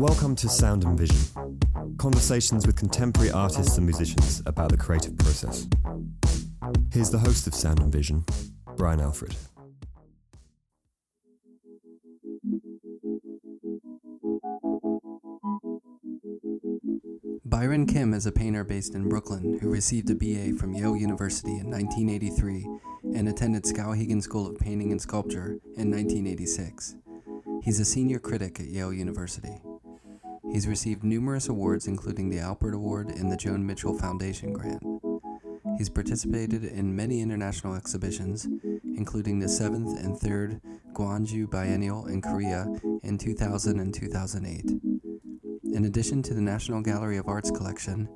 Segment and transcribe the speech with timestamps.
[0.00, 1.18] Welcome to Sound and Vision
[1.98, 5.68] conversations with contemporary artists and musicians about the creative process.
[6.90, 8.24] Here's the host of Sound and Vision,
[8.78, 9.36] Brian Alfred.
[17.44, 21.58] Byron Kim is a painter based in Brooklyn who received a BA from Yale University
[21.58, 22.66] in 1983
[23.14, 26.96] and attended Skowhegan School of Painting and Sculpture in 1986.
[27.62, 29.60] He's a senior critic at Yale University.
[30.52, 34.82] He's received numerous awards, including the Alpert Award and the Joan Mitchell Foundation grant.
[35.78, 38.48] He's participated in many international exhibitions,
[38.84, 40.60] including the 7th and 3rd
[40.92, 42.66] Gwangju Biennial in Korea
[43.02, 44.80] in 2000 and 2008.
[45.72, 48.08] In addition to the National Gallery of Arts collection,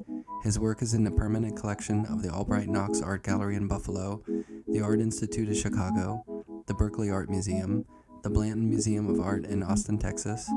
[0.42, 4.22] his work is in the permanent collection of the Albright Knox Art Gallery in Buffalo,
[4.66, 6.24] the Art Institute of Chicago,
[6.66, 7.84] the Berkeley Art Museum,
[8.22, 10.50] the Blanton Museum of Art in Austin, Texas,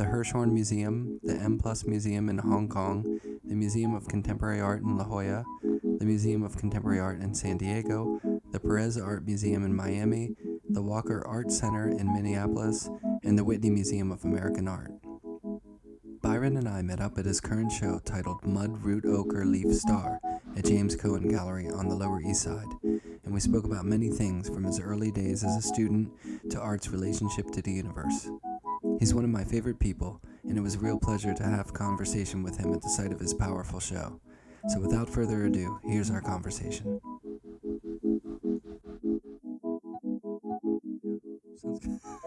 [0.00, 4.80] the Hirshhorn Museum, the M Plus Museum in Hong Kong, the Museum of Contemporary Art
[4.80, 5.44] in La Jolla,
[5.98, 8.18] the Museum of Contemporary Art in San Diego,
[8.50, 10.34] the Perez Art Museum in Miami,
[10.70, 12.88] the Walker Art Center in Minneapolis,
[13.24, 14.90] and the Whitney Museum of American Art.
[16.22, 20.18] Byron and I met up at his current show titled Mud Root Ochre Leaf Star
[20.56, 24.48] at James Cohen Gallery on the Lower East Side, and we spoke about many things
[24.48, 26.10] from his early days as a student
[26.48, 28.30] to art's relationship to the universe.
[29.00, 32.42] He's one of my favorite people, and it was a real pleasure to have conversation
[32.42, 34.20] with him at the site of his powerful show.
[34.68, 37.00] So without further ado, here's our conversation.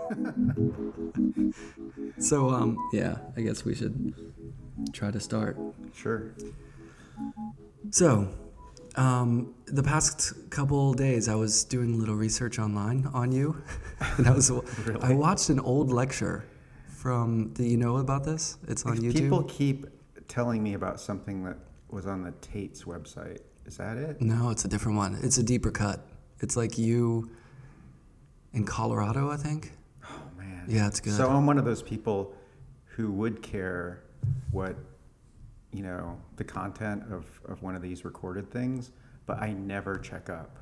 [2.17, 4.15] so um yeah, I guess we should
[4.93, 5.59] try to start.
[5.93, 6.33] Sure.
[7.91, 8.27] So,
[8.95, 13.61] um, the past couple days, I was doing a little research online on you,
[14.17, 14.51] and I was
[14.85, 15.01] Really?
[15.01, 16.45] I watched an old lecture
[17.03, 17.49] from.
[17.49, 18.57] Do you know about this?
[18.69, 19.13] It's on YouTube.
[19.13, 19.85] People keep
[20.29, 21.57] telling me about something that
[21.89, 23.39] was on the Tate's website.
[23.65, 24.21] Is that it?
[24.21, 25.19] No, it's a different one.
[25.21, 26.07] It's a deeper cut.
[26.39, 27.29] It's like you
[28.53, 29.73] in Colorado, I think.
[30.05, 30.63] Oh man.
[30.67, 31.13] Yeah, it's good.
[31.13, 32.33] So I'm one of those people
[32.85, 34.03] who would care
[34.51, 34.77] what
[35.73, 38.91] you know the content of, of one of these recorded things,
[39.25, 40.57] but I never check up.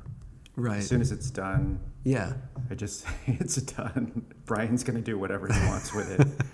[0.56, 0.78] Right.
[0.80, 2.34] As soon as it's done, yeah.
[2.70, 4.26] I just say it's done.
[4.46, 6.28] Brian's gonna do whatever he wants with it.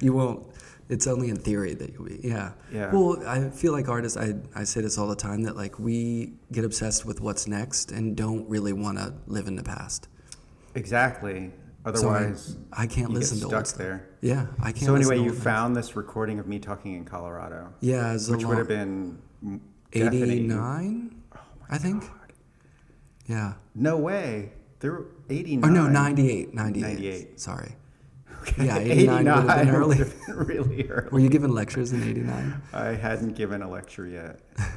[0.00, 0.46] You won't.
[0.90, 2.20] It's only in theory that you'll be.
[2.22, 2.52] Yeah.
[2.70, 2.92] Yeah.
[2.92, 4.18] Well, I feel like artists.
[4.18, 7.90] I I say this all the time that like we get obsessed with what's next
[7.90, 10.08] and don't really want to live in the past.
[10.74, 11.50] Exactly.
[11.84, 13.78] So I- Otherwise, I, can't listen to stuff.
[13.78, 14.08] there.
[14.20, 14.84] Yeah, I can't.
[14.84, 18.28] So anyway, to you found this recording of me talking in Colorado, Yeah, it was
[18.28, 19.58] a which would have been mm,
[19.90, 20.22] deafening.
[20.22, 21.22] 89,
[21.70, 22.04] I think.
[23.32, 23.54] Yeah.
[23.74, 24.52] No way.
[24.80, 25.70] There were 89.
[25.70, 26.52] Or no, 98.
[26.52, 26.82] 98.
[26.82, 27.40] 98.
[27.40, 27.72] Sorry.
[28.42, 28.66] Okay.
[28.66, 29.98] Yeah, 89 would have been early.
[29.98, 31.08] have been really early.
[31.10, 32.62] Were you giving lectures in 89?
[32.74, 34.40] I hadn't given a lecture yet.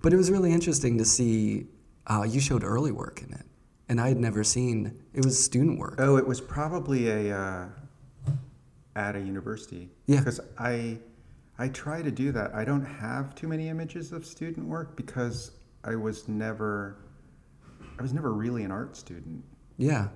[0.00, 1.66] But it was really interesting to see.
[2.06, 3.44] Uh, you showed early work in it,
[3.88, 4.96] and I had never seen.
[5.12, 5.96] It was student work.
[5.98, 7.66] Oh, it was probably a uh,
[8.94, 9.90] at a university.
[10.06, 10.20] Yeah.
[10.20, 10.98] Because I
[11.58, 12.54] I try to do that.
[12.54, 15.50] I don't have too many images of student work because
[15.82, 16.98] I was never
[17.98, 19.44] I was never really an art student.
[19.76, 20.08] Yeah.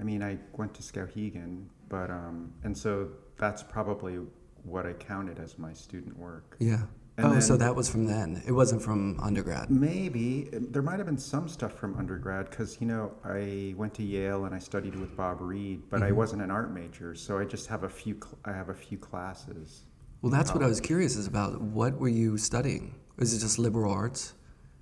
[0.00, 3.08] I mean, I went to Skowhegan, but um, and so
[3.38, 4.18] that's probably
[4.64, 6.56] what I counted as my student work.
[6.58, 6.82] Yeah.
[7.16, 8.42] And oh, so that was from then.
[8.44, 9.70] It wasn't from undergrad.
[9.70, 14.02] Maybe there might have been some stuff from undergrad because you know I went to
[14.02, 17.44] Yale and I studied with Bob Reed, but I wasn't an art major, so I
[17.44, 18.14] just have a few.
[18.14, 19.82] Cl- I have a few classes.
[20.22, 21.60] Well, that's what I was curious is about.
[21.60, 22.96] What were you studying?
[23.16, 24.34] Was it just liberal arts?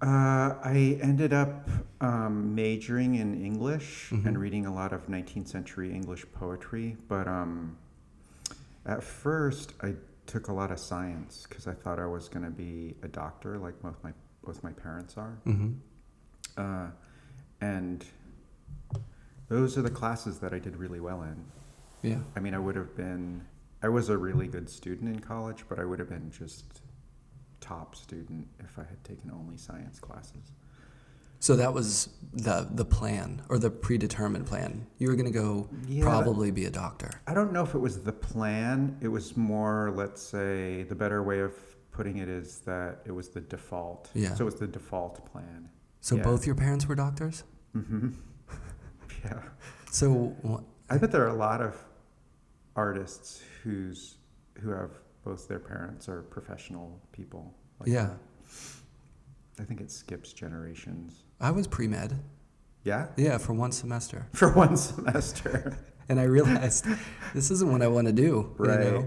[0.03, 1.71] Uh, I ended up
[2.01, 7.79] um, majoring in English and reading a lot of 19th century English poetry, but um,
[8.85, 9.95] at first I
[10.27, 13.59] took a lot of science because I thought I was going to be a doctor,
[13.59, 14.13] like both my
[14.43, 15.39] both my parents are.
[15.47, 15.71] Mm-hmm.
[16.57, 16.91] Uh,
[17.61, 18.05] and
[19.49, 21.45] those are the classes that I did really well in.
[22.03, 22.19] Yeah.
[22.35, 23.47] I mean, I would have been,
[23.83, 26.82] I was a really good student in college, but I would have been just
[27.63, 30.53] top student if I had taken only science classes.
[31.39, 34.87] So that was the the plan or the predetermined plan.
[34.99, 37.11] You were going to go Yeah, probably be a doctor.
[37.27, 38.97] I don't know if it was the plan.
[39.01, 41.53] It was more, let's say, the better way of
[41.91, 44.11] putting it is that it was the default.
[44.15, 44.35] Yeah.
[44.35, 45.69] So it was the default plan.
[46.01, 46.23] So Yeah.
[46.23, 47.43] both your parents were doctors.
[47.77, 48.11] Mm-hmm.
[49.25, 49.41] yeah.
[49.91, 51.77] So I bet there are a lot of
[52.77, 54.17] artists who's
[54.61, 54.91] who have
[55.25, 57.55] both their parents are professional people.
[57.81, 59.63] like yeah, that.
[59.63, 61.25] I think it skips generations.
[61.41, 62.19] I was pre med.
[62.85, 65.79] Yeah, Yeah, for one semester, for one semester.
[66.09, 66.87] and I realized
[67.33, 68.53] this isn't what I want to do.
[68.59, 68.85] Right.
[68.85, 69.07] You know?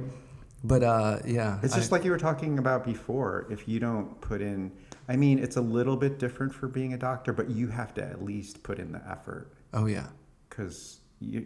[0.64, 3.48] But uh, yeah, It's just I- like you were talking about before.
[3.50, 4.72] If you don't put in,
[5.10, 8.04] I mean, it's a little bit different for being a doctor, but you have to
[8.04, 10.08] at least put in the effort oh yeah,
[10.50, 11.46] because you.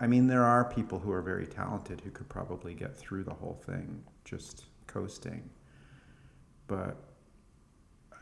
[0.00, 3.34] I mean, there are people who are very talented who could probably get through the
[3.34, 5.48] whole thing just coasting,
[6.66, 6.96] but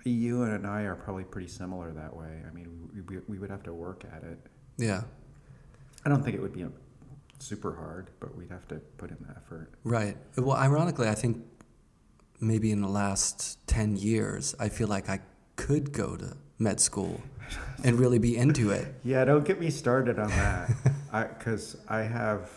[0.04, 2.42] you and I are probably pretty similar that way.
[2.48, 4.38] I mean, we, we, we would have to work at it.
[4.76, 5.02] yeah,
[6.04, 6.72] I don't think it would be um,
[7.38, 9.72] super hard, but we'd have to put in the effort.
[9.84, 10.16] right.
[10.36, 11.42] Well, ironically, I think
[12.40, 15.20] maybe in the last ten years, I feel like I
[15.56, 17.20] could go to med school
[17.82, 18.94] and really be into it.
[19.04, 20.70] Yeah, don't get me started on that.
[21.12, 22.50] I because I have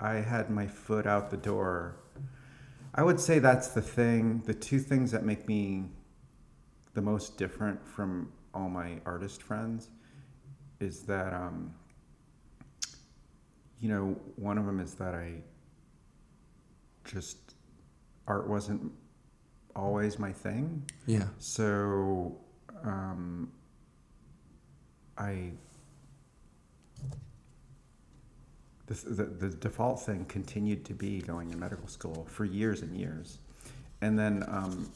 [0.00, 1.96] I had my foot out the door.
[2.94, 4.42] I would say that's the thing.
[4.46, 5.84] The two things that make me
[6.94, 9.88] the most different from all my artist friends
[10.80, 11.72] is that um,
[13.80, 15.42] you know one of them is that I
[17.04, 17.54] just
[18.26, 18.92] art wasn't
[19.76, 20.82] always my thing.
[21.06, 22.38] Yeah, So,
[22.84, 23.50] um,
[25.18, 25.52] I
[28.86, 32.96] the, the the default thing continued to be going to medical school for years and
[32.96, 33.38] years,
[34.00, 34.90] and then um,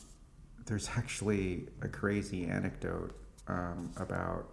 [0.67, 3.13] there's actually a crazy anecdote
[3.49, 4.47] um, about.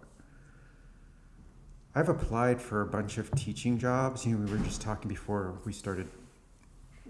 [1.94, 4.24] I've applied for a bunch of teaching jobs.
[4.24, 6.08] You know, we were just talking before we started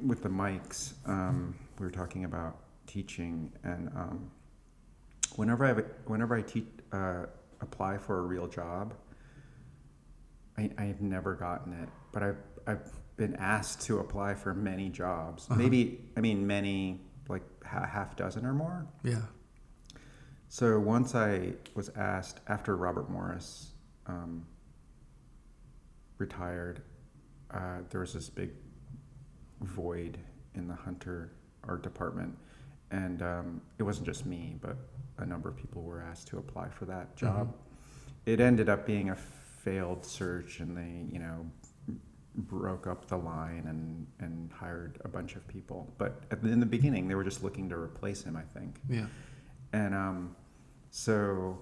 [0.06, 0.94] with the mics.
[1.06, 2.56] Um, we were talking about
[2.86, 4.30] teaching, and um,
[5.36, 5.72] whenever I
[6.06, 7.26] whenever I teach uh,
[7.60, 8.94] apply for a real job,
[10.56, 15.46] I I've never gotten it, but I've I've been asked to apply for many jobs.
[15.50, 15.58] Uh-huh.
[15.60, 18.86] Maybe I mean many, like ha- half dozen or more.
[19.02, 19.22] yeah,
[20.48, 23.72] So once I was asked after Robert Morris
[24.06, 24.46] um,
[26.18, 26.82] retired,
[27.50, 28.50] uh, there was this big
[29.62, 30.18] void
[30.54, 31.32] in the Hunter
[31.64, 32.36] art department,
[32.90, 34.76] and um, it wasn't just me, but
[35.18, 37.54] a number of people were asked to apply for that job.
[38.26, 41.46] It ended up being a failed search, and they, you know,
[42.34, 45.92] broke up the line and and hired a bunch of people.
[45.98, 48.80] But at the, in the beginning, they were just looking to replace him, I think.
[48.88, 49.06] yeah,
[49.72, 50.36] And um,
[50.90, 51.58] so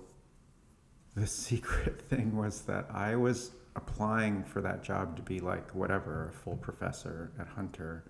[1.15, 6.29] the secret thing was that I was applying for that job to be like whatever,
[6.29, 8.05] a full professor at Hunter.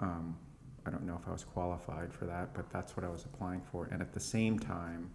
[0.00, 0.36] Um,
[0.86, 3.62] I don't know if I was qualified for that, but that's what I was applying
[3.72, 3.88] for.
[3.90, 5.10] And at the same time,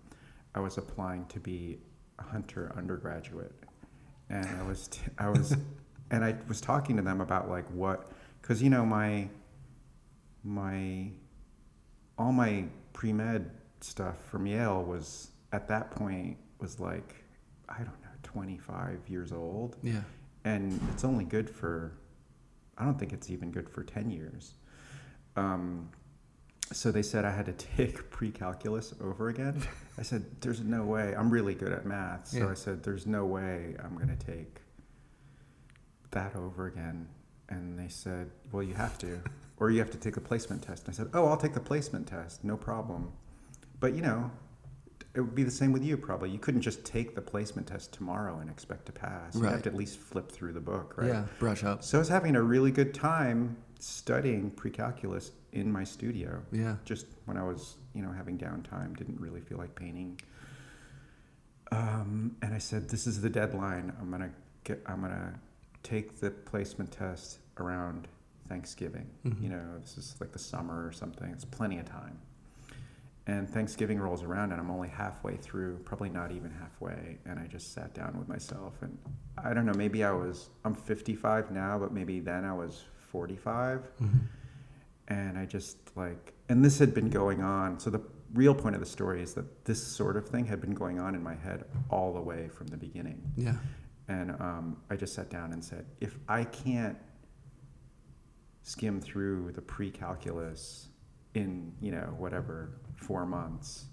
[0.56, 1.80] I was applying to be
[2.18, 3.54] a Hunter undergraduate.
[4.30, 5.56] And I was, t- I was,
[6.12, 8.12] and I was talking to them about like what,
[8.42, 9.30] because you know my,
[10.44, 11.12] my
[12.18, 13.50] all my pre med
[13.82, 17.16] stuff from Yale was at that point was like
[17.70, 20.02] I don't know 25 years old, yeah,
[20.44, 21.94] and it's only good for
[22.78, 24.54] I don't think it's even good for 10 years.
[25.40, 25.90] Um,
[26.72, 29.62] so they said I had to take pre-calculus over again.
[29.98, 31.16] I said, "There's no way.
[31.18, 32.50] I'm really good at math." So Yeah.
[32.50, 34.58] I said, "There's no way I'm going to take
[36.12, 37.08] that over again."
[37.50, 39.22] And they said, "Well, you have to,
[39.58, 41.60] or you have to take the placement test." And I said, "Oh, I'll take the
[41.60, 43.12] placement test, no problem."
[43.80, 44.30] But you know,
[45.16, 46.30] it would be the same with you probably.
[46.30, 49.36] You couldn't just take the placement test tomorrow and expect to pass.
[49.36, 51.08] You have to at least flip through the book, right?
[51.08, 51.24] yeah.
[51.40, 51.84] Brush up.
[51.84, 56.42] So I was having a really good time studying pre-calculus in my studio.
[56.52, 60.20] Yeah, Just when I was, you know, having downtime, didn't really feel like painting.
[61.72, 63.94] Um, and I said, "This is the deadline.
[64.00, 64.32] I'm gonna
[64.64, 64.82] get.
[64.86, 65.40] I'm gonna
[65.84, 68.08] take the placement test around
[68.48, 69.08] Thanksgiving.
[69.24, 69.42] Mhm.
[69.42, 71.30] You know, this is like the summer or something.
[71.32, 72.18] It's plenty of time."
[73.28, 77.20] And Thanksgiving rolls around, and I'm only halfway through, probably not even halfway.
[77.26, 78.98] And I just sat down with myself, and
[79.38, 79.74] I don't know.
[79.76, 80.50] Maybe I was.
[80.66, 84.20] I'm 55 now, but maybe then I was 45 Mhm.
[85.08, 87.80] and I just like, and this had been going on.
[87.80, 88.02] So the
[88.34, 91.16] real point of the story is that this sort of thing had been going on
[91.16, 93.20] in my head all the way from the beginning.
[93.36, 93.56] yeah,
[94.08, 96.98] And um, I just sat down and said, if I can't
[98.64, 100.90] skim through the pre-calculus
[101.34, 103.86] in you know whatever four months,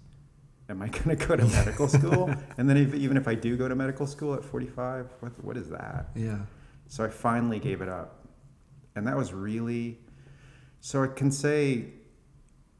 [0.69, 2.29] am I going to go to medical school?
[2.57, 5.57] and then if, even if I do go to medical school at 45, what what
[5.57, 6.09] is that?
[6.15, 6.39] yeah,
[6.87, 8.16] So I finally gave it up.
[8.97, 9.99] And that was really,
[10.81, 11.85] so I can say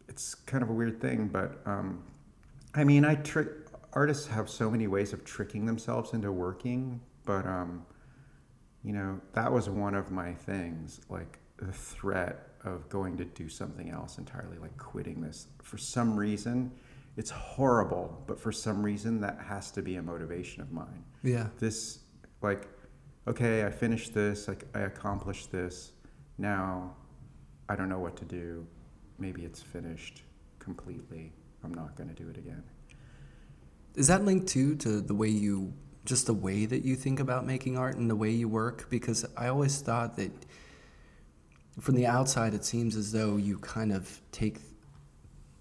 [0.07, 2.03] it's kind of a weird thing, but um,
[2.73, 3.49] I mean, I trick,
[3.93, 7.85] artists have so many ways of tricking themselves into working, but um,
[8.83, 13.47] you know, that was one of my things, like the threat of going to do
[13.47, 15.47] something else entirely, like quitting this.
[15.61, 16.71] For some reason,
[17.15, 21.47] it's horrible, but for some reason, that has to be a motivation of mine yeah,
[21.59, 21.99] this
[22.41, 22.67] like
[23.27, 25.91] okay i finished this like i accomplished this
[26.37, 26.95] now
[27.69, 28.65] I don't know what to do.
[29.19, 30.23] Maybe it's finished
[30.59, 31.31] completely.
[31.63, 32.63] I'm not going to do it again.
[33.95, 35.73] Is that linked too to the way you,
[36.05, 38.89] just the way that you think about making art and the way you work?
[38.89, 40.31] Because I always thought that
[41.79, 44.59] from the outside, it seems as though you kind of take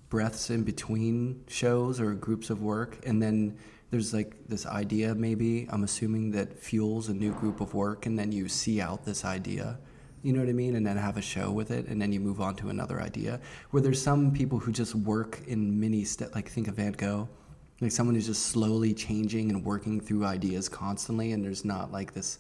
[0.09, 3.56] breaths in between shows or groups of work, and then
[3.90, 8.18] there's like this idea, maybe, I'm assuming, that fuels a new group of work, and
[8.18, 9.78] then you see out this idea.
[10.26, 10.76] You know what I mean?
[10.76, 13.40] And then have a show with it, and then you move on to another idea.
[13.71, 17.28] Where there's some people who just work in mini steps, like think of Van Gogh,
[17.80, 22.12] like someone who's just slowly changing and working through ideas constantly, and there's not like
[22.12, 22.38] this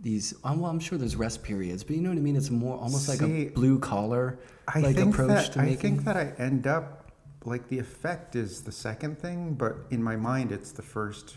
[0.00, 2.50] these um, well i'm sure there's rest periods but you know what i mean it's
[2.50, 4.40] more almost like a blue collar
[4.74, 7.12] like approach that, to I think that I end up
[7.44, 11.36] like the effect is the second thing, but in my mind it's the first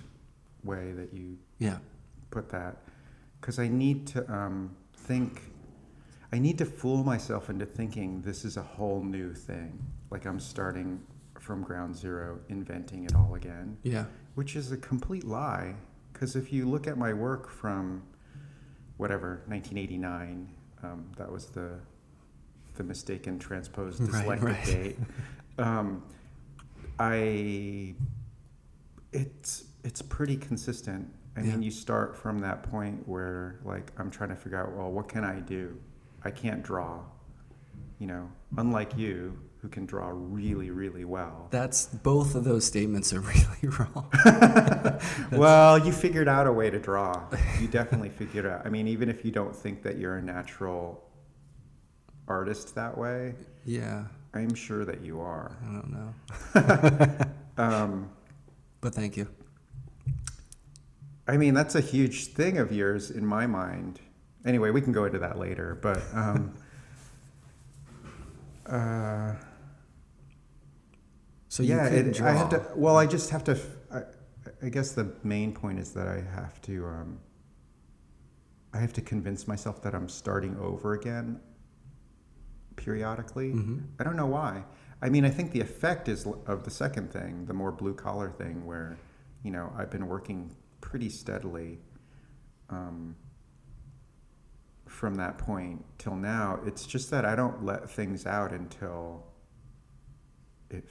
[0.64, 1.78] way that you yeah
[2.32, 2.78] put that
[3.40, 5.42] because I need to um, think.
[6.32, 9.80] I need to fool myself into thinking this is a whole new thing.
[10.12, 11.02] Like I'm starting
[11.40, 14.06] from ground zero, inventing it all again, yeah
[14.36, 15.74] which is a complete lie.
[16.14, 18.04] Because if you look at my work from
[18.98, 20.50] whatever 1989,
[20.84, 21.80] um, that was the
[22.76, 24.66] the mistaken transposed Right, dyslectic right.
[24.66, 24.98] date.
[25.58, 26.04] Um,
[27.00, 27.96] I
[29.14, 31.08] it's it's pretty consistent.
[31.36, 31.52] I Yeah.
[31.52, 35.08] mean, you start from that point where like I'm trying to figure out, well, what
[35.08, 35.80] can I do?
[36.28, 37.00] I can't draw.
[38.00, 41.48] You know, unlike you, who can draw really, really well.
[41.50, 44.08] that's both of those statements are really wrong
[45.32, 47.24] well, you figured out a way to draw.
[47.60, 48.66] You definitely figured out.
[48.66, 51.04] I mean, even if you don't think that you're a natural
[52.28, 53.34] artist that way,
[53.66, 55.58] yeah I'm sure that you are.
[55.68, 57.26] i don't know
[57.58, 58.10] Um,
[58.82, 59.28] but thank you
[61.28, 64.00] I mean, that's a huge thing of yours in my mind.
[64.48, 66.54] Anyway, we can go into that later, but um,
[68.66, 69.34] uh,
[71.50, 72.66] so yeah, it, I have to.
[72.74, 73.60] Well, I just have to.
[74.64, 76.86] I guess the main point is that I have to.
[76.86, 77.20] Um,
[78.74, 81.42] I have to convince myself that I'm starting over again
[82.78, 83.52] periodically.
[83.52, 83.84] Mhm.
[84.00, 84.64] I don't know why.
[85.02, 88.30] I mean, I think the effect is of the second thing, the more blue collar
[88.30, 88.98] thing, where
[89.44, 91.80] you know I've been working pretty steadily
[92.70, 93.16] um,
[94.88, 96.60] from that point till now.
[96.66, 99.26] It's just that I don't let things out until
[100.70, 100.88] it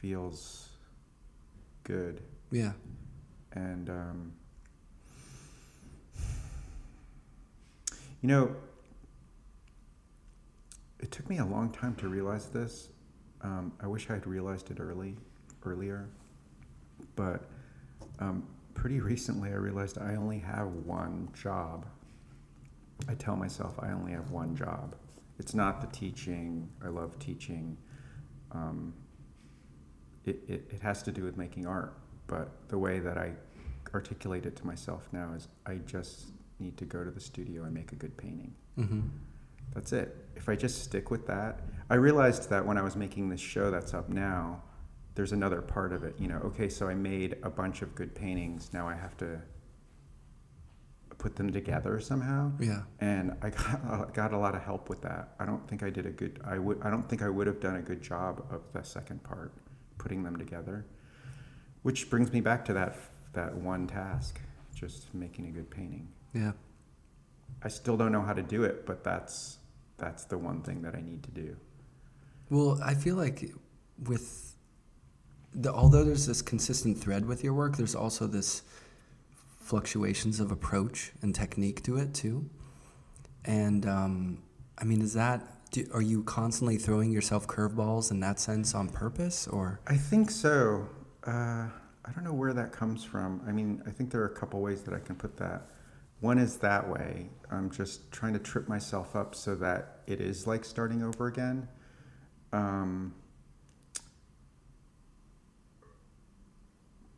[0.00, 0.68] feels
[1.84, 2.22] good.
[2.50, 2.72] Yeah.
[3.54, 4.32] And um,
[8.22, 8.54] you know
[11.00, 12.88] it took me a long time to realize this.
[13.42, 15.16] Um, i wish i had realized it early
[15.64, 16.08] earlier
[17.16, 17.50] but
[18.20, 21.84] um, pretty recently i realized i only have one job
[23.08, 24.94] i tell myself i only have one job
[25.38, 27.76] it's not the teaching i love teaching
[28.52, 28.92] um,
[30.24, 31.96] it, it, it has to do with making art
[32.32, 33.32] but the way that I
[33.92, 37.74] articulate it to myself now is I just need to go to the studio and
[37.74, 38.54] make a good painting.
[38.78, 39.00] mm-hmm.
[39.74, 40.16] That's it.
[40.34, 43.70] If I just stick with that, I realized that when I was making this show
[43.70, 44.62] that's up now,
[45.14, 46.14] there's another part of it.
[46.18, 48.70] You know, okay, so I made a bunch of good paintings.
[48.72, 49.40] Now I have to
[51.22, 52.50] put them together somehow.
[52.58, 55.34] yeah And I got, I got a lot of help with that.
[55.38, 56.40] I don't think I did a good.
[56.44, 56.82] I would.
[56.82, 59.52] I don't think I would have done a good job of the second part,
[59.98, 60.84] putting them together.
[61.82, 62.96] Which brings me back to that
[63.34, 64.40] that one task,
[64.74, 66.08] just making a good painting.
[66.34, 66.52] yeah
[67.64, 69.58] I still don't know how to do it, but that's
[69.98, 71.56] that's the one thing that I need to do.
[72.50, 73.52] Well, I feel like
[74.10, 74.56] with
[75.54, 78.62] the although there's this consistent thread with your work, there's also this
[79.72, 82.44] fluctuations of approach and technique to it too.
[83.46, 84.42] And um,
[84.76, 88.90] I mean, is that do, are you constantly throwing yourself curveballs in that sense on
[88.90, 90.86] purpose, or I think so.
[91.26, 91.68] Uh,
[92.04, 93.40] I don't know where that comes from.
[93.48, 95.68] I mean, I think there are a couple ways that I can put that.
[96.20, 97.30] One is that way.
[97.50, 101.66] I'm just trying to trip myself up so that it is like starting over again.
[102.52, 103.14] Um,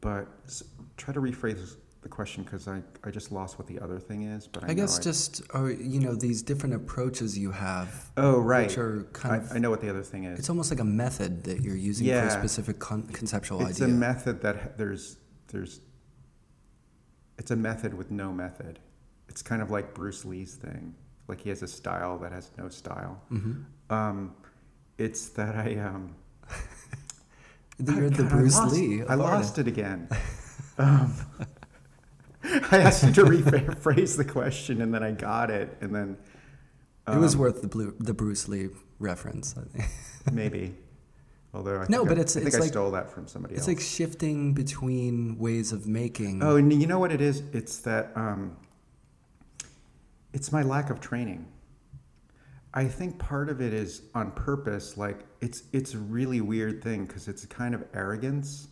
[0.00, 0.28] but
[0.96, 4.46] try to rephrase the question because I, I just lost what the other thing is.
[4.46, 8.68] But I, I, guess just are you know these different approaches you have, oh right.
[8.68, 10.38] which are kind I, of I know what the other thing is.
[10.38, 13.86] it's almost like a method that you're using for a specific con- conceptual it's idea.
[13.86, 15.16] It's a method that there's
[15.48, 15.80] there's
[17.38, 18.78] it's a method with no method
[19.28, 20.94] it's kind of like bruce lee's thing
[21.28, 24.34] like he has a style that has no style hmm um,
[24.98, 26.14] it's that i um
[27.78, 29.02] You're the God, I Bruce lost- Lee.
[29.02, 30.08] i lost it again
[30.78, 31.12] um,
[32.70, 36.16] i asked you to rephrase the question and then i got it and then
[37.06, 39.54] it was Um, worth the blue, the Bruce Lee reference.
[39.58, 39.90] I think.
[40.32, 40.74] maybe.
[41.52, 43.54] Although I No, but I, it's- I think it's I like- stole that from somebody
[43.56, 43.68] else.
[43.68, 43.76] It's else.
[43.76, 46.42] like shifting between ways of making.
[46.42, 47.42] Oh, and you know what it is?
[47.52, 48.56] It's that um,
[50.32, 51.46] it's my lack of training.
[52.72, 54.96] I think part of it is on purpose.
[54.96, 58.68] Like it's it's a really weird thing because it's a kind of arrogance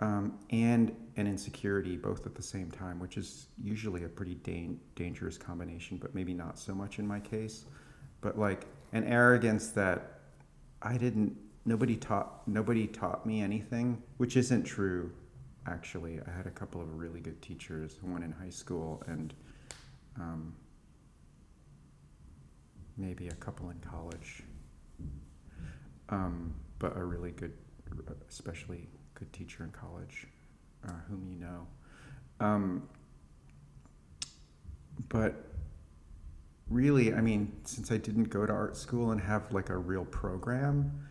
[0.00, 4.80] um, and an insecurity both at the same time, which is usually a pretty dan-
[4.94, 5.98] dangerous combination.
[5.98, 7.66] But maybe not so much in my case.
[8.20, 10.20] But like an arrogance that
[10.82, 11.36] I didn't.
[11.66, 12.48] Nobody taught.
[12.48, 15.12] Nobody taught me anything, which isn't true.
[15.66, 17.98] Actually, I had a couple of really good teachers.
[18.02, 19.34] One in high school, and
[20.16, 20.54] um,
[22.96, 24.42] maybe a couple in college.
[26.08, 27.52] Um, but a really good,
[28.28, 28.88] especially
[29.20, 30.26] good teacher in college,
[30.88, 31.66] uh, whom you know.
[32.40, 32.88] Um,
[35.08, 35.44] but
[36.68, 40.06] really, I mean, since I didn't go to art school and have like a real
[40.06, 41.06] program,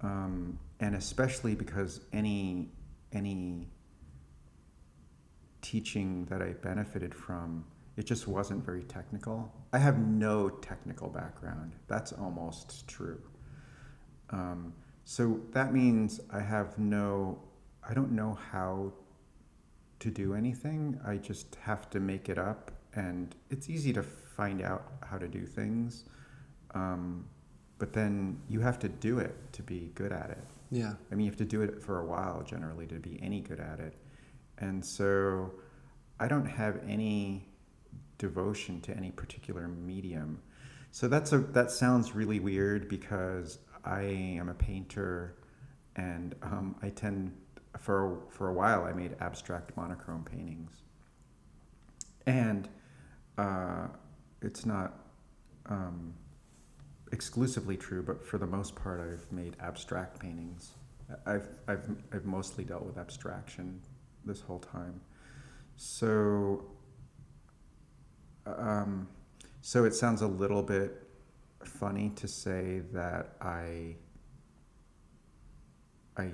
[0.00, 2.70] um, and especially because any
[3.12, 3.68] any
[5.60, 7.64] teaching that I benefited from,
[7.96, 9.52] it just wasn't very technical.
[9.72, 11.74] I have no technical background.
[11.86, 13.20] That's almost true.
[14.30, 14.72] Um,
[15.04, 17.42] so that means I have no,
[17.90, 18.92] I don't know how
[19.98, 21.00] to do anything.
[21.04, 25.26] I just have to make it up, and it's easy to find out how to
[25.26, 26.04] do things.
[26.72, 27.26] Um,
[27.78, 30.44] but then you have to do it to be good at it.
[30.70, 30.92] yeah.
[31.10, 33.58] I mean, you have to do it for a while generally to be any good
[33.58, 33.96] at it.
[34.58, 35.52] And so
[36.20, 37.48] I don't have any
[38.18, 40.40] devotion to any particular medium.
[40.92, 45.36] So that's a that sounds really weird because I am a painter
[45.96, 47.32] and um, I tend
[47.78, 50.82] for for a while I made abstract monochrome paintings.
[52.26, 52.68] And
[53.38, 53.88] uh,
[54.42, 54.94] it's not
[55.66, 56.14] um,
[57.12, 60.72] exclusively true, but for the most part, I've made abstract paintings.
[61.26, 63.80] I've, I've, I've mostly dealt with abstraction
[64.24, 65.00] this whole time.
[65.76, 66.64] So,
[68.46, 69.08] um,
[69.60, 71.02] so it sounds a little bit
[71.64, 73.96] funny to say that I,
[76.16, 76.30] I,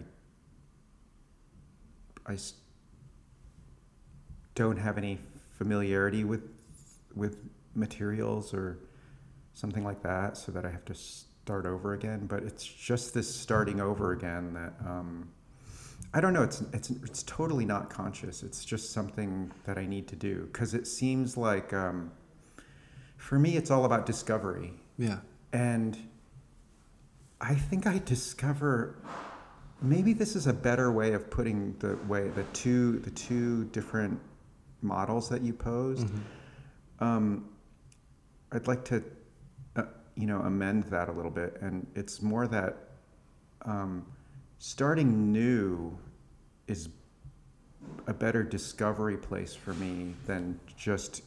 [2.26, 2.36] I
[4.54, 5.18] don't have any
[5.58, 6.42] familiarity with,
[7.14, 7.38] with
[7.74, 8.78] materials or
[9.54, 12.26] something like that so that I have to start over again.
[12.26, 15.28] But it's just this starting over again that um,
[16.14, 16.42] I don't know.
[16.42, 18.42] It's it's it's totally not conscious.
[18.42, 22.10] It's just something that I need to do because it seems like um,
[23.16, 25.18] for me it's all about discovery Yeah.
[25.52, 25.96] and
[27.40, 28.96] I think I discover
[29.82, 34.18] maybe this is a better way of putting the way the two the two different
[34.82, 36.08] models that you posed.
[37.00, 37.48] Um,
[38.52, 39.02] I'd like to,
[39.76, 39.82] uh,
[40.14, 42.76] you know, amend that a little bit, and it's more that
[43.62, 44.06] um,
[44.58, 45.98] starting new
[46.68, 46.88] is
[48.06, 51.22] a better discovery place for me than just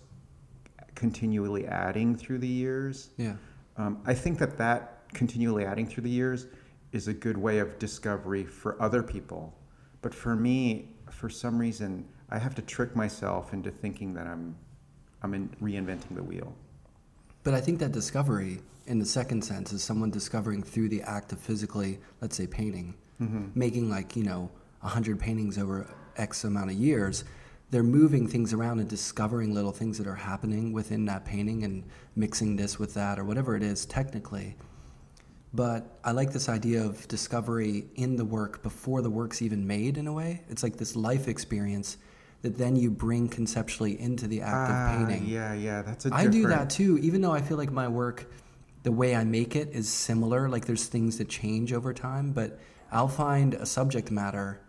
[0.95, 3.09] continually adding through the years.
[3.17, 3.35] Yeah.
[3.77, 6.47] Um, I think that that continually adding through the years
[6.91, 9.53] is a good way of discovery for other people.
[10.01, 14.55] But for me, for some reason, I have to trick myself into thinking that I'm,
[15.21, 16.53] I'm in reinventing the wheel.
[17.43, 21.31] But I think that discovery, in the second sense, is someone discovering through the act
[21.31, 23.47] of physically, let's say, painting, mm-hmm.
[23.55, 24.49] making like, you know,
[24.81, 27.23] 100 paintings over X amount of years.
[27.71, 31.83] They're moving things around and discovering little things that are happening within that painting and
[32.15, 34.55] mixing this with that or whatever it is technically.
[35.53, 39.97] But I like this idea of discovery in the work before the work's even made,
[39.97, 40.43] in a way.
[40.47, 41.97] It's like this life experience
[42.43, 45.27] that then you bring conceptually into the act Ah, of painting.
[45.27, 48.31] yeah, yeah, that's a I do that too, even though I feel like my work,
[48.83, 50.47] the way I make it is similar.
[50.47, 52.59] Like there's things that change over time, but
[52.91, 54.61] I'll find a subject matter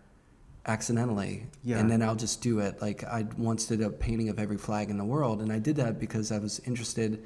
[0.65, 1.79] accidentally Yeah.
[1.79, 2.81] and then I'll just do it.
[2.81, 5.75] Like I once did a painting of every flag in the world, and I did
[5.77, 7.23] that because I was interested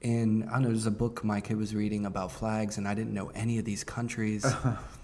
[0.00, 2.94] in, I don't know, there's a book my kid was reading about flags, and I
[2.94, 4.44] didn't know any of these countries.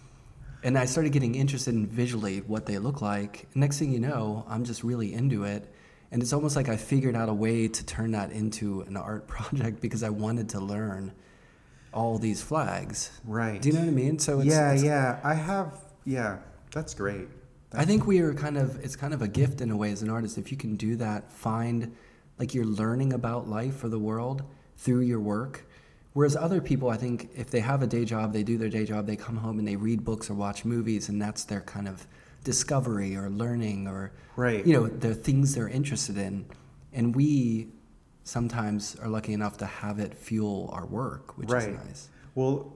[0.63, 3.47] and I started getting interested in visually what they look like.
[3.55, 5.73] Next thing you know, I'm just really into it.
[6.11, 9.27] And it's almost like I figured out a way to turn that into an art
[9.29, 11.13] project because I wanted to learn
[11.93, 13.11] all these flags.
[13.25, 13.61] Right.
[13.61, 14.19] Do you know what I mean?
[14.19, 15.21] So it's, yeah, it's- yeah.
[15.25, 15.75] I have.
[16.05, 16.39] Yeah,
[16.73, 17.29] that's great.
[17.73, 20.01] I think we are kind of it's kind of a gift in a way as
[20.01, 21.95] an artist if you can do that find
[22.39, 24.45] like you're learning about life or the world
[24.77, 25.65] through your work
[26.13, 28.85] whereas other people I think if they have a day job they do their day
[28.85, 31.89] job they come home and they read books or watch movies and that's their kind
[31.89, 32.07] of
[32.45, 34.67] discovery or learning or Right.
[34.67, 36.47] you know the things they're interested in
[36.93, 37.69] and we
[38.27, 41.69] sometimes are lucky enough to have it fuel our work, which Right.
[41.69, 42.09] is nice.
[42.35, 42.75] Well,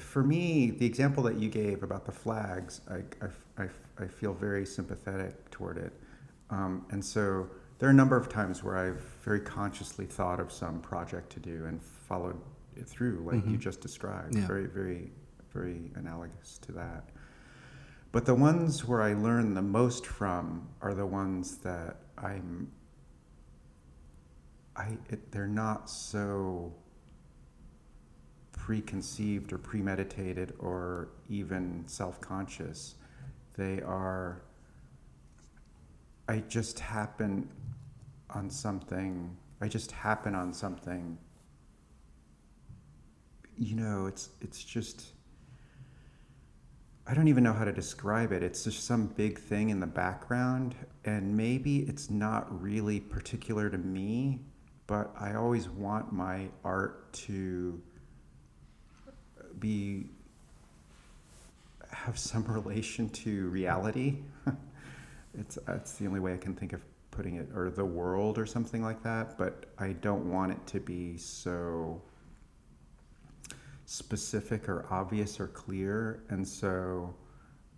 [0.00, 3.68] for me, the example that you gave about the flags, I, I, I,
[4.02, 5.92] I feel very sympathetic toward it.
[6.50, 7.48] Um, and so
[7.80, 11.40] there are a number of times where I've very consciously thought of some project to
[11.40, 12.38] do and followed
[12.76, 13.60] it through, like you Mhm.
[13.60, 14.34] just described.
[14.36, 14.46] Yeah.
[14.46, 15.12] Very, very,
[15.50, 17.08] very analogous to that.
[18.12, 22.70] But the ones where I learn the most from are the ones that I'm.
[24.76, 26.74] I it, they're not so
[28.52, 32.96] preconceived or premeditated or even self-conscious.
[33.54, 34.42] They are.
[36.28, 37.48] I just happen
[38.34, 39.36] on something.
[39.60, 41.18] I just happen on something.
[43.58, 45.12] You know, it's it's just.
[47.06, 48.42] I don't even know how to describe it.
[48.42, 53.78] It's just some big thing in the background, and maybe it's not really particular to
[53.78, 54.40] me,
[54.86, 57.80] but I always want my art to
[59.58, 60.10] be
[61.90, 64.18] have some relation to reality.
[65.38, 66.84] it's that's the only way I can think of
[67.20, 69.36] putting it, or the world, or something like that.
[69.36, 72.00] But I don't want it to be so
[73.84, 77.14] specific or obvious or clear, and so.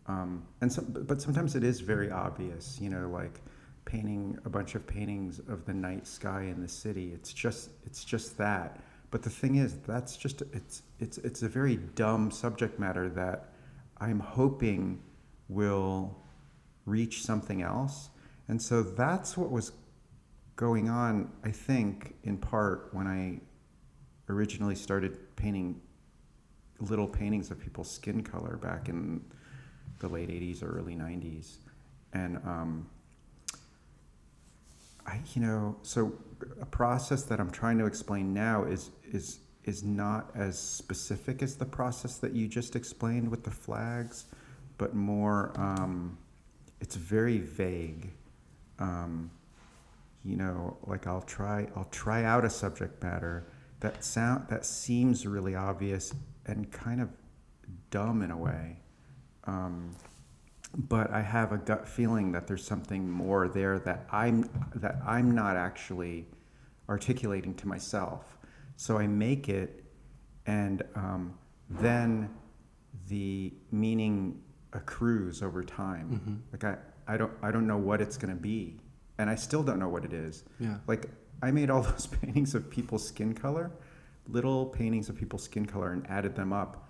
[0.07, 3.41] Um, and some, but sometimes it is very obvious, you know, like
[3.85, 7.13] painting a bunch of paintings of the night sky in the city.
[7.15, 8.81] It's just, it's just that.
[9.13, 13.53] But the thing is, that's just it's it's it's a very dumb subject matter that
[13.99, 15.01] I'm hoping
[15.49, 16.17] will
[16.87, 18.11] reach something else.
[18.49, 19.73] And so that's what was
[20.57, 23.41] going on, I think, in part when I
[24.33, 25.81] originally started painting
[26.81, 29.25] little paintings of people's skin color back in
[30.01, 31.59] the late 80s or early 90s.
[32.13, 32.87] And um,
[35.07, 36.13] I, you know, so
[36.61, 41.55] a process that I'm trying to explain now is is is not as specific as
[41.57, 44.25] the process that you just explained with the flags,
[44.77, 45.53] but more.
[45.57, 46.19] Um,
[46.81, 48.11] it's very vague.
[48.79, 49.31] Um,
[50.25, 53.47] you know, like I'll try I'll try out a subject matter
[53.81, 56.15] that sound that seems really obvious
[56.47, 57.09] and kind of
[57.91, 58.79] dumb in a way.
[59.45, 59.97] Um,
[60.75, 65.33] but I have a gut feeling that there's something more there that I'm that I'm
[65.33, 66.27] not actually
[66.89, 68.39] articulating to myself.
[68.77, 69.85] So I make it,
[70.47, 71.35] and um,
[71.69, 72.31] then
[73.09, 74.41] the meaning
[74.73, 76.21] accrues over time.
[76.27, 76.53] Mhm.
[76.53, 78.79] Like I, I don't I don't know what it's going to be,
[79.19, 80.45] and I still don't know what it is.
[80.59, 80.79] Yeah.
[80.87, 81.11] Like
[81.43, 83.71] I made all those paintings of people's skin color,
[84.29, 86.89] little paintings of people's skin color, and added them up.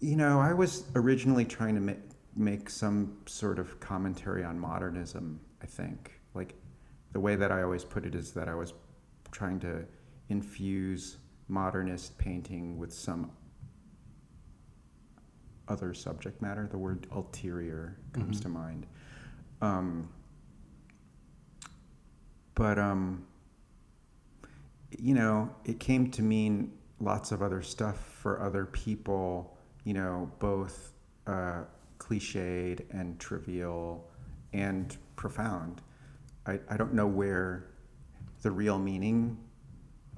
[0.00, 1.98] You know, I was originally trying to make
[2.36, 5.40] make some sort of commentary on modernism.
[5.62, 6.54] I think, like,
[7.12, 8.72] the way that I always put it is that I was
[9.30, 9.84] trying to
[10.28, 13.30] infuse modernist painting with some
[15.70, 16.66] other subject matter.
[16.70, 18.42] The word ulterior comes Mhm.
[18.42, 18.86] to mind.
[19.62, 20.08] Um,
[22.54, 23.26] but um,
[24.98, 29.56] you know, it came to mean lots of other stuff for other people.
[29.84, 30.92] You know, both
[31.26, 31.62] uh,
[31.98, 34.10] cliched and trivial
[34.52, 35.80] and profound.
[36.46, 37.66] I, I don't know where
[38.42, 39.38] the real meaning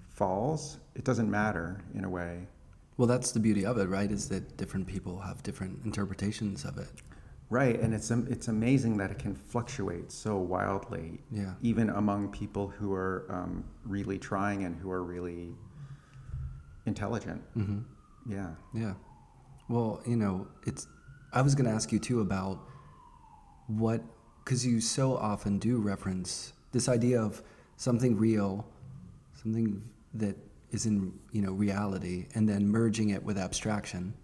[0.08, 0.78] falls.
[0.94, 2.46] It doesn't matter in a way.
[2.96, 4.10] Well, that's the beauty of it, right?
[4.10, 6.88] Is that different people have different interpretations of it.
[7.50, 11.52] Right, and it's it's amazing that it can fluctuate so wildly, Yeah.
[11.60, 15.54] even among people who are um, really trying and who are really
[16.86, 17.42] intelligent.
[17.56, 17.80] Mm-hmm.
[18.32, 18.50] Yeah.
[18.74, 18.94] Yeah.
[19.68, 20.86] Well, you know, it's.
[21.32, 22.58] I was going to ask you too about
[23.66, 24.02] what,
[24.44, 27.42] because you so often do reference this idea of
[27.76, 28.66] something real,
[29.42, 29.82] something
[30.14, 30.36] that
[30.72, 34.14] is in you know reality, and then merging it with abstraction.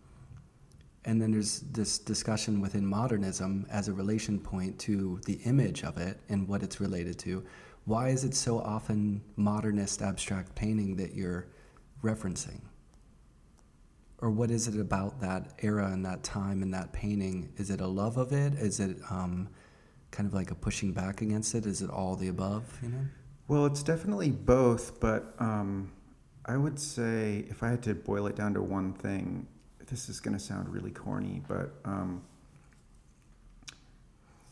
[1.05, 5.97] And then there's this discussion within modernism as a relation point to the image of
[5.97, 7.45] it and what it's related to.
[7.85, 11.47] Why is it so often modernist abstract painting that you're
[12.03, 12.61] referencing?
[14.21, 17.53] or what is it about that era and that time and that painting?
[17.57, 18.55] Is it a love of it?
[18.55, 19.49] Is it um,
[20.11, 21.67] kind of like a pushing back against it?
[21.67, 22.65] Is it all the above?
[22.83, 23.05] You know?
[23.47, 25.93] Well, it's definitely both, but um,
[26.49, 29.47] I would say if I had to boil it down to one thing,
[29.87, 32.23] this is going to sound really corny, but um,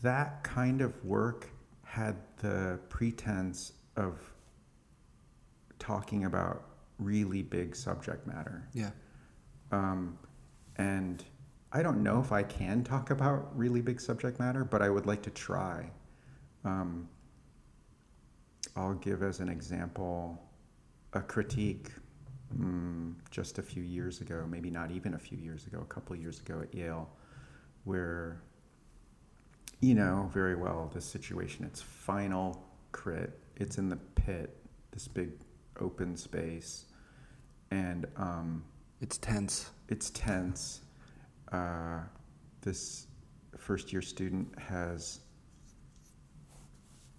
[0.03, 1.49] that kind of work
[1.83, 4.21] had the pretense of
[5.79, 6.65] talking about
[6.99, 8.67] really big subject matter.
[8.73, 8.91] Yeah.
[9.71, 10.19] Um,
[10.75, 11.23] and
[11.71, 15.07] I don't know if I can talk about really big subject matter, but I would
[15.07, 15.89] like to try.
[16.63, 17.09] Um,
[18.75, 20.46] I'll give as an example
[21.17, 21.89] a critique
[22.55, 26.15] mm, just a few years ago, maybe not even a few years ago, a couple
[26.15, 27.09] years ago at Yale,
[27.83, 28.41] where,
[29.81, 34.57] you know, very well, this situation, it's final crit, it's in the pit,
[34.91, 35.31] this big
[35.79, 36.85] open space,
[37.71, 38.63] and um,
[39.01, 39.71] it's tense.
[39.89, 40.81] It's tense.
[41.51, 41.99] Uh,
[42.61, 43.07] this
[43.57, 45.19] first year student has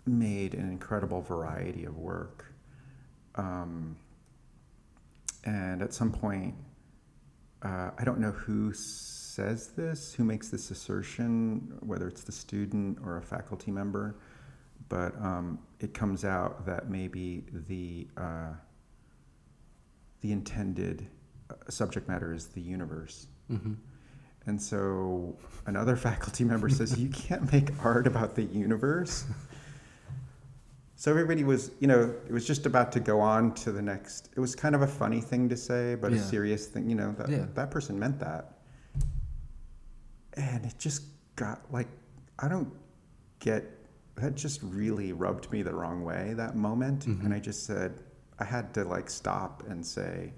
[0.07, 2.48] made an incredible variety of work.
[3.39, 3.97] Um,
[5.45, 6.55] and at some point,
[7.63, 12.99] uh, I don't know who says this, who makes this assertion, whether it's the student
[13.05, 14.17] or a faculty member,
[14.89, 18.53] but um, it comes out that maybe the uh,
[20.21, 21.07] the intended
[21.51, 23.29] uh, subject matter is the universe.
[23.51, 23.75] Mm-hmm.
[24.47, 29.25] And so another faculty member says, You can't make art about the universe.
[30.99, 34.31] So everybody was, you know, it was just about to go on to the next.
[34.37, 36.19] It was kind of a funny thing to say, but yeah.
[36.19, 37.47] a serious thing, you know, that, yeah.
[37.55, 38.59] that person meant that.
[40.33, 41.05] And it just
[41.37, 41.87] got like,
[42.41, 42.73] I don't
[43.39, 43.65] get,
[44.17, 47.07] that just really rubbed me the wrong way that moment.
[47.07, 47.27] Mm-hmm.
[47.27, 48.03] And I just said,
[48.41, 50.33] I had to like stop and say,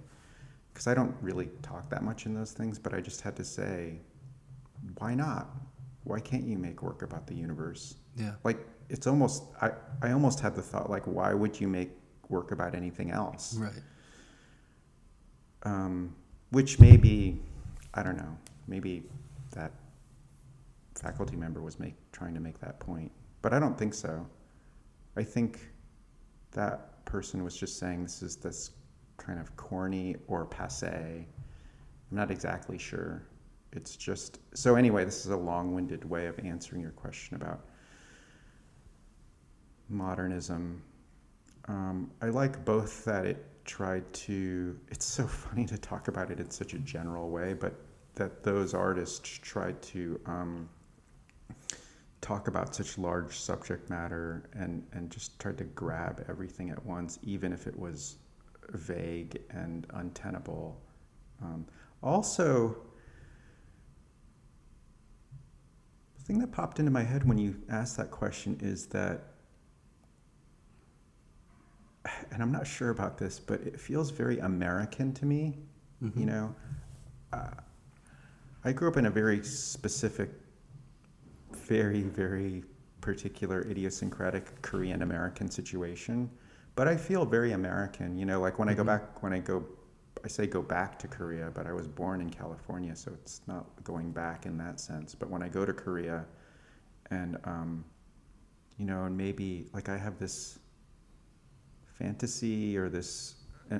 [0.75, 3.45] because I don't really talk that much in those things, but I just had to
[3.45, 4.03] say,
[4.99, 5.49] why not?
[6.05, 7.95] Why can't you make work about the universe?
[8.15, 8.33] Yeah.
[8.45, 8.59] Like,
[8.91, 9.71] it's almost I,
[10.03, 11.91] I almost had the thought like why would you make
[12.29, 13.57] work about anything else?
[13.57, 13.73] Right.
[15.63, 16.15] Um,
[16.51, 17.41] which maybe
[17.93, 19.03] i don't know maybe
[19.53, 19.73] that
[20.95, 23.11] faculty member was make, trying to make that point
[23.43, 24.27] but i don't think so.
[25.17, 25.59] I think
[26.53, 28.71] that person was just saying this is this
[29.17, 30.87] kind of corny or passe.
[30.87, 33.23] I'm not exactly sure.
[33.73, 37.67] It's just so anyway this is a long-winded way of answering your question about
[39.91, 40.83] modernism.
[41.69, 46.41] Um, I like both that it tried to, it's so funny to talk about it
[46.41, 47.75] in such a general way, but
[48.15, 50.69] that those artists tried to um,
[52.21, 57.19] talk about such large subject matter and, and just tried to grab everything at once,
[57.23, 58.17] even if it was
[58.71, 60.81] vague and untenable.
[61.43, 61.67] Um,
[62.03, 62.77] also,
[66.17, 69.30] the thing that popped into my head when you asked that question is that
[72.31, 75.59] and I'm not sure about this, but it feels very American to me.
[76.03, 76.19] Mm-hmm.
[76.19, 76.55] You know,
[77.33, 77.51] uh,
[78.65, 80.31] I grew up in a very specific,
[81.53, 82.65] very, very
[83.01, 86.31] particular idiosyncratic Korean American situation,
[86.75, 88.17] but I feel very American.
[88.17, 88.81] You know, like when mm-hmm.
[88.81, 89.05] I go mm-hmm.
[89.05, 89.65] back, when I go,
[90.25, 93.67] I say go back to Korea, but I was born in California, so it's not
[93.85, 95.15] going back in that sense.
[95.15, 96.25] But when I go to Korea,
[97.11, 97.85] and um,
[98.79, 100.60] you know, and maybe like I have this
[102.01, 103.37] fantasy or this
[103.73, 103.79] uh,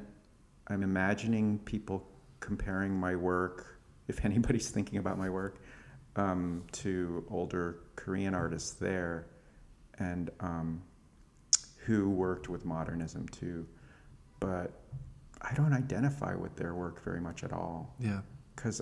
[0.69, 2.07] i'm imagining people
[2.41, 5.63] comparing my work if anybody's thinking about my work
[6.17, 9.27] um, to older korean artists there
[9.99, 10.83] and um,
[11.85, 13.67] who worked with modernism too.
[14.41, 14.71] But
[15.43, 17.95] i don't identify with their work very much at all.
[17.99, 18.21] Yeah.
[18.55, 18.81] Because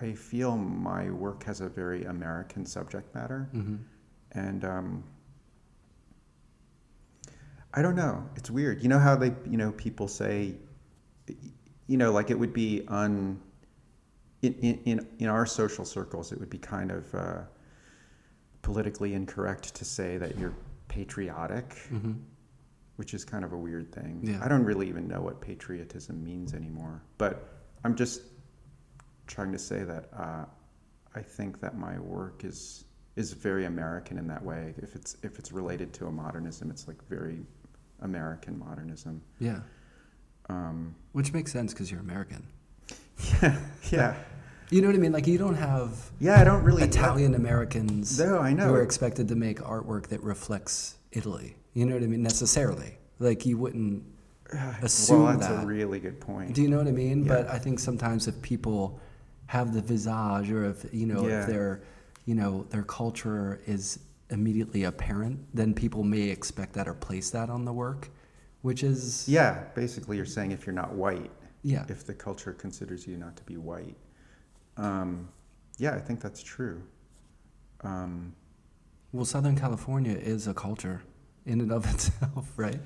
[0.00, 3.48] i feel my work has a very american subject matter.
[3.54, 3.76] Mm-hmm.
[4.32, 5.04] and um,
[7.74, 8.28] I don't know.
[8.36, 8.82] It's weird.
[8.82, 10.54] You know how they, you know, people say,
[11.86, 13.40] you know, like it would be un,
[14.42, 14.54] in,
[14.84, 17.40] in, in our social circles, it would be kind of uh,
[18.62, 20.54] politically incorrect to say that you're
[20.88, 22.12] patriotic, mm-hmm.
[22.96, 24.20] which is kind of a weird thing.
[24.22, 24.40] Yeah.
[24.42, 27.02] I don't really even know what patriotism means anymore.
[27.18, 27.48] But
[27.84, 28.22] I'm just
[29.26, 30.44] trying to say that uh,
[31.14, 34.74] I think that my work is is very American in that way.
[34.78, 37.40] If it's if it's related to a modernism, it's like very
[38.02, 39.22] American modernism.
[39.38, 39.60] Yeah.
[40.48, 42.46] Um, Which makes sense because you're American.
[43.40, 43.58] Yeah.
[43.92, 44.14] Yeah.
[44.70, 45.12] You know what I mean?
[45.12, 48.68] Like you don't have yeah, I don't really Italian Americans no, I know.
[48.68, 51.56] who are expected to make artwork that reflects Italy.
[51.74, 52.22] You know what I mean?
[52.22, 54.02] Necessarily, like you wouldn't
[54.80, 55.62] assume well, that's that.
[55.62, 56.54] a really good point.
[56.54, 57.24] Do you know what I mean?
[57.24, 57.34] Yeah.
[57.34, 58.98] But I think sometimes if people
[59.46, 61.42] have the visage, or if you know, yeah.
[61.42, 61.82] if their
[62.24, 63.98] you know their culture is
[64.32, 68.10] immediately apparent, then people may expect that or place that on the work,
[68.62, 69.64] which is yeah.
[69.74, 71.30] Basically, you're saying if you're not white,
[71.62, 73.96] yeah, if the culture considers you not to be white,
[74.76, 75.28] um,
[75.78, 76.82] yeah, I think that's true.
[77.82, 78.34] Um,
[79.12, 81.02] well, Southern California is a culture
[81.46, 82.80] in and of itself, right?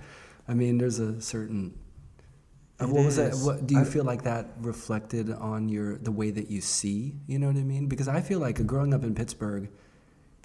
[0.49, 1.79] I mean, there's a certain.
[2.79, 3.35] Uh, what was that?
[3.35, 7.15] What, do you I, feel like that reflected on your the way that you see?
[7.27, 7.87] You know what I mean?
[7.87, 9.71] Because I feel like growing up in Pittsburgh,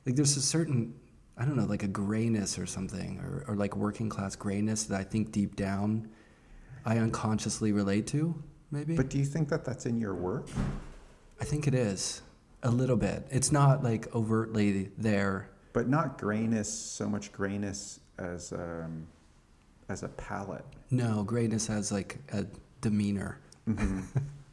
[0.06, 0.96] like there's a certain
[1.38, 5.00] I don't know, like a grayness or something, or, or like working class grayness that
[5.00, 6.10] I think deep down
[6.86, 8.96] I unconsciously relate to, maybe.
[8.96, 10.48] But do you think that that's in your work?
[11.40, 12.22] I think it is
[12.64, 13.26] a little bit.
[13.30, 15.50] It's not like overtly there.
[15.74, 19.08] But not grayness, so much grayness as um,
[19.90, 20.66] as a palette.
[20.90, 22.46] No, grayness has like a
[22.82, 23.40] demeanor.
[23.66, 24.02] hmm hmm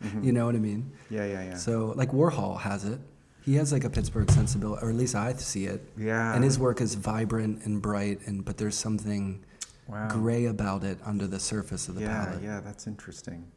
[0.22, 0.92] You know what I mean?
[1.10, 1.54] Yeah, yeah, yeah.
[1.56, 3.00] So like Warhol has it.
[3.44, 5.82] He has like a Pittsburgh sensibility, or at least I see it.
[5.96, 6.34] yeah.
[6.34, 9.44] And his work is vibrant and bright, and but there's something
[9.86, 10.08] wow.
[10.08, 12.42] gray about it under the surface of the yeah, palette.
[12.42, 13.50] yeah, that's interesting.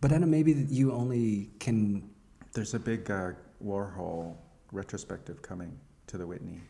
[0.00, 2.10] But I don't know, maybe you only can.
[2.52, 3.32] There's a big uh,
[3.64, 4.36] Warhol
[4.72, 6.60] retrospective coming to the Whitney.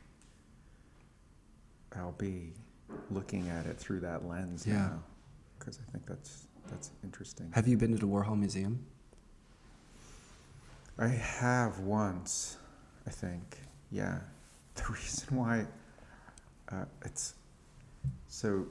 [1.96, 2.52] I'll be
[3.10, 4.74] looking at it through that lens Yeah.
[4.74, 5.02] now
[5.58, 7.50] because I think that's that's interesting.
[7.54, 8.84] Have you been to the Warhol Museum?
[10.98, 12.56] I have once,
[13.06, 13.58] I think.
[13.90, 14.18] Yeah.
[14.76, 15.66] The reason why
[16.72, 17.34] uh, it's
[18.26, 18.66] so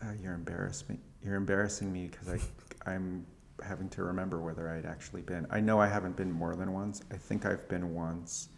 [0.00, 0.96] uh, you're embarrassed me.
[1.22, 3.26] You're embarrassing me because I I'm
[3.62, 5.46] having to remember whether I'd actually been.
[5.50, 7.02] I know I haven't been more than once.
[7.12, 8.48] I think I've been once,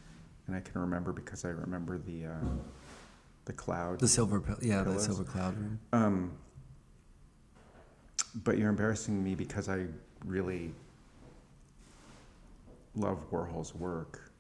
[0.46, 2.50] and I can remember because I remember the uh,
[3.46, 3.98] the cloud.
[3.98, 5.80] The silver, yeah, the silver cloud room.
[5.92, 6.32] Um,
[8.44, 9.86] but you're embarrassing me because I
[10.24, 10.72] really
[12.98, 14.30] love Warhol's work.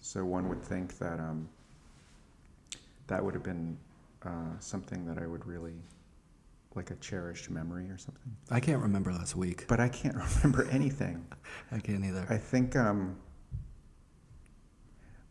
[0.00, 1.48] So one would think that um,
[3.06, 3.76] that would have been
[4.24, 5.74] uh, something that I would really
[6.74, 8.36] like a cherished memory or something.
[8.50, 9.66] I can't remember last week.
[9.68, 11.26] But I can't remember anything.
[11.72, 12.26] I can't either.
[12.28, 12.76] I think.
[12.76, 13.16] Um,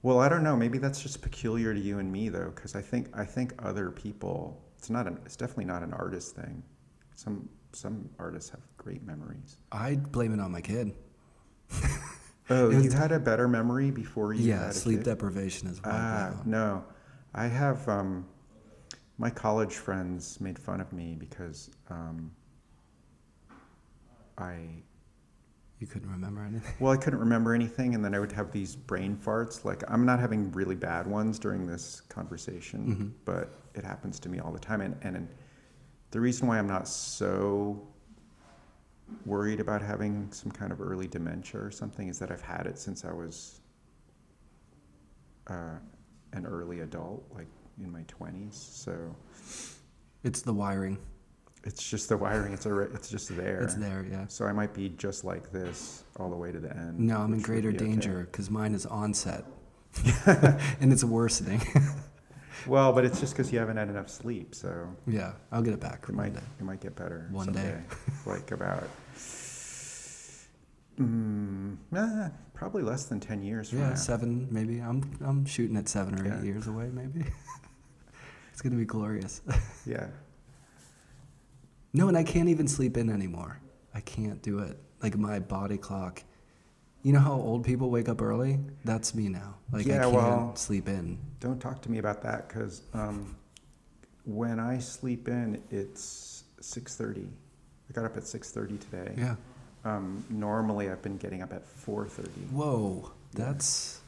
[0.01, 0.55] well, I don't know.
[0.55, 3.91] Maybe that's just peculiar to you and me, though, because I think I think other
[3.91, 4.61] people.
[4.77, 5.07] It's not.
[5.07, 6.63] An, it's definitely not an artist thing.
[7.15, 9.57] Some some artists have great memories.
[9.71, 10.93] I'd blame it on my kid.
[12.49, 16.83] Oh, you had a better memory before you yeah, sleep deprivation is Ah, no.
[17.33, 18.25] I have um,
[19.17, 22.31] my college friends made fun of me because um,
[24.37, 24.83] I
[25.79, 26.73] You couldn't remember anything.
[26.79, 29.63] well, I couldn't remember anything, and then I would have these brain farts.
[29.63, 33.11] Like I'm not having really bad ones during this conversation, Mhm.
[33.25, 34.81] but it happens to me all the time.
[34.81, 35.27] And and
[36.11, 37.87] the reason why I'm not so
[39.25, 42.77] worried about having some kind of early dementia or something is that I've had it
[42.77, 43.61] since I was
[45.47, 45.77] uh,
[46.33, 47.47] an early adult, like
[47.81, 48.53] in my 20s.
[48.53, 49.15] So
[50.23, 50.97] It's the wiring.
[51.63, 52.53] it's just the wiring.
[52.53, 53.61] It's a, it's just there.
[53.61, 54.25] It's there, yeah.
[54.27, 56.99] So I might be just like this all the way to the end.
[56.99, 59.43] No, I'm in greater danger because mine is onset,
[60.79, 61.61] and it's worsening.
[62.67, 65.79] Well, but it's just because you haven't had enough sleep, so yeah, I'll get it
[65.79, 66.05] back.
[66.07, 66.39] it might day.
[66.59, 67.53] it might get better One day.
[67.61, 67.83] someday.
[68.25, 68.83] like about
[70.99, 73.95] mm, eh, probably less than ten years from Yeah, now.
[73.95, 74.79] seven maybe.
[74.79, 77.25] I'm I'm shooting at seven or eight years away maybe.
[78.51, 79.41] it's gonna be glorious.
[79.85, 80.07] Yeah,
[81.93, 83.59] no, and I can't even sleep in anymore.
[83.95, 84.77] I can't do it.
[85.01, 86.23] Like my body clock.
[87.01, 88.59] You know how old people wake up early?
[88.83, 89.55] That's me now.
[89.71, 91.17] Like I can't well- sleep in.
[91.39, 93.35] don't talk to me about that because um,
[94.25, 97.27] when I sleep in, it's six thirty.
[97.89, 99.13] I got up at six thirty today.
[99.17, 99.35] Yeah.
[99.85, 102.41] Um, normally, I've been getting up at four thirty.
[102.51, 103.45] Whoa, Yeah.
[103.45, 104.01] that's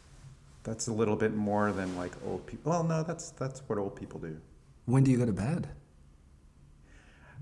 [0.64, 2.72] That's a little bit more than like old people.
[2.72, 4.38] Well, no, that's that's what old people do.
[4.86, 5.70] when do you go to bed?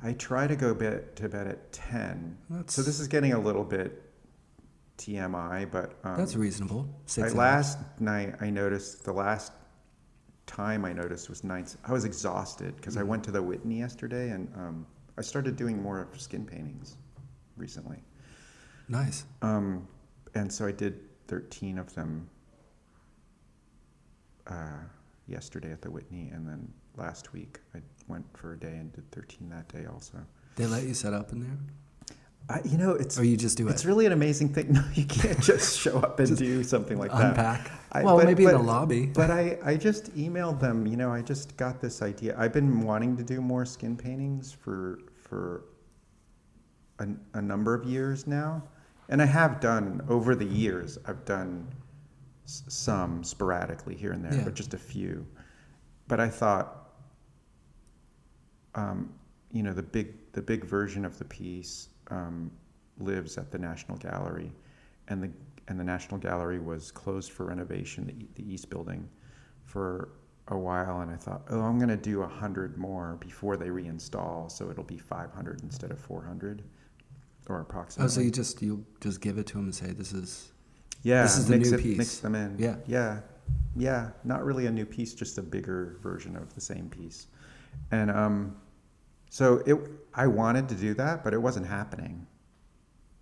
[0.04, 2.38] I try to go bed, to bed at 10.
[2.50, 4.02] That's So this is getting a little bit
[5.00, 6.88] TMI, but um, that's reasonable.
[6.90, 7.36] I, Six hours.
[7.36, 9.54] last night I noticed the last
[10.46, 11.78] time I noticed was nights.
[11.86, 13.08] I was exhausted because I Mhm.
[13.08, 14.86] went to the Whitney yesterday and um,
[15.18, 16.98] I started doing more of skin paintings
[17.58, 18.04] recently.
[18.88, 19.26] Nice.
[19.42, 19.88] Um,
[20.36, 22.30] and so I did 13 of them
[24.48, 24.80] uh,
[25.28, 29.10] yesterday at the Whitney, and then last week I went for a day and did
[29.12, 30.18] 13 that day also.
[30.56, 31.58] They let you set up in there,
[32.50, 33.72] I, you know, it's or you just do it.
[33.72, 34.74] it's really an amazing thing.
[34.74, 37.30] No, you can't just show up and do something like that.
[37.30, 37.72] Unpack.
[38.04, 39.06] Well, but- maybe in but- the lobby.
[39.06, 40.88] But I, I just emailed them.
[40.88, 42.36] You know, I just got this idea.
[42.38, 45.66] I've been wanting to do more skin paintings for for
[46.98, 48.64] a, a number of years now,
[49.10, 50.98] and I have done over the years.
[51.06, 51.68] I've done
[52.46, 54.44] s- some sporadically here and there, Yeah.
[54.44, 55.26] but just a few.
[56.08, 56.90] But I thought,
[58.76, 59.14] um,
[59.52, 62.52] you know, the big the big version of the piece um,
[63.00, 64.52] lives at the National Gallery,
[65.08, 65.30] and the
[65.68, 69.08] and the National Gallery was closed for renovation, the, the East Building,
[69.66, 70.10] for
[70.48, 71.02] a while.
[71.02, 74.72] And I thought, oh, I'm going to do a hundred more before they reinstall, so
[74.72, 76.64] it'll be 500 instead of 400,
[77.48, 78.06] or approximately.
[78.06, 80.52] Oh, so you just you just give it to them and say this is
[81.04, 81.98] yeah, this is the mix new it, piece.
[81.98, 82.56] Mix them in.
[82.58, 82.76] Yeah.
[82.88, 83.20] yeah.
[83.76, 87.28] yeah, not really a new piece, just a bigger version of the same piece.
[87.92, 88.56] And um,
[89.30, 89.78] so it,
[90.14, 92.26] I wanted to do that, but it wasn't happening.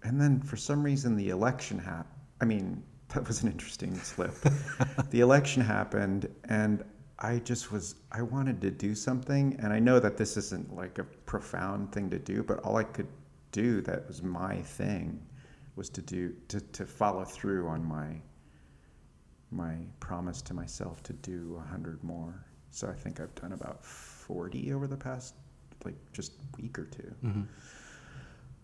[0.04, 2.14] And then for some reason, the election happened.
[2.40, 2.84] I mean,
[3.14, 4.34] that was an interesting slip.
[5.12, 6.84] the election happened, and
[7.20, 9.58] I just was, I wanted to do something.
[9.62, 12.84] And I know that this isn't like a profound thing to do, but all I
[12.84, 13.08] could
[13.52, 15.20] do that was my thing
[15.76, 18.20] was to do, to, to follow through on my,
[19.52, 22.46] my promise to myself to do 100 more.
[22.72, 25.36] So I think I've done about 40 over the past,
[25.86, 27.42] like, just week or 2 Mm-hmm.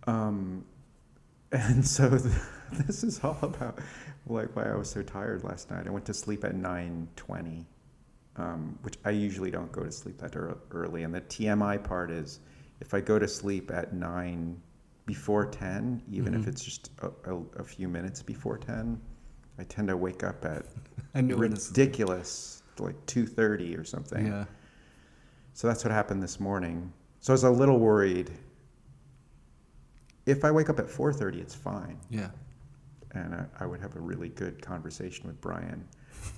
[0.09, 0.65] Um,
[1.51, 2.33] and so th-
[2.87, 3.79] this is all about
[4.27, 5.85] like why I was so tired last night.
[5.87, 7.65] I went to sleep at 9:20,
[8.37, 11.03] um, which I usually don't go to sleep that ear- early.
[11.03, 12.39] And the TMI part is
[12.81, 14.59] if I go to sleep at nine
[15.05, 16.47] before 10, even if Mhm.
[16.47, 18.99] it's just a, a, a few minutes before 10,
[19.59, 20.65] I tend to wake up at
[21.15, 21.69] I knew where this.
[21.69, 24.25] ridiculous like 2:30 or something.
[24.27, 24.45] Yeah.
[25.53, 26.91] So that's what happened this morning.
[27.23, 28.31] So I was a little worried.
[30.25, 32.31] If I wake up at 4:30, it's fine, Yeah.
[33.11, 35.87] and I, I would have a really good conversation with Brian.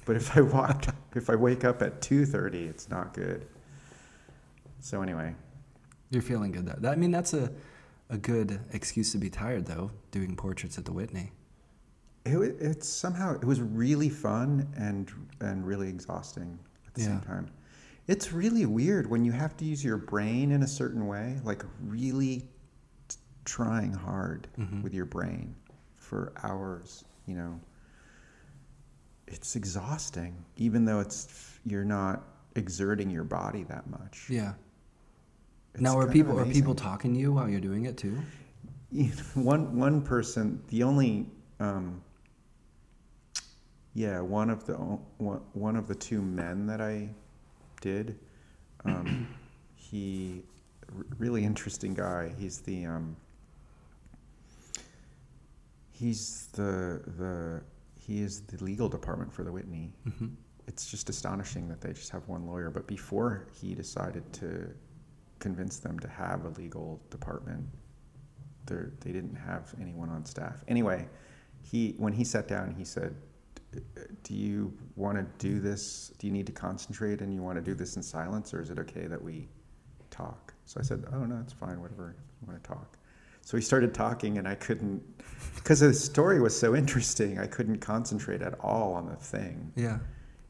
[0.06, 3.48] But if I walked, if I wake up at 2:30, it's not good.
[4.80, 5.34] So anyway,
[6.12, 6.68] You're feeling good.
[6.68, 7.52] That, I mean, that's a,
[8.12, 11.32] a good excuse to be tired, though, doing portraits at the Whitney.
[12.26, 15.12] it, it's somehow it was really fun and
[15.42, 17.50] and really exhausting at the same time.
[18.08, 21.64] It's really weird when you have to use your brain in a certain way, like
[21.82, 22.48] really
[23.08, 24.84] t- trying hard Mhm.
[24.84, 25.56] with your brain
[25.96, 27.60] for hours, you know.
[29.28, 32.24] It's exhausting even though it's you're not
[32.56, 34.30] exerting your body that much.
[34.30, 34.54] Yeah.
[35.74, 38.18] It's now, are people are people talking to you while you're doing it too?
[38.92, 41.28] You know, one one person, the only,
[41.60, 42.02] um,
[43.94, 47.10] yeah, one of the one, one of the two men that I
[47.82, 48.20] did,
[48.84, 49.28] um,
[49.76, 50.44] he,
[50.96, 52.34] r- really interesting guy.
[52.38, 53.16] He's the um,
[55.92, 57.62] he's the the
[58.00, 59.92] he is the legal department for the Whitney.
[60.08, 60.28] Mm-hmm.
[60.68, 62.70] It's just astonishing that they just have one lawyer.
[62.70, 64.68] But before he decided to
[65.40, 67.66] convince them to have a legal department,
[68.66, 70.64] there they didn't have anyone on staff.
[70.68, 71.08] Anyway,
[71.62, 73.16] he when he sat down, he said,
[74.24, 76.12] "Do you want to do this?
[76.18, 78.70] Do you need to concentrate and you want to do this in silence, or is
[78.70, 79.48] it okay that we
[80.10, 81.82] talk?" So I said, "Oh no, it's fine.
[81.82, 82.98] Whatever you want to talk."
[83.42, 85.04] So we started talking, and I couldn't
[85.56, 87.38] because the story was so interesting.
[87.40, 89.72] I couldn't concentrate at all on the thing.
[89.76, 90.00] Yeah.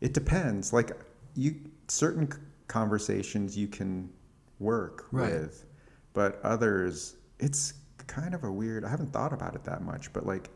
[0.01, 0.71] It depends.
[0.71, 0.91] Like
[1.35, 1.55] you,
[1.87, 2.29] certain
[2.67, 4.09] conversations you can
[4.59, 5.33] work Right.
[5.33, 5.65] with,
[6.13, 7.73] but others, it's
[8.07, 8.85] kind of a weird.
[8.85, 10.49] I haven't thought about it that much, but like,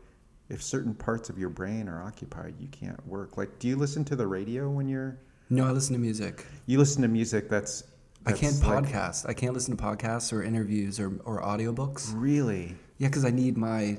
[0.50, 3.36] if certain parts of your brain are occupied, you can't work.
[3.36, 5.18] Like, do you listen to the radio when you're?
[5.48, 6.46] No, I listen to music.
[6.66, 7.84] You listen to music that's.
[8.26, 9.28] I can't that's, like, podcast.
[9.28, 12.12] I can't listen to podcasts or interviews or, or audiobooks.
[12.14, 12.76] Really.
[12.98, 13.96] Yeah, because I need my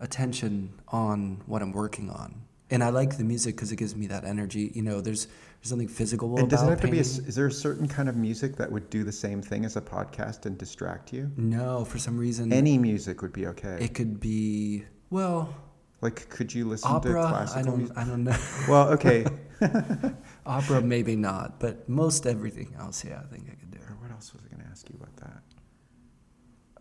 [0.00, 2.42] attention on what I'm working on.
[2.70, 4.70] And I like the music because it gives me that energy.
[4.74, 7.00] You know, there's there's something physical And does it have to be?
[7.00, 7.26] A, painting.
[7.26, 9.80] is there a certain kind of music that would do the same thing as a
[9.80, 11.30] podcast and distract you?
[11.36, 13.76] No, for some reason, Any music would be okay.
[13.80, 15.52] it could be well
[16.00, 17.98] like, could you listen to classical I don't music?
[17.98, 18.36] I don't know.
[18.68, 19.26] Well, okay.
[20.46, 23.78] opera maybe not, but most everything else, yeah, I think I could do.
[23.78, 25.42] Or what else was I going to ask you about that?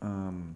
[0.01, 0.55] Um,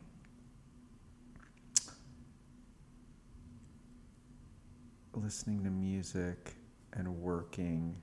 [5.14, 6.54] listening to music
[6.94, 8.02] and working.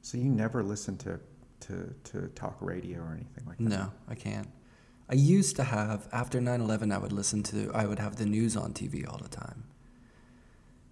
[0.00, 1.20] So you never listen to,
[1.60, 3.68] to, to talk radio or anything like that?
[3.68, 4.48] No, I can't.
[5.08, 8.56] I used to have after 9/11 I would listen to I would have the news
[8.56, 9.64] on TV all the time.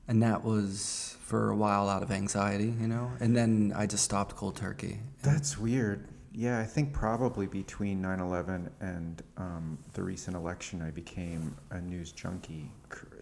[0.09, 3.11] And that was for a while out of anxiety, you know?
[3.19, 5.01] And then I just stopped cold turkey.
[5.23, 6.07] That's weird.
[6.33, 11.81] Yeah, I think probably between 9 11 and um, the recent election, I became a
[11.81, 12.71] news junkie.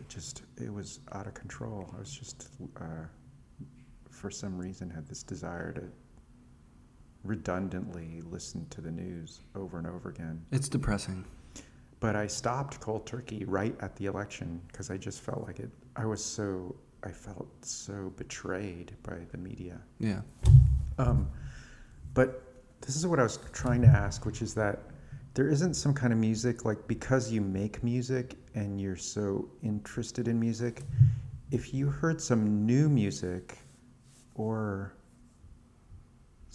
[0.09, 1.95] Just, it was out of control.
[1.97, 3.07] I was just, uh,
[4.11, 5.82] for some reason, had this desire to
[7.25, 10.45] redundantly listen to the news over and over again.
[10.53, 11.25] It's depressing.
[12.01, 15.70] But I stopped cold turkey right at the election because I just felt like it.
[15.97, 19.81] I was so, I felt so betrayed by the media.
[19.99, 20.20] Yeah.
[20.99, 21.29] Um,
[22.12, 22.43] but
[22.83, 24.81] this is what I was trying to ask, which is that
[25.33, 30.29] there isn't some kind of music like because you make music and you're so interested
[30.29, 30.83] in music.
[31.51, 33.59] If you heard some new music,
[34.35, 34.95] or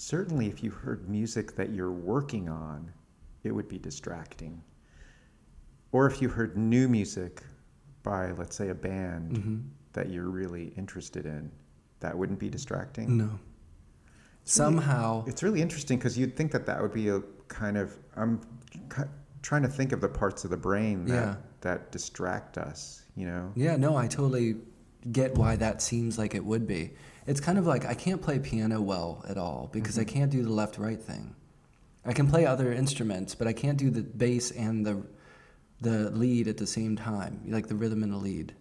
[0.04, 2.90] certainly if you heard music that you're working on,
[3.44, 4.62] it would be distracting.
[5.92, 7.44] Or if you heard new music
[8.02, 9.58] by, let's say, a band hmm
[9.94, 11.52] that you're really interested in,
[12.00, 13.18] that wouldn't be distracting?
[13.18, 13.32] No.
[14.44, 17.98] Somehow, It's really interesting because you'd think that that would be a kind of.
[18.16, 18.40] I'm
[19.42, 21.36] trying to think of the parts of the brain that, Yeah.
[21.62, 23.52] that distract us, you know?
[23.56, 24.58] yeah, no, I totally
[25.12, 26.92] get why that seems like it would be.
[27.30, 30.18] It's kind of like I can't play piano well at all because I mm-hmm.
[30.18, 31.36] can't do the left right thing.
[32.04, 35.04] I can play other instruments, but I can't do the bass and the
[35.80, 38.56] the lead at the same time, like the rhythm and the lead.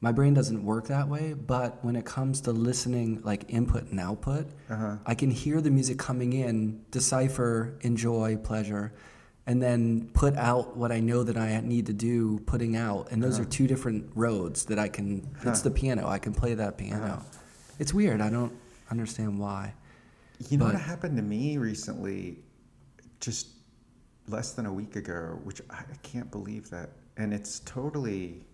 [0.00, 4.00] My brain doesn't work that way, but when it comes to listening like input and
[4.00, 4.96] output, Uh-huh.
[5.04, 8.94] I can hear the music coming in, decipher, enjoy, pleasure,
[9.46, 13.12] and then put out what I know that I need to do putting out.
[13.12, 13.42] And those uh-huh.
[13.42, 16.08] are two different roads that I can it's the piano.
[16.08, 16.78] I can play that uh-huh.
[16.78, 17.24] piano.
[17.78, 18.20] It's weird.
[18.20, 18.52] I don't
[18.90, 19.74] understand why.
[20.50, 22.38] You know what happened to me recently,
[23.20, 23.48] just
[24.28, 26.90] less than a week ago, which I can't believe that.
[27.16, 28.44] And it's totally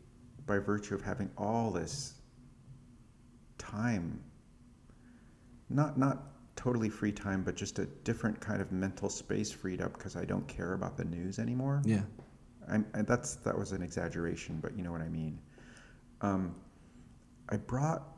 [0.46, 2.14] by virtue of having all this
[3.58, 4.22] time.
[5.70, 6.22] Not not
[6.54, 10.24] totally free time, but just a different kind of mental space freed up because I
[10.24, 11.82] don't care about the news anymore.
[11.84, 12.02] Yeah.
[12.68, 15.38] I'm, and that's that was an exaggeration, but you know what I mean.
[16.20, 16.54] Um,
[17.48, 18.11] I brought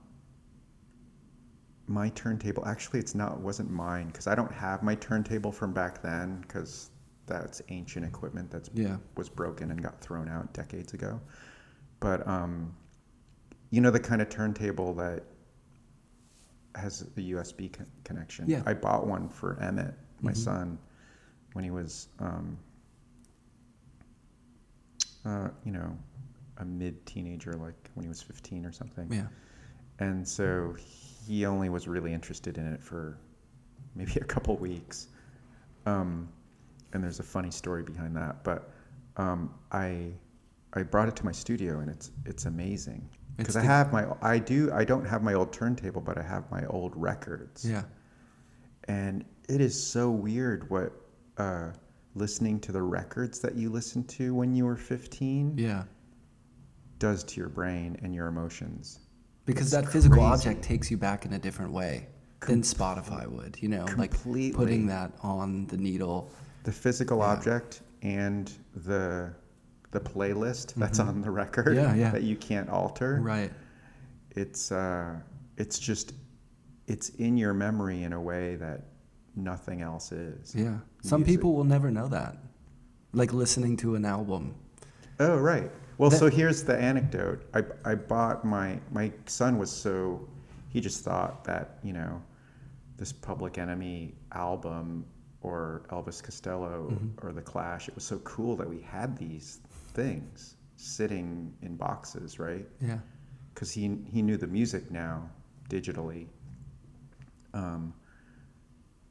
[1.86, 2.64] my turntable.
[2.66, 6.90] Actually, it's not wasn't mine because I don't have my turntable from back then because
[7.26, 8.96] that's ancient equipment that's Yeah.
[9.16, 11.20] was broken and got thrown out decades ago.
[12.00, 12.74] But um,
[13.70, 15.24] you know the kind of turntable that
[16.74, 18.46] has a USB con- connection.
[18.48, 18.62] Yeah.
[18.66, 20.36] I bought one for Emmett, my Mhm.
[20.36, 20.78] son,
[21.52, 22.58] when he was, um,
[25.24, 25.96] uh, you know,
[26.58, 29.10] a mid teenager, like when he was 15 or something.
[29.12, 29.28] Yeah.
[30.00, 31.03] And so he
[31.46, 33.18] only was really interested in it for
[33.94, 35.08] maybe a couple weeks.
[35.86, 36.28] Um,
[36.92, 38.42] and there's a funny story behind that.
[38.44, 38.70] But
[39.16, 40.12] um, I
[40.74, 44.38] I brought it to my studio, and it's it's amazing because I have my I
[44.38, 47.68] do I don't have my old turntable, but I have my old records.
[47.68, 47.82] Yeah.
[48.86, 50.92] And it is so weird what
[51.38, 51.70] uh,
[52.14, 55.84] listening to the records that you listened to when you were 15 Yeah.
[56.98, 59.00] does to your brain and your emotions.
[59.46, 60.32] Because It's that physical crazy.
[60.48, 62.06] object takes you back in a different way
[62.46, 66.30] than Spotify would, you know, like putting that on the needle.
[66.64, 67.24] the physical Yeah.
[67.32, 69.30] object and the
[69.90, 71.76] the playlist that's on the record Mm-hmm.
[71.76, 72.10] Yeah, yeah.
[72.10, 73.52] that you can't alter Right.
[74.30, 75.14] it's uh
[75.58, 76.14] it's just
[76.86, 78.86] it's in your memory in a way that
[79.36, 80.78] nothing else is Yeah.
[81.02, 81.34] Some Music.
[81.36, 82.38] people will never know that.
[83.12, 84.54] Like listening to an album.
[85.20, 89.70] oh right well That- so here's the anecdote i i bought my my son was
[89.70, 90.28] so
[90.68, 92.22] he just thought that you know
[92.96, 95.04] this public enemy album
[95.42, 97.26] or elvis costello Mm-hmm.
[97.26, 99.60] or the clash it was so cool that we had these
[99.94, 102.98] things sitting in boxes right Yeah.
[103.52, 105.28] because he he knew the music now
[105.70, 106.26] digitally.
[107.54, 107.94] Um,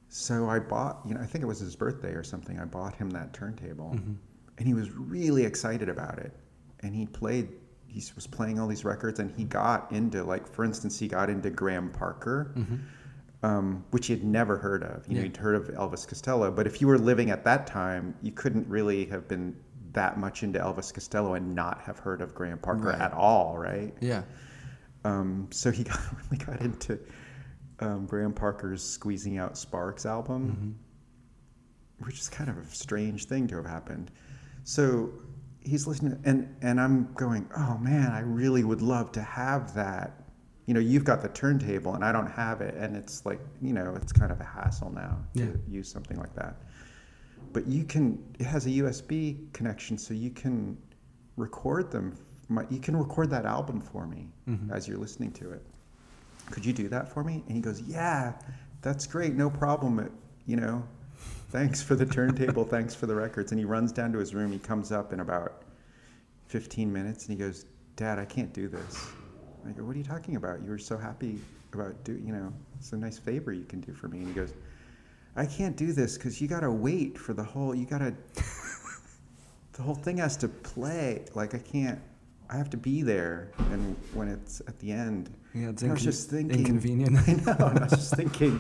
[0.10, 2.60] so I bought, you know, I think it was his birthday or something.
[2.60, 4.14] I bought him that turntable, Mm-hmm.
[4.58, 6.32] and he was really excited about it.
[6.84, 7.50] And he played,
[7.88, 11.30] he was playing all these records, and he got into, like, for instance, he got
[11.30, 12.54] into Graham Parker.
[13.42, 15.06] Um, which he had never heard of.
[15.06, 15.24] You know, Yeah.
[15.26, 18.66] he'd heard of Elvis Costello, but if you were living at that time, you couldn't
[18.70, 19.54] really have been
[19.92, 23.02] that much into Elvis Costello and not have heard of Graham Parker Right.
[23.02, 23.94] at all, right?
[24.00, 24.24] Yeah.
[25.04, 26.00] Um, so he got
[26.32, 26.98] really got into
[27.80, 30.80] um, Graham Parker's "Squeezing Out Sparks" album,
[32.00, 34.10] which is kind of a strange thing to have happened.
[34.64, 35.12] So
[35.64, 40.24] he's listening, and and I'm going, oh man, I really would love to have that.
[40.66, 43.74] You know, you've got the turntable, and I don't have it, and it's like, you
[43.74, 45.52] know, it's kind of a hassle now to Yeah.
[45.68, 46.56] use something like that.
[47.52, 50.78] But you can, it has a USB connection, so you can
[51.36, 52.18] record them.
[52.48, 54.72] My, you can record that album for me mm-hmm.
[54.72, 55.62] as you're listening to it.
[56.50, 57.44] Could you do that for me?
[57.48, 58.34] And he goes, Yeah,
[58.82, 60.00] that's great, no problem.
[60.00, 60.12] It,
[60.46, 60.84] you know,
[61.54, 63.52] thanks for the turntable, thanks for the records.
[63.52, 64.52] And he runs down to his room.
[64.52, 65.62] He comes up in about
[66.48, 69.08] 15 minutes, and he goes, Dad, I can't do this.
[69.66, 70.64] I go, What are you talking about?
[70.64, 71.40] You were so happy
[71.72, 74.18] about do, you know, it's a nice favor you can do for me.
[74.20, 74.54] And he goes,
[75.36, 77.74] I can't do this because you gotta wait for the whole.
[77.76, 78.16] You gotta.
[79.74, 81.24] the whole thing has to play.
[81.36, 82.00] Like I can't.
[82.50, 85.32] I have to be there, and when it's at the end.
[85.56, 86.60] Yeah, it's And I was just thinking.
[86.60, 87.18] inconvenient.
[87.28, 87.68] I know.
[87.68, 88.60] And I was just thinking.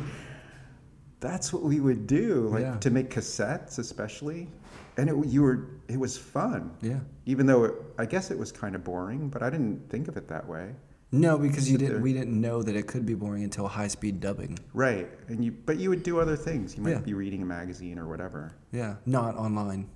[1.24, 2.78] That's what we would do, like Yeah.
[2.80, 4.50] to make cassettes, especially.
[4.98, 5.68] And it, you were.
[5.88, 6.72] It was fun.
[6.82, 7.00] Yeah.
[7.26, 10.18] Even though it, I guess it was kind of boring, but I didn't think of
[10.18, 10.76] it that way.
[11.14, 11.94] No, because you didn't.
[11.94, 12.02] there.
[12.02, 14.58] We didn't know that it could be boring until high speed dubbing.
[14.74, 15.08] Right.
[15.30, 16.76] And you, but you would do other things.
[16.76, 17.00] You might Yeah.
[17.00, 18.52] be reading a magazine or whatever.
[18.72, 19.88] Yeah, not online.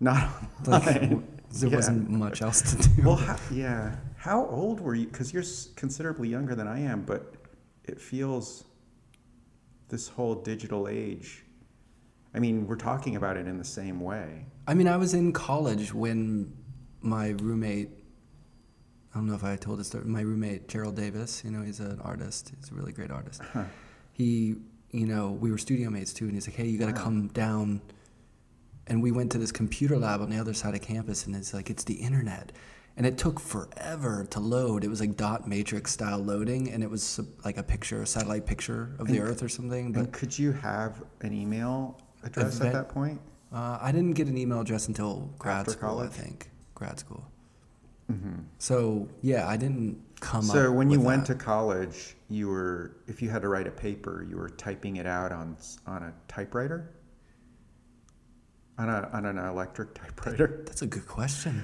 [0.00, 0.30] Not
[0.66, 1.26] Like, online.
[1.58, 1.76] There Yeah.
[1.76, 3.02] wasn't much else to do.
[3.02, 3.96] Well, how, yeah.
[4.16, 5.06] How old were you?
[5.06, 5.44] Because you're
[5.76, 7.34] considerably younger than I am, but
[7.84, 8.65] it feels
[9.88, 11.44] this whole digital age.
[12.34, 14.46] I mean, we're talking about it in the same way.
[14.66, 16.52] I mean, I was in college when
[17.00, 17.90] my roommate.
[19.14, 20.04] I don't know if I told this story.
[20.04, 22.52] My roommate Gerald Davis, you know, he's an artist.
[22.58, 23.40] He's a really great artist.
[23.52, 23.64] Huh.
[24.12, 24.56] He,
[24.90, 27.02] you know, we were studio mates too, and he's like, "Hey, you got to Wow.
[27.04, 27.80] come down."
[28.88, 31.54] And we went to this computer lab on the other side of campus, and it's
[31.54, 32.52] like it's the internet,
[32.96, 34.82] and it took forever to load.
[34.84, 38.46] It was like dot matrix style loading, and it was like a picture, a satellite
[38.46, 39.92] picture of the And- Earth or something.
[39.92, 43.20] But could you have an email address Event- at that point?
[43.52, 45.88] uh, I didn't get an email address until grad After school.
[45.88, 46.10] college?
[46.10, 47.24] I think grad school.
[48.08, 50.56] hmm So yeah, I didn't come up.
[50.56, 51.38] So when you went that.
[51.38, 55.06] to college, you were if you had to write a paper, you were typing it
[55.06, 56.90] out on on a typewriter,
[58.78, 60.62] on a on an electric typewriter.
[60.66, 61.62] that's a good question.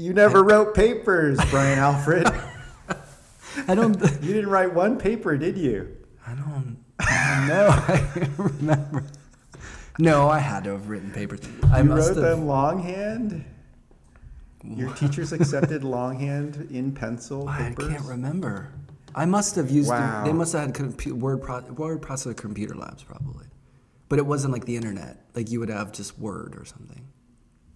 [0.00, 2.26] You never wrote papers, Brian Alfred.
[3.68, 4.00] I don't.
[4.22, 5.94] You didn't write one paper, did you?
[6.26, 6.78] I don't.
[7.00, 7.68] I don't know.
[7.68, 9.04] I can't remember.
[9.98, 11.40] No, I had to have written papers.
[11.70, 12.16] I you wrote have.
[12.16, 13.44] them longhand.
[14.64, 18.72] Your teachers accepted longhand in pencil I can't remember.
[19.14, 19.90] I must have used.
[19.90, 20.24] Wow.
[20.24, 23.46] They must have had compu- word pro- word processor computer labs probably,
[24.08, 25.26] but it wasn't like the internet.
[25.34, 27.06] Like you would have just Word or something.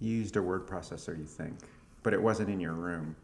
[0.01, 1.59] You used a word processor, you think,
[2.05, 3.17] but it wasn't in your room.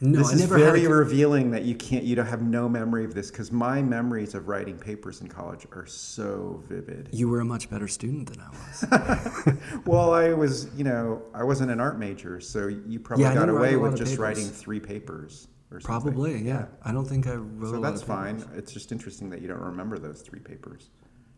[0.00, 2.04] No, this I is very revealing that you can't.
[2.04, 5.66] You don't have no memory of this because my memories of writing papers in college
[5.72, 7.08] are so vivid.
[7.10, 9.58] you were a much better student than I was.
[9.86, 13.48] Well, I was, you know, I wasn't an art major, so you probably Yeah, got
[13.48, 14.18] away with just papers.
[14.20, 16.12] writing three papers or something.
[16.12, 16.66] Probably, yeah.
[16.84, 18.44] I don't think I wrote a So lot that's of fine.
[18.54, 20.90] It's just interesting that you don't remember those three papers,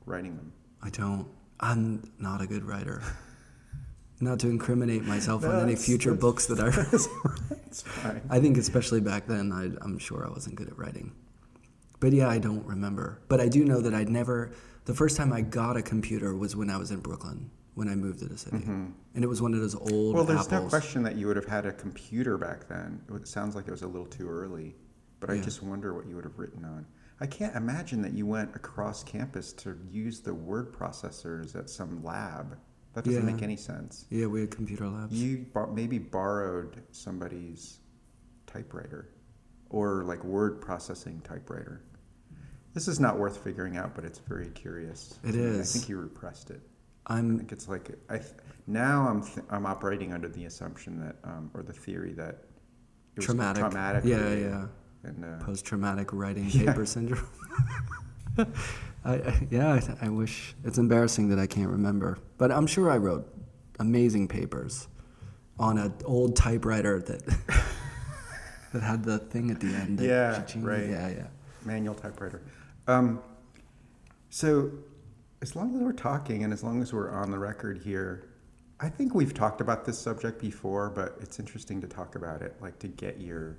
[0.04, 0.52] writing them.
[0.82, 1.26] I don't.
[1.60, 3.02] I'm not a good writer.
[4.22, 6.70] Not to incriminate myself on any future books that I
[7.72, 8.20] fine.
[8.28, 11.12] I think especially back then, I, I'm sure I wasn't good at writing.
[12.00, 13.20] But yeah, I don't remember.
[13.28, 14.52] But I do know that I'd never.
[14.84, 17.94] The first time I got a computer was when I was in Brooklyn, when I
[17.94, 19.90] moved to the city, and it was one of those old.
[19.90, 20.14] Mm-hmm.
[20.14, 23.00] Well, there's no question that you would have had a computer back then.
[23.14, 24.74] It sounds like it was a little too early,
[25.20, 25.42] but I Yeah.
[25.42, 26.84] just wonder what you would have written on.
[27.20, 32.02] I can't imagine that you went across campus to use the word processors at some
[32.02, 32.56] lab.
[32.94, 33.32] That doesn't Yeah.
[33.32, 34.06] make any sense.
[34.10, 35.12] Yeah, we had computer labs.
[35.14, 37.78] You bar- maybe borrowed somebody's
[38.46, 39.08] typewriter
[39.68, 41.82] or like word processing typewriter.
[42.74, 45.18] This is not worth figuring out, but it's very curious.
[45.24, 45.70] It is.
[45.74, 46.60] I think you repressed it.
[47.06, 47.38] I I'm.
[47.38, 48.32] think it's like I th-
[48.66, 52.44] now I'm th- I'm operating under the assumption that um, or the theory that
[53.14, 53.62] it was Traumatic.
[53.62, 54.04] traumatic.
[54.04, 54.66] Yeah, yeah.
[55.02, 56.72] And uh, Post-traumatic writing Yeah.
[56.72, 57.26] paper syndrome.
[59.04, 62.90] I, I, yeah, I, I wish it's embarrassing that I can't remember, but I'm sure
[62.90, 63.32] I wrote
[63.78, 64.88] amazing papers
[65.58, 67.24] on an old typewriter that
[68.72, 70.00] that had the thing at the end.
[70.00, 70.88] Yeah, right.
[70.88, 71.26] Yeah, yeah.
[71.64, 72.42] manual typewriter.
[72.86, 73.20] Um,
[74.30, 74.70] so,
[75.42, 78.28] as long as we're talking and as long as we're on the record here,
[78.78, 82.56] I think we've talked about this subject before, but it's interesting to talk about it,
[82.60, 83.56] like to get your.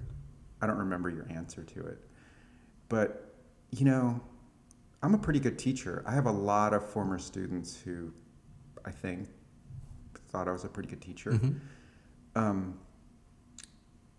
[0.62, 1.98] I don't remember your answer to it,
[2.88, 3.34] but
[3.72, 4.22] you know,
[5.04, 6.04] I'm a pretty good teacher.
[6.06, 8.14] I have a lot of former students who,
[8.86, 9.28] I think,
[10.30, 11.32] thought I was a pretty good teacher.
[11.32, 11.60] Mhm.
[12.36, 12.80] Um,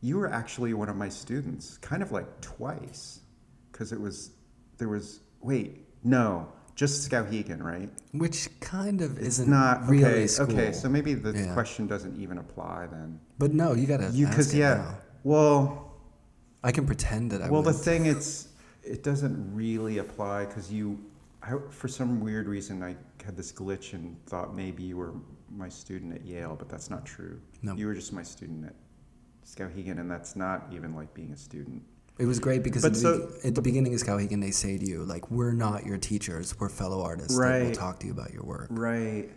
[0.01, 3.21] you were actually one of my students, kind of like twice,
[3.71, 4.33] because it was
[4.79, 7.89] there was wait no just Skowhegan, right?
[8.13, 10.27] Which kind of It's isn't not really okay.
[10.27, 10.47] school.
[10.53, 11.53] Okay, so maybe the Yeah.
[11.53, 13.21] question doesn't even apply then.
[13.39, 14.11] but no, you gotta.
[14.11, 14.99] You ask because yeah, now.
[15.23, 15.95] well,
[16.65, 17.51] I can pretend that I.
[17.51, 17.85] well the wouldn't.
[17.85, 18.49] thing it's
[18.83, 20.99] it doesn't really apply because you
[21.43, 25.13] I, for some weird reason I had this glitch and thought maybe you were
[25.51, 27.41] my student at Yale, but that's not true.
[27.63, 27.75] No.
[27.75, 28.75] You were just my student at
[29.45, 31.83] Skowhegan, and that's not even like being a student.
[32.19, 34.79] It was great because at, the, so- be- at the beginning of Skowhegan, they say
[34.79, 38.13] to you, like, we're not your teachers, we're fellow artists that will talk to you
[38.13, 38.69] about your work.
[38.71, 39.31] Right.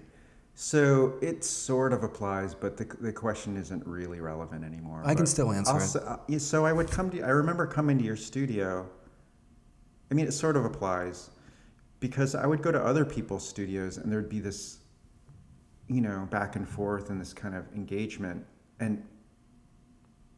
[0.53, 5.01] So it sort of applies, but the, the question isn't really relevant anymore.
[5.05, 6.35] I can still answer I'll it.
[6.35, 7.21] uh, so I would come to.
[7.23, 8.87] I remember coming to your studio.
[10.15, 11.29] I mean, it sort of applies
[11.99, 14.77] because I would go to other people's studios, and there'd be this,
[15.89, 18.45] you know, back and forth and this kind of engagement,
[18.79, 19.03] and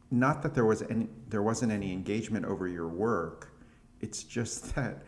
[0.09, 3.55] not that there was any, there wasn't any engagement over your work.
[4.01, 5.03] It's just that,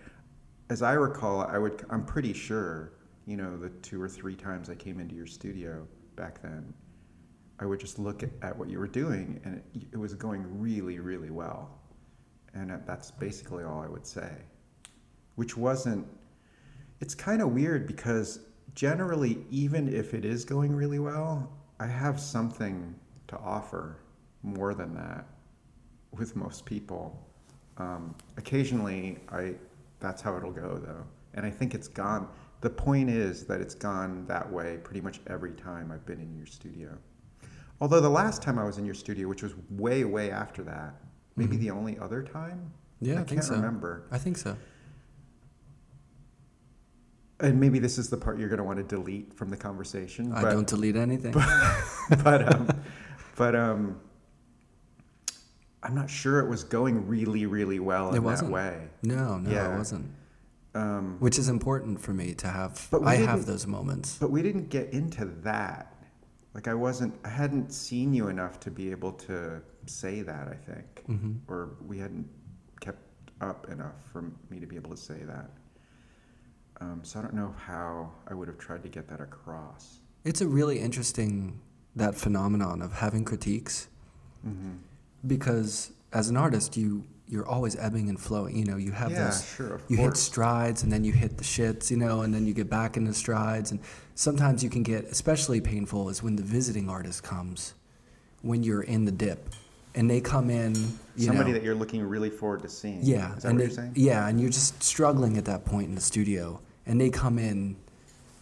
[0.69, 1.83] as I recall, I would.
[1.89, 2.93] I'm pretty sure,
[3.25, 6.75] you know, the two or three times I came into your studio back then,
[7.57, 10.45] I would just look at, at what you were doing, and it, it was going
[10.61, 11.79] really, really well.
[12.53, 14.29] And uh, that's basically all I would say.
[15.39, 16.05] Which wasn't.
[16.99, 18.39] It's kind of weird because
[18.75, 22.93] generally, even if it is going really well, I have something
[23.29, 23.99] to offer
[24.43, 25.25] more than that
[26.11, 27.25] with most people.
[27.77, 29.53] Um, occasionally, I
[30.01, 32.27] that's how it'll go though, and I think it's gone.
[32.59, 36.35] The point is that it's gone that way pretty much every time I've been in
[36.35, 36.97] your studio.
[37.79, 40.95] Although the last time I was in your studio, which was way way after that,
[41.37, 41.59] maybe Mhm.
[41.61, 42.73] the only other time.
[42.99, 43.55] Yeah, I, I, think can't so.
[43.55, 44.03] remember.
[44.11, 44.57] I think so.
[47.41, 50.33] And maybe this is the part you're going to want to delete from the conversation.
[50.33, 51.31] I but, don't delete anything.
[52.23, 52.67] but um,
[53.37, 53.99] but um,
[55.81, 58.51] I'm not sure it was going really, really well in It that wasn't.
[58.51, 58.87] way.
[59.03, 59.73] no, no, Yeah.
[59.73, 60.11] it wasn't.
[60.75, 62.87] Um, Which is important for me to have.
[62.91, 64.17] But I have those moments.
[64.19, 65.95] but we didn't get into that.
[66.53, 70.47] Like I wasn't, I hadn't seen you enough to be able to say that.
[70.47, 72.27] I think, hmm or we hadn't
[72.81, 72.99] kept
[73.39, 75.49] up enough for me to be able to say that.
[76.81, 79.99] Um, so I don't know how I would have tried to get that across.
[80.23, 81.59] It's a really interesting
[81.95, 83.87] that phenomenon of having critiques
[84.43, 84.75] hmm
[85.27, 88.55] because as an artist, you you're always ebbing and flowing.
[88.57, 91.43] You know, you have Yeah, those sure, you hit strides and then you hit the
[91.43, 93.71] shits, you know, and then you get back into strides.
[93.71, 93.81] And
[94.15, 97.73] sometimes you can get especially painful is when the visiting artist comes,
[98.41, 99.49] when you're in the dip,
[99.93, 100.73] and they come in.
[101.17, 102.99] You Somebody know, that you're looking really forward to seeing.
[103.03, 103.91] yeah, is that and what they, you're saying?
[103.95, 107.75] yeah, and you're just struggling at that point in the studio, and they come in,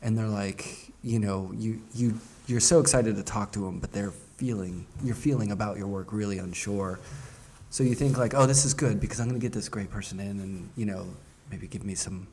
[0.01, 3.91] and they're like, you know, you you you're so excited to talk to them, but
[3.91, 6.99] they're feeling you're feeling about your work really unsure.
[7.69, 10.19] So you think like, oh, this is good because I'm gonna get this great person
[10.21, 11.05] in, and you know,
[11.51, 12.27] maybe give me some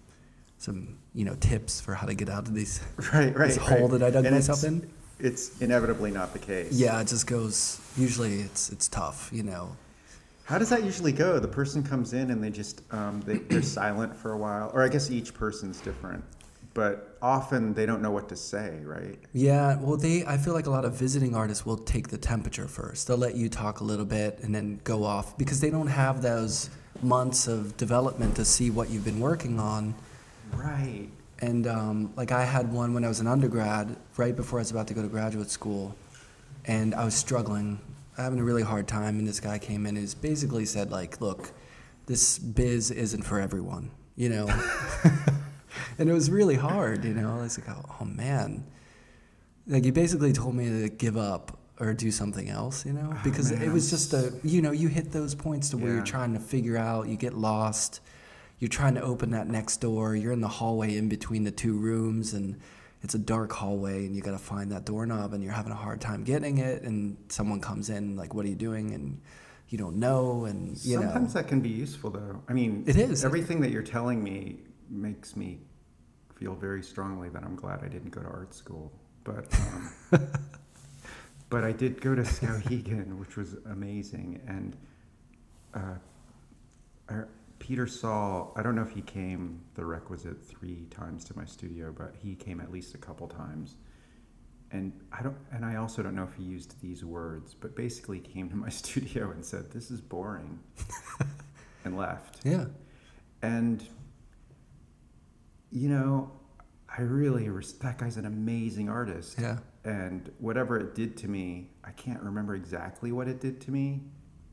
[0.59, 2.81] some you know tips for how to get out of these
[3.12, 3.49] Right, right.
[3.49, 4.91] this hole that I dug And myself it's, in.
[5.19, 6.73] It's inevitably not the case.
[6.73, 7.81] Yeah, it just goes.
[7.97, 9.77] Usually, it's it's tough, you know.
[10.45, 11.38] How does that usually go?
[11.38, 14.82] The person comes in and they just um, they, they're silent for a while, or
[14.82, 16.22] I guess each person's different,
[16.74, 19.18] but often they don't know what to say, right?
[19.32, 20.24] Yeah, well, they.
[20.26, 23.09] I feel like a lot of visiting artists will take the temperature first.
[23.09, 26.20] They'll let you talk a little bit and then go off because they don't have
[26.20, 26.68] those
[27.03, 29.95] months of development to see what you've been working on.
[30.53, 31.09] Right.
[31.40, 34.70] And um, like I had one when I was an undergrad, right before I was
[34.70, 35.97] about to go to graduate school,
[36.66, 37.80] and I was struggling,
[38.17, 39.19] having a really hard time.
[39.19, 41.53] And this guy came in and basically said like, "Look,
[42.07, 44.47] this biz isn't for everyone," you know.
[45.99, 47.39] and it was really hard, you know.
[47.39, 48.65] I was like, "Oh, oh man,"
[49.67, 53.21] like he basically told me to give up or do something else, you know, Oh,
[53.25, 55.97] because man, it was just a, you know, you hit those points to where Yeah.
[55.97, 58.01] you're trying to figure out, you get lost
[58.61, 61.77] you're trying to open that next door you're in the hallway in between the two
[61.77, 62.57] rooms and
[63.05, 65.76] it's a dark hallway and you got to find that doorknob and you're having a
[65.76, 69.20] hard time getting it and someone comes in like what are you doing and
[69.68, 72.42] you don't know and you Sometimes know that can be useful, though.
[72.48, 73.24] I mean, It is.
[73.24, 74.59] Everything that you're telling me
[74.90, 75.59] makes me
[76.34, 78.90] feel very strongly that I'm glad I didn't go to art school,
[79.22, 79.46] but.
[80.12, 80.28] Um,
[81.50, 84.76] But I did go to Skowhegan, which was amazing, and
[85.72, 85.94] uh,
[87.09, 87.28] I-
[87.65, 88.53] Peter Saul.
[88.57, 92.35] I don't know if he came the requisite three times to my studio, but he
[92.35, 93.77] came at least a couple times.
[94.71, 98.21] And I don't, and I also don't know if he used these words, but basically
[98.21, 100.59] came to my studio and said, "This is boring,"
[101.87, 102.45] and left.
[102.45, 102.67] yeah
[103.41, 103.83] And
[105.73, 106.33] you know,
[106.99, 111.71] I really res- that guy's an amazing artist yeah and whatever it did to me,
[111.83, 114.03] I can't remember exactly what it did to me,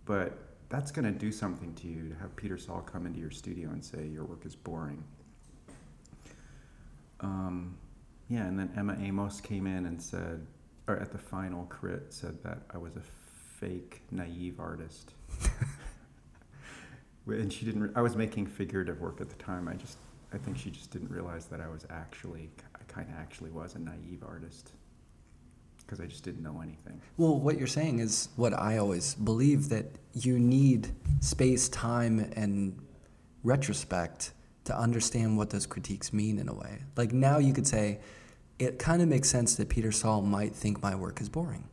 [0.06, 3.30] but that's going to do something to you to have Peter Saul come into your
[3.30, 5.04] studio and say your work is boring.
[7.20, 7.78] Um,
[8.30, 10.48] yeah, and then Emma Amos came in and said,
[10.88, 13.02] or at the final crit, said that I was a
[13.60, 15.14] fake, naive artist.
[17.28, 17.84] and she didn't.
[17.84, 19.68] Re- I was making figurative work at the time.
[19.68, 19.98] I just,
[20.34, 23.76] I think she just didn't realize that I was actually, I kind of actually was
[23.76, 24.72] a naive artist
[25.92, 27.02] because I just didn't know anything.
[27.18, 30.90] well what you're saying is what i always believe that you need
[31.20, 32.80] space time and
[33.44, 34.32] retrospect
[34.64, 38.00] to understand what those critiques mean in a way like now you could say
[38.60, 41.66] it kind of makes sense that peter saul might think my work is boring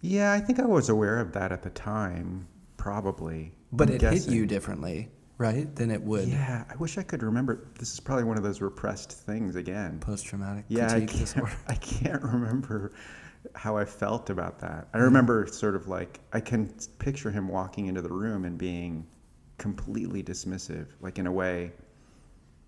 [0.00, 2.46] Yeah, I think I was aware of that at the time,
[2.76, 3.52] probably.
[3.72, 5.08] But I'm it hit you differently,
[5.38, 5.74] right?
[5.74, 7.66] Than it would Yeah, I wish I could remember.
[7.78, 9.98] This is probably one of those repressed things again.
[10.00, 11.48] post traumatic Yeah, I can't.
[11.68, 12.92] I can't remember
[13.54, 14.88] how I felt about that.
[14.94, 19.06] I remember sort of like I can picture him walking into the room and being
[19.58, 21.72] completely dismissive, like in a way,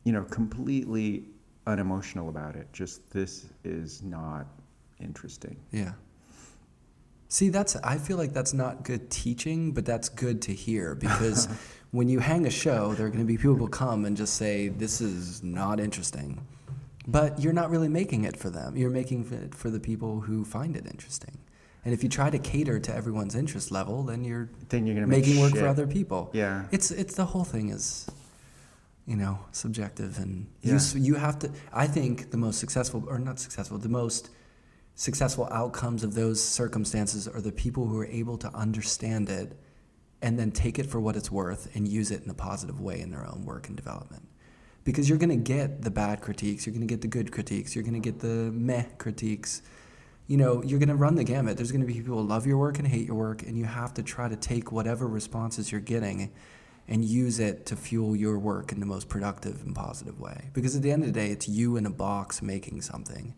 [0.04, 1.24] you know, completely
[1.66, 2.68] unemotional about it.
[2.72, 4.46] Just this is not
[5.00, 5.56] interesting.
[5.72, 5.92] Yeah.
[7.28, 11.48] See, that's I feel like that's not good teaching, but that's good to hear because
[11.96, 14.34] when you hang a show, there are going to be people who come and just
[14.34, 16.46] say this is not interesting.
[17.08, 18.76] But you're not really making it for them.
[18.76, 21.38] You're making it for the people who find it interesting.
[21.84, 25.38] And if you try to cater to everyone's interest level, then you're then you're making
[25.40, 25.60] work shit.
[25.60, 26.30] for other people.
[26.32, 26.64] Yeah.
[26.72, 28.10] It's it's the whole thing is,
[29.06, 30.80] you know, subjective, and Yeah.
[30.94, 31.50] you you have to.
[31.72, 34.30] I think the most successful, or not successful, the most
[34.96, 39.56] successful outcomes of those circumstances are the people who are able to understand it,
[40.22, 43.00] and then take it for what it's worth and use it in a positive way
[43.00, 44.26] in their own work and development.
[44.84, 47.98] Because you're gonna get the bad critiques, you're gonna get the good critiques, you're gonna
[47.98, 49.62] get the meh critiques.
[50.28, 51.56] You know, you're gonna run the gamut.
[51.56, 53.94] There's gonna be people who love your work and hate your work, and you have
[53.94, 56.32] to try to take whatever responses you're getting
[56.88, 60.50] and use it to fuel your work in the most productive and positive way.
[60.52, 63.34] Because at the end of the day, it's you in a box making something.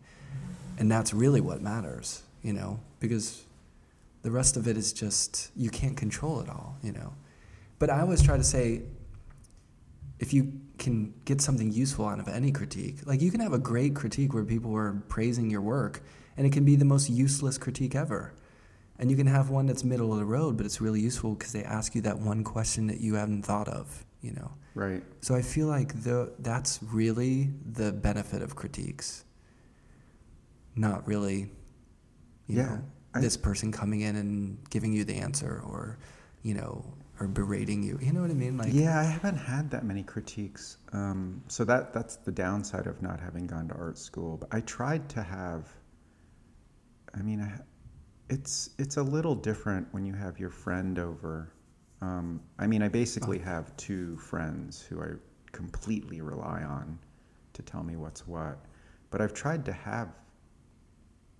[0.77, 3.45] And that's really what matters, you know, because
[4.21, 7.13] the rest of it is just, you can't control it all, you know.
[7.77, 8.83] But I always try to say,
[10.19, 13.59] if you can get something useful out of any critique, like you can have a
[13.59, 16.03] great critique where people are praising your work,
[16.35, 18.33] and it can be the most useless critique ever.
[18.97, 21.53] And you can have one that's middle of the road, but it's really useful because
[21.53, 24.51] they ask you that one question that you haven't thought of, you know.
[24.75, 25.01] Right.
[25.21, 29.23] So I feel like the that's really the benefit of critiques.
[30.75, 31.49] Not really,
[32.47, 32.81] you Yeah, know,
[33.15, 35.97] This person coming in and giving you the answer or,
[36.43, 36.85] you know,
[37.19, 37.99] or berating you.
[38.01, 38.57] You know what I mean?
[38.57, 40.77] Like yeah, I haven't had that many critiques.
[40.93, 44.37] Um, so that that's the downside of not having gone to art school.
[44.37, 45.67] But I tried to have.
[47.15, 47.59] I mean, I,
[48.29, 51.51] it's it's a little different when you have your friend over.
[52.01, 55.07] Um, I mean, I basically have two friends who I
[55.51, 56.97] completely rely on
[57.53, 58.59] to tell me what's what.
[59.11, 60.09] But I've tried to have,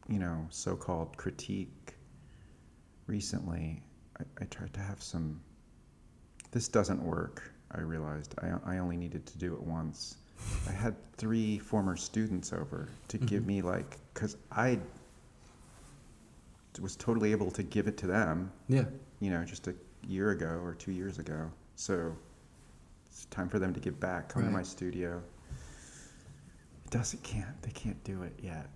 [0.09, 1.95] you know, so-called critique
[3.07, 3.81] recently.
[4.19, 5.39] I, I tried to have some
[6.51, 7.51] this doesn't work.
[7.71, 10.17] I realized I, I only needed to do it once.
[10.67, 13.47] I had three former students over to give Mhm.
[13.47, 14.79] me like, because I
[16.81, 18.85] was totally able to give it to them, yeah.
[19.19, 19.75] you know, just a
[20.07, 21.51] year ago or two years ago.
[21.75, 22.15] So
[23.05, 24.29] it's time for them to give back.
[24.29, 25.21] Come to my studio.
[26.85, 28.69] It doesn't can't they can't do it yet.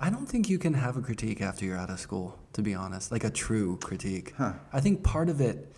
[0.00, 2.74] I don't think you can have a critique after you're out of school, to be
[2.74, 3.12] honest.
[3.12, 4.32] Like a true critique.
[4.38, 4.54] Huh.
[4.72, 5.72] I think part of it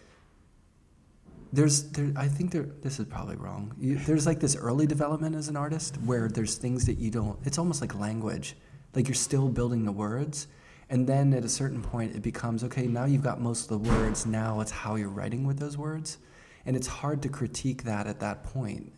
[1.52, 3.74] there's there I think there this is probably wrong.
[3.78, 7.38] You, there's like this early development as an artist where there's things that you don't
[7.44, 8.56] it's almost like language.
[8.94, 10.46] Like you're still building the words
[10.88, 13.90] and then at a certain point it becomes okay, now you've got most of the
[13.90, 16.18] words, now it's how you're writing with those words.
[16.64, 18.92] And it's hard to critique that at that point.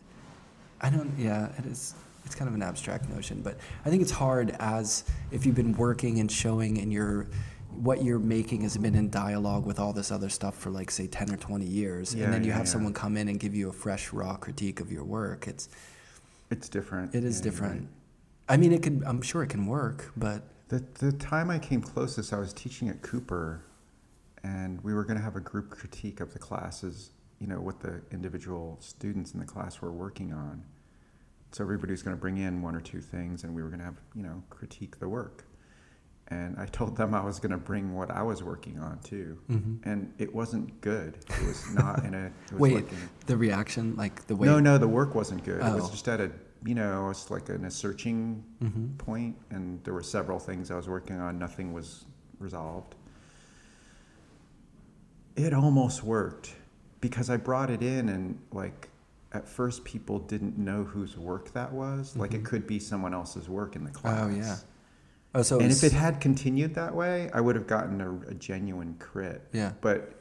[0.81, 1.11] I don't.
[1.17, 1.95] Yeah, it is.
[2.25, 5.73] It's kind of an abstract notion, but I think it's hard as if you've been
[5.73, 7.27] working and showing, and you're
[7.69, 11.07] what you're making has been in dialogue with all this other stuff for like say
[11.07, 12.71] ten or twenty years, Yeah, and then you yeah, have yeah.
[12.71, 15.47] someone come in and give you a fresh, raw critique of your work.
[15.47, 15.69] It's
[16.49, 17.13] It's different.
[17.13, 17.81] it is different.
[17.81, 17.89] right.
[18.47, 19.03] I mean, it could.
[19.05, 22.89] I'm sure it can work, but The the time I came closest, I was teaching
[22.89, 23.61] at Cooper,
[24.43, 27.11] and we were going to have a group critique of the classes.
[27.39, 30.63] You know what the individual students in the class were working on.
[31.55, 33.79] So everybody was going to bring in one or two things, and we were going
[33.79, 35.45] to have you know critique the work.
[36.27, 39.39] And I told them I was going to bring what I was working on too,
[39.49, 39.79] Mhm.
[39.83, 41.17] and it wasn't good.
[41.29, 42.25] It was not in a.
[42.25, 44.45] It was Wait, like in- the reaction, like the way.
[44.47, 45.61] no, no, the work wasn't good.
[45.61, 45.91] It was Oh.
[45.91, 46.29] just at a,
[46.65, 50.75] you know, it's like in a searching hmm point, and there were several things I
[50.75, 51.39] was working on.
[51.39, 52.03] Nothing was
[52.37, 52.95] resolved.
[55.37, 56.53] It almost worked
[56.99, 58.89] because I brought it in, and like
[59.35, 62.15] at first, people didn't know whose work that was.
[62.15, 62.45] Like it Mhm.
[62.45, 64.23] could be someone else's work in the class.
[64.23, 64.57] Oh yeah.
[65.35, 68.33] Oh, so and if it had continued that way, I would have gotten a, a
[68.33, 69.41] genuine crit.
[69.51, 69.73] yeah.
[69.81, 70.15] But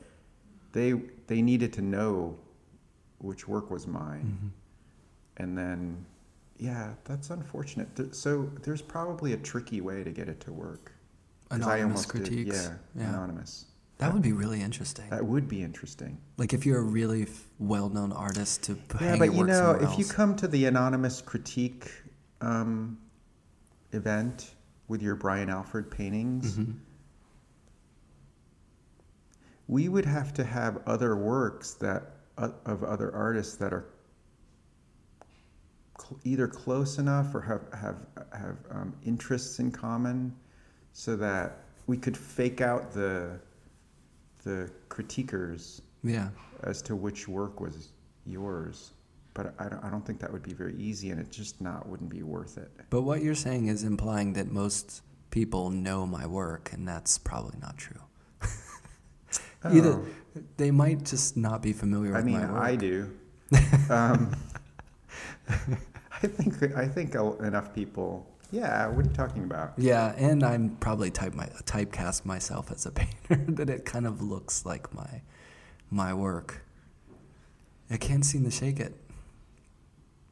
[0.72, 0.92] they
[1.28, 2.36] they needed to know
[3.18, 4.48] which work was mine hmm
[5.38, 6.04] and then
[6.58, 10.92] yeah that's unfortunate Th- so there's probably a tricky way to get it to work
[11.50, 12.56] Anonymous almost did- critiques.
[12.64, 13.08] yeah, Yeah.
[13.08, 13.66] anonymous
[13.98, 15.08] That would be really interesting.
[15.10, 19.32] that would be interesting Like if you're a really f- well-known artist to yeah but
[19.34, 21.90] you know if you come to the anonymous critique
[22.40, 22.98] um,
[23.92, 24.54] event
[24.88, 26.74] with your brian alfred paintings Mhm.
[29.68, 32.02] we would have to have other works that
[32.36, 33.86] uh, of other artists that are
[35.98, 37.96] cl- either close enough or have have
[38.32, 40.34] have um, interests in common,
[40.92, 43.38] so that we could fake out the
[44.44, 46.28] the critiquers Yeah.
[46.62, 47.88] as to which work was
[48.26, 48.92] yours.
[49.34, 51.88] But I don't, I don't think that would be very easy, and it just not
[51.88, 52.70] wouldn't be worth it.
[52.90, 57.58] But what you're saying is implying that most people know my work, and that's probably
[57.60, 58.00] not true.
[59.64, 60.06] Either Oh,
[60.56, 62.62] they might just not be familiar with I mean, my work.
[62.62, 63.10] I do.
[63.90, 64.36] um,
[65.48, 69.72] I think I think enough people, Yeah, what are you talking about?
[69.76, 74.22] Yeah, and I'm probably type my typecast myself as a painter that it kind of
[74.22, 75.22] looks like my
[75.90, 76.64] my work.
[77.90, 78.94] I can't seem to shake it.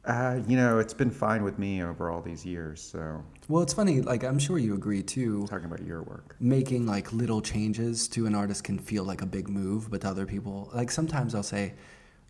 [0.05, 2.81] Uh, you know, it's been fine with me over all these years.
[2.81, 3.99] So Well, it's funny.
[3.99, 5.45] Like I'm sure you agree too.
[5.47, 6.37] talking about your work.
[6.39, 10.07] Making like little changes to an artist can feel like a big move, but to
[10.07, 11.73] other people, like sometimes I'll say,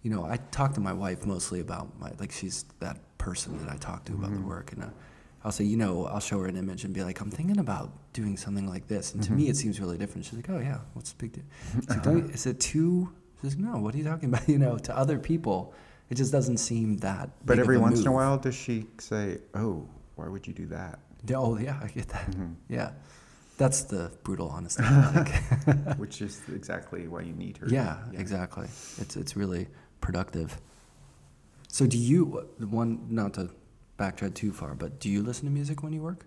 [0.01, 3.71] you know, I talk to my wife mostly about my like she's that person that
[3.71, 4.87] I talk to about the work, and uh,
[5.43, 7.91] I'll say, you know, I'll show her an image and be like, I'm thinking about
[8.13, 10.25] doing something like this, and to me it seems really different.
[10.25, 11.43] She's like, oh yeah, what's the big deal?
[11.89, 13.09] Like, "Don't is it too?
[13.41, 14.47] She's like, no, what are you talking about?
[14.53, 15.73] You know, to other people,
[16.09, 17.29] it just doesn't seem that.
[17.45, 20.99] But every once in a while, does she say, "Oh, why would you do that?"
[21.25, 22.29] Yeah, Oh yeah, I get that.
[22.31, 22.53] Mm-hmm.
[22.69, 22.91] Yeah,
[23.57, 24.83] that's the brutal honesty.
[25.97, 27.67] Which is exactly why you need her.
[27.67, 28.67] yeah, exactly.
[28.97, 29.67] It's it's really
[30.01, 30.59] productive.
[31.67, 33.49] So do you one not to
[33.97, 36.25] backtrack too far, but do you listen to music when you work?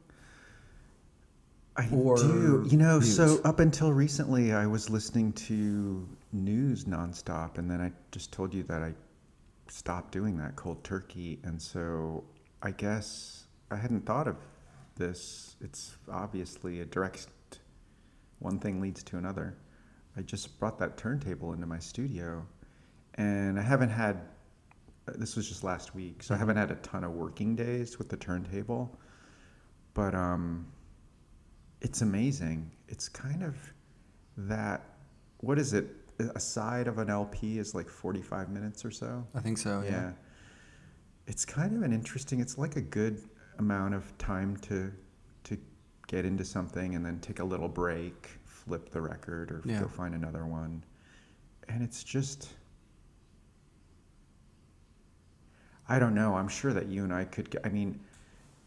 [1.77, 2.67] I Or do.
[2.69, 7.93] You know, so up until recently, I was listening to news nonstop, and then I
[8.13, 8.95] just told you that I
[9.69, 12.25] stopped doing that cold turkey, and so
[12.63, 14.37] I guess I hadn't thought of
[14.97, 15.57] this.
[15.61, 17.27] It's obviously a direct
[18.39, 19.57] one thing leads to another.
[20.17, 22.47] I just brought that turntable into my studio,
[23.15, 24.21] and I haven't had.
[25.15, 28.09] This was just last week, so I haven't had a ton of working days with
[28.09, 28.99] the turntable,
[29.95, 30.67] but um
[31.81, 32.71] it's amazing.
[32.89, 33.55] It's kind of
[34.37, 34.83] that.
[35.41, 35.87] What is it?
[36.35, 39.27] A side of an LP is like 45 minutes or so.
[39.35, 39.83] I think so.
[39.85, 39.91] Yeah.
[39.91, 40.11] yeah.
[41.27, 42.41] It's kind of an interesting.
[42.41, 43.23] It's like a good
[43.59, 44.91] amount of time to
[45.45, 45.59] to
[46.09, 49.81] get into something and then take a little break, flip the record, or Yeah.
[49.83, 50.83] go find another one.
[51.69, 52.49] And it's just.
[55.89, 56.35] I don't know.
[56.35, 57.51] I'm sure that you and I could.
[57.51, 58.01] Get, I mean,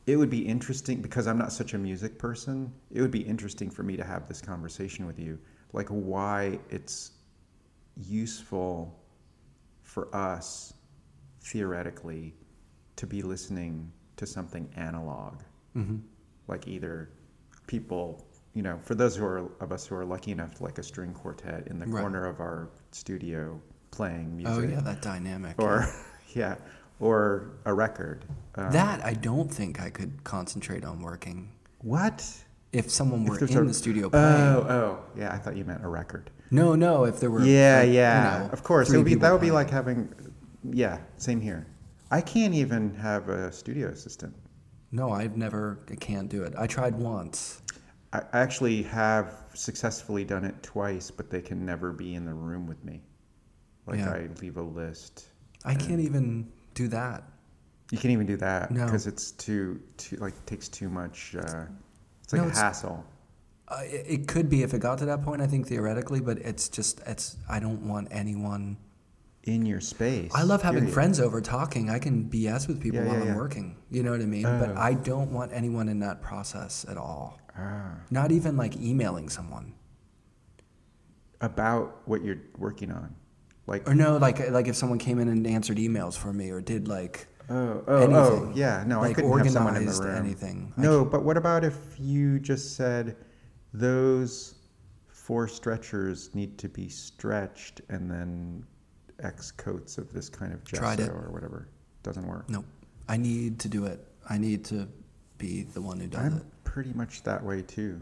[0.05, 2.71] it would be interesting because I'm not such a music person.
[2.91, 5.37] It would be interesting for me to have this conversation with you,
[5.73, 7.11] like why it's
[7.97, 8.97] useful
[9.83, 10.73] for us
[11.41, 12.33] theoretically
[12.95, 15.41] to be listening to something analog,
[15.73, 15.97] hmm
[16.47, 17.09] like either
[17.67, 20.79] people, you know, for those who are of us who are lucky enough to like
[20.79, 22.01] a string quartet in the Right.
[22.01, 23.61] corner of our studio
[23.91, 25.55] playing music, Oh yeah, that dynamic.
[25.59, 25.85] or
[26.33, 26.55] yeah,
[26.99, 28.25] or a record.
[28.55, 31.51] Um, that I don't think I could concentrate on working.
[31.79, 32.25] what?
[32.71, 34.25] If someone were there's in a- the studio playing.
[34.27, 35.33] Oh, oh, yeah.
[35.33, 36.29] I thought you meant a record.
[36.51, 37.05] No, no.
[37.05, 37.43] If there were.
[37.43, 38.39] yeah, like, you yeah.
[38.43, 40.13] know, of course, it would be that would be like having.
[40.63, 41.65] Yeah, same here.
[42.11, 44.35] I can't even have a studio assistant.
[44.91, 45.79] No, I've never.
[45.89, 46.53] I can't do it.
[46.59, 47.63] I tried once.
[48.13, 52.33] I I actually have successfully done it twice, but they can never be in the
[52.35, 53.01] room with me.
[53.87, 54.11] Like Yeah.
[54.11, 55.29] I leave a list.
[55.65, 56.51] I can't even
[56.83, 57.23] do that.
[57.91, 58.85] You can't even do that No.
[58.85, 61.35] because it's too too like takes too much.
[61.35, 61.65] Uh,
[62.23, 63.03] it's No, like a it's- hassle.
[63.67, 65.41] Uh, it, it could be if it got to that point.
[65.41, 67.37] I think theoretically, but it's just it's.
[67.55, 68.77] I don't want anyone.
[69.43, 70.31] in your space.
[70.35, 70.93] I love having period.
[70.93, 71.89] friends over talking.
[71.89, 73.35] I can BS with people Yeah, while yeah, I'm yeah.
[73.43, 73.67] working.
[73.89, 74.43] You know what I mean?
[74.43, 74.75] but Oh.
[74.89, 77.39] I don't want anyone in that process at all.
[77.57, 77.95] Ah.
[78.11, 79.73] Not even like emailing someone.
[81.41, 83.15] about what you're working on,
[83.69, 86.61] like Or no, like like if someone came in and answered emails for me or
[86.61, 90.15] did like oh oh oh yeah no I couldn't have someone in the room.
[90.17, 90.73] anything.
[90.77, 93.15] No, but what about if you just said
[93.73, 94.55] those
[95.07, 98.65] four stretchers need to be stretched and then
[99.21, 101.09] X coats of this kind of gesso Tried it.
[101.09, 101.67] or whatever
[102.03, 102.49] doesn't work?
[102.49, 102.65] Nope.
[103.07, 104.05] I need to do it.
[104.29, 104.87] I need to
[105.37, 106.43] be the one who does I'm it.
[106.63, 107.99] pretty much that way too,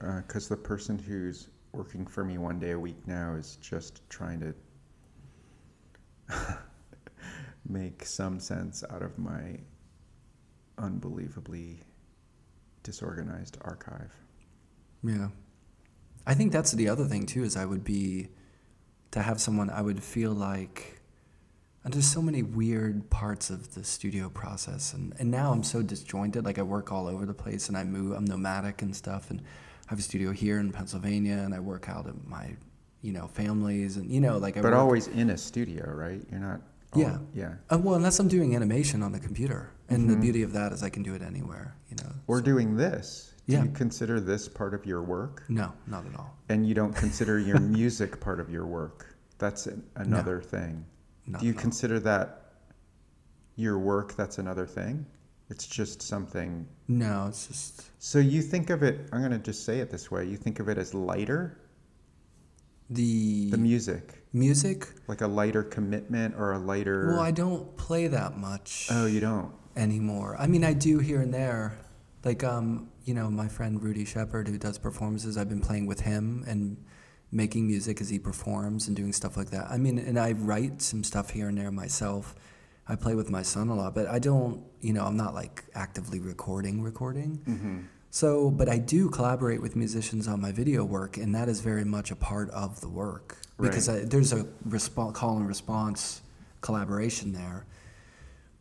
[0.00, 4.08] uh, because the person who's working for me one day a week now is just
[4.08, 4.54] trying to
[7.68, 9.60] make some sense out of my
[10.78, 11.80] unbelievably
[12.82, 14.14] disorganized archive.
[15.02, 15.28] Yeah.
[16.26, 18.28] I think that's the other thing too is I would be
[19.10, 21.00] to have someone I would feel like
[21.82, 25.82] and there's so many weird parts of the studio process and, and now I'm so
[25.82, 29.30] disjointed like I work all over the place and I move I'm nomadic and stuff
[29.30, 32.56] and I have a studio here in Pennsylvania and I work out at my
[33.02, 36.20] you know families and you know like I but work, always in a studio, right?
[36.30, 36.60] You're not.
[36.92, 37.18] all- Yeah.
[37.34, 37.54] Yeah.
[37.70, 40.20] uh, well unless I'm doing animation on the computer and the Mhm.
[40.20, 43.32] beauty of that is I can do it anywhere you know Or So- doing this.
[43.46, 43.64] Do Yeah.
[43.64, 45.44] you consider this part of your work?
[45.48, 49.06] no not at all And you don't consider your music part of your work?
[49.38, 50.84] That's an, another thing.
[51.26, 51.62] not Do you at all.
[51.62, 52.52] consider that
[53.56, 54.14] your work?
[54.16, 55.06] That's another thing.
[55.48, 56.66] It's just something.
[56.88, 59.08] no it's just So you think of it.
[59.12, 60.26] I'm going to just say it this way.
[60.28, 61.58] You think of it as lighter,
[62.90, 67.08] the the music, music like a lighter commitment or a lighter.
[67.08, 69.52] Well, I don't play that much oh, you don't.
[69.76, 70.36] anymore.
[70.38, 71.78] I mean, I do here and there,
[72.24, 76.00] Like um, you know, my friend Rudy Shepard who does performances, I've been playing with
[76.00, 76.76] him and
[77.32, 79.70] making music as he performs and doing stuff like that.
[79.70, 82.34] I mean, and I write some stuff here and there myself.
[82.88, 85.64] I play with my son a lot, but I don't, you know, I'm not like
[85.74, 87.40] actively recording recording.
[87.48, 87.78] Mm-hmm.
[88.10, 91.84] So, but I do collaborate with musicians on my video work, and that is very
[91.84, 96.22] much a part of the work because I, there's a response, call and response
[96.60, 97.66] collaboration there.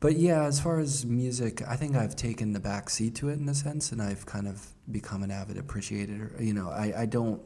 [0.01, 3.39] But yeah, as far as music, I think I've taken the back seat to it
[3.39, 6.31] in a sense, and I've kind of become an avid appreciator.
[6.39, 7.41] You know, I, I don't,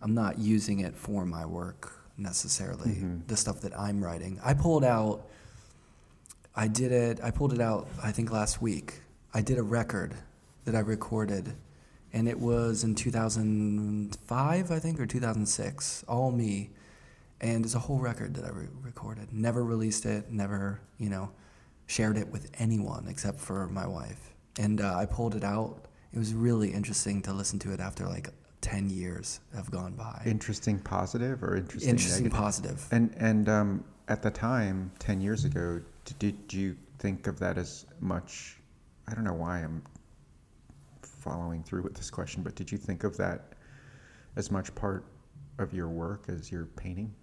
[0.00, 3.26] I'm not using it for my work necessarily, Mhm.
[3.26, 4.40] the stuff that I'm writing.
[4.42, 5.26] I pulled out,
[6.56, 9.00] I did it, I pulled it out, I think last week.
[9.34, 10.14] I did a record
[10.64, 11.54] that I recorded,
[12.12, 16.70] and it was in 2005, I think, or 2006, all me.
[17.40, 19.32] And it's a whole record that I re- recorded.
[19.32, 21.30] Never released it, never, you know,
[21.86, 24.34] shared it with anyone except for my wife.
[24.58, 25.86] And uh, I pulled it out.
[26.12, 30.22] It was really interesting to listen to it after like 10 years have gone by.
[30.24, 32.40] Interesting positive or interesting, interesting negative?
[32.40, 32.88] positive.
[32.90, 35.80] And and um, at the time, ten years ago,
[36.18, 38.56] did you think of that as much?
[39.06, 39.82] I don't know why I'm
[41.24, 43.54] following through with this question, but did you think of that
[44.36, 45.04] as much part
[45.58, 47.14] of your work as your painting?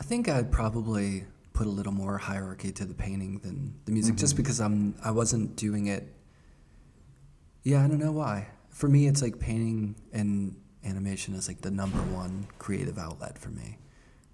[0.00, 4.14] I think I'd probably put a little more hierarchy to the painting than the music,
[4.16, 4.38] just Mhm.
[4.38, 6.04] because I'm I wasn't doing it.
[7.64, 8.48] Yeah, I don't know why.
[8.70, 13.50] For me, it's like painting and animation is like the number one creative outlet for
[13.50, 13.78] me.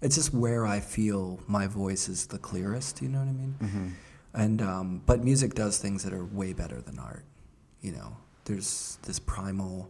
[0.02, 3.00] It's just where I feel my voice is the clearest.
[3.02, 3.54] You know what I mean?
[3.60, 3.88] Mm-hmm.
[4.34, 7.24] And um, but music does things that are way better than art.
[7.80, 9.88] You know, there's this primal,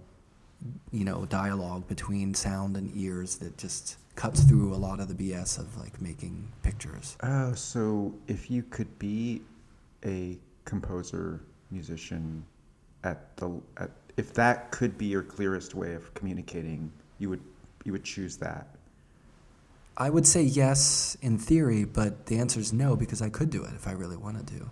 [0.93, 5.15] you know, dialogue between sound and ears that just cuts through a lot of the
[5.15, 7.17] BS of like making pictures.
[7.23, 9.43] Oh, so if you could be
[10.05, 11.41] a composer,
[11.71, 12.45] musician,
[13.03, 17.41] at the at if that could be your clearest way of communicating, you would
[17.85, 18.69] you would choose that.
[19.97, 23.65] I would say yes in theory, but the answer is no because I could do
[23.65, 24.71] it if I really wanted to.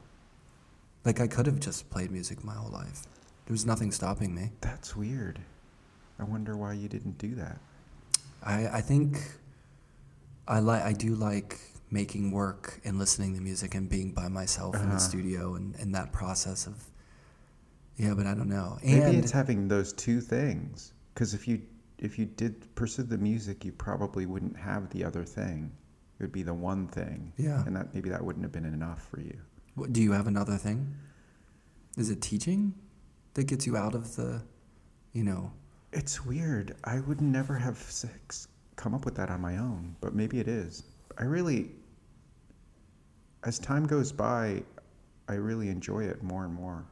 [1.04, 3.06] Like I could have just played music my whole life.
[3.52, 4.50] There was nothing stopping me.
[4.62, 5.38] That's weird.
[6.18, 7.58] I wonder why you didn't do that.
[8.42, 9.18] I, I think
[10.48, 14.74] I like I do like making work and listening to music and being by myself
[14.76, 14.94] in Uh-huh.
[14.94, 16.82] the studio and, and that process of
[17.98, 18.78] yeah, but I don't know.
[18.82, 20.94] Maybe And it's having those two things.
[21.12, 21.60] Because if you
[21.98, 25.70] if you did pursue the music, you probably wouldn't have the other thing.
[26.18, 27.34] It would be the one thing.
[27.36, 27.62] Yeah.
[27.66, 29.36] And that maybe that wouldn't have been enough for you.
[29.74, 30.94] what, do you have another thing?
[31.98, 32.72] Is it teaching
[33.34, 34.42] that gets you out of the,
[35.12, 35.50] you know?
[35.92, 36.74] It's weird.
[36.84, 40.48] I would never have sex come up with that on my own, but maybe it
[40.48, 40.84] is.
[41.18, 41.70] I really,
[43.44, 44.62] as time goes by,
[45.28, 46.84] I really enjoy it more and more.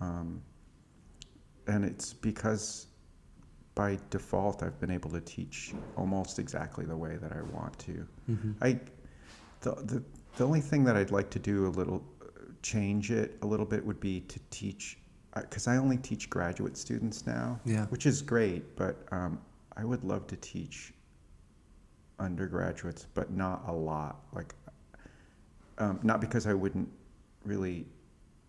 [0.00, 0.42] Um,
[1.66, 2.86] and it's because
[3.74, 8.06] by default I've been able to teach almost exactly the way that I want to.
[8.30, 8.54] Mhm.
[8.62, 8.80] I,
[9.60, 10.02] the, the,
[10.36, 12.02] the only thing that I'd like to do a little,
[12.62, 14.98] change it a little bit would be to teach,
[15.34, 17.86] because I only teach graduate students now, Yeah.
[17.86, 19.40] which is great, but um,
[19.76, 20.92] I would love to teach
[22.18, 24.20] undergraduates, but not a lot.
[24.32, 24.54] Like,
[25.78, 26.88] um, not because I wouldn't
[27.44, 27.86] really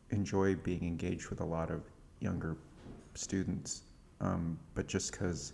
[0.10, 1.82] enjoy being engaged with a lot of
[2.20, 2.58] younger
[3.14, 3.84] students,
[4.20, 5.53] um, but just because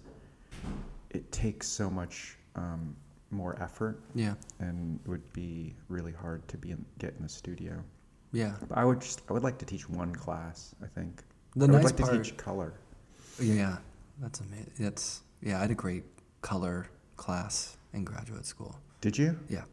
[1.12, 2.96] it takes so much um,
[3.30, 4.34] more effort Yeah.
[4.60, 7.84] and would be really hard to be in, get in the studio.
[8.32, 8.54] Yeah.
[8.68, 10.76] But I would just I would like to teach one class.
[10.84, 11.24] I think
[11.56, 12.74] The I would nice like part to teach color.
[13.40, 13.78] Yeah,
[14.20, 14.72] that's amazing.
[14.80, 15.58] That's yeah.
[15.58, 16.04] I had a great
[16.42, 18.80] color class in graduate school.
[19.02, 19.38] Did you?
[19.50, 19.64] Yeah.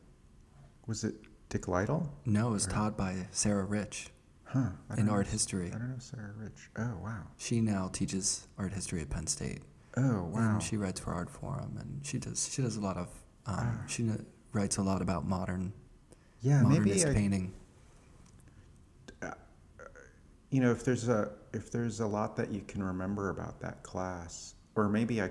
[0.87, 1.15] Was it
[1.49, 2.13] Dick Lytle?
[2.27, 2.75] No, it was Right.
[2.75, 4.11] taught by Sarah Rich
[4.45, 4.71] Huh.
[4.97, 5.33] In art know.
[5.33, 5.67] history.
[5.75, 6.71] I don't know Sarah Rich.
[6.79, 7.23] Oh wow.
[7.39, 9.63] She now teaches art history at Penn State.
[9.97, 10.53] Oh wow.
[10.55, 13.09] And she writes for Artforum, and she does she does a lot of
[13.47, 13.85] um, Ah.
[13.89, 14.09] she
[14.53, 15.73] writes a lot about modern
[16.41, 17.53] yeah, maybe modernist I, painting.
[20.55, 23.83] You know if there's a if there's a lot that you can remember about that
[23.83, 25.31] class, or maybe I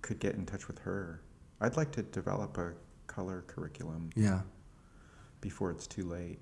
[0.00, 1.20] could get in touch with her.
[1.60, 2.72] I'd like to develop a
[3.06, 4.40] color curriculum Yeah,
[5.40, 6.38] before it's too late.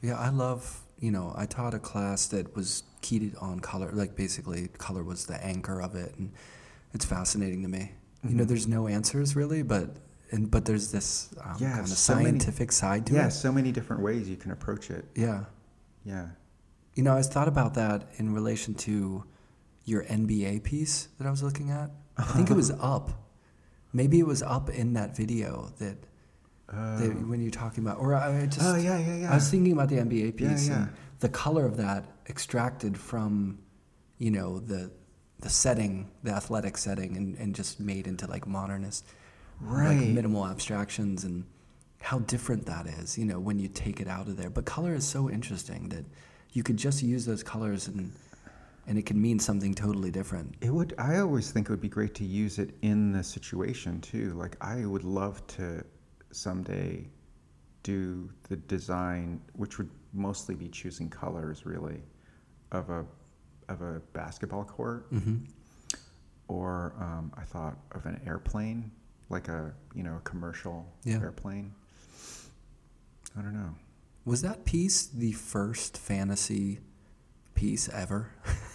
[0.00, 0.18] yeah.
[0.18, 4.68] I love you know I taught a class that was keyed on color, like basically
[4.78, 6.32] color was the anchor of it, and
[6.94, 7.92] it's fascinating to me.
[8.24, 8.48] You know, Mhm.
[8.48, 9.96] there's no answers really, but
[10.32, 13.16] and but there's this um, Yeah, kind of so many- scientific side to it.
[13.16, 15.04] Yeah, so many different ways you can approach it.
[15.14, 15.44] Yeah.
[16.04, 16.28] Yeah.
[16.96, 19.22] You know, I thought about that in relation to
[19.84, 21.90] your NBA piece that I was looking at.
[22.16, 23.12] I think it was up.
[23.92, 25.96] Maybe it was up in that video that,
[26.68, 26.98] Oh.
[26.98, 29.30] that when you're talking about, or I just, oh yeah, yeah, yeah.
[29.30, 30.74] I was thinking about the NBA Yeah, piece yeah.
[30.78, 30.88] and
[31.20, 33.58] the color of that extracted from
[34.18, 34.90] you know, the
[35.38, 39.04] the setting, the athletic setting, and, and just made into like modernist,
[39.60, 39.96] Right.
[39.96, 41.44] like minimal abstractions, and
[42.00, 44.50] how different that is, you know, when you take it out of there.
[44.50, 46.04] But color is so interesting that
[46.56, 48.10] you could just use those colors and
[48.88, 50.54] and it can mean something totally different.
[50.60, 50.94] It would.
[50.96, 54.32] I always think it would be great to use it in the situation too.
[54.34, 55.84] Like I would love to
[56.30, 57.08] someday
[57.82, 62.00] do the design, which would mostly be choosing colors, really,
[62.72, 63.04] of a
[63.68, 65.38] of a basketball court, hmm
[66.48, 68.90] or um, I thought of an airplane,
[69.30, 71.20] like a you know a commercial Yeah.
[71.20, 71.74] airplane.
[73.36, 73.74] I don't know.
[74.26, 76.80] Was that piece the first fantasy
[77.54, 78.32] piece ever?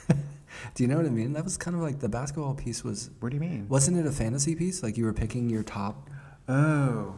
[0.75, 1.33] Do you know what I mean?
[1.33, 3.09] That was kind of like the basketball piece was.
[3.19, 3.67] What do you mean?
[3.69, 4.81] Wasn't it a fantasy piece?
[4.83, 6.09] Like you were picking your top
[6.47, 7.15] Oh,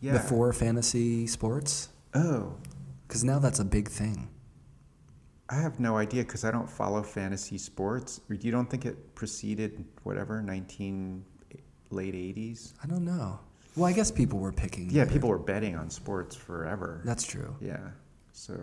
[0.00, 0.12] yeah.
[0.12, 1.88] before fantasy sports?
[2.14, 2.54] Oh,
[3.06, 4.28] Because now that's a big thing.
[5.48, 8.20] I have no idea because I don't follow fantasy sports.
[8.30, 11.24] You don't think it preceded whatever nineteen
[11.90, 12.74] late eighties?
[12.82, 13.40] I don't know.
[13.76, 14.90] Well, I guess people were picking.
[14.90, 17.00] Yeah, their- people were betting on sports forever.
[17.04, 17.56] That's true.
[17.60, 17.78] Yeah.
[18.32, 18.58] So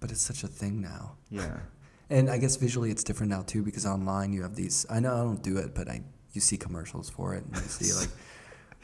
[0.00, 1.16] But it's such a thing now.
[1.30, 1.58] yeah.
[2.10, 4.84] And I guess visually it's different now too because online you have these.
[4.90, 6.02] I know I don't do it, but I
[6.34, 8.10] you see commercials for it and you see like.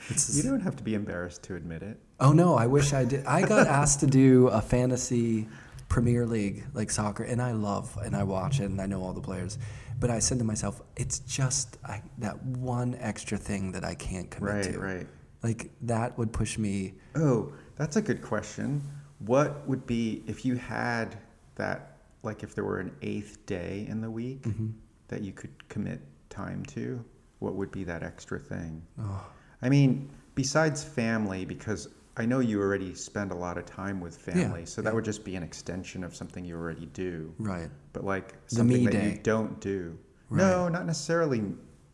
[0.08, 1.98] It's You don't have to be embarrassed to admit it.
[2.20, 3.26] Oh no, I wish I did.
[3.26, 5.46] I got asked to do a fantasy
[5.90, 9.12] Premier League like soccer, and I love and I watch it and I know all
[9.12, 9.58] the players.
[10.00, 14.30] But I said to myself, it's just I, that one extra thing that I can't
[14.30, 14.78] commit Right, to.
[14.78, 15.06] right.
[15.42, 16.94] Like that would push me.
[17.14, 18.82] Oh, that's a good question.
[19.20, 21.16] What would be if you had
[21.56, 24.68] that like if there were an eighth day in the week Mm-hmm.
[25.08, 26.00] that you could commit
[26.30, 27.04] time to,
[27.38, 28.82] what would be that extra thing?
[29.00, 29.24] Oh,
[29.62, 34.16] I mean, besides family, because I know you already spend a lot of time with
[34.16, 34.94] family, yeah, so that yeah.
[34.94, 37.32] would just be an extension of something you already do.
[37.38, 37.70] right.
[37.92, 39.10] But like something me that day.
[39.12, 39.96] you don't do.
[40.30, 40.38] Right.
[40.42, 41.42] No, not necessarily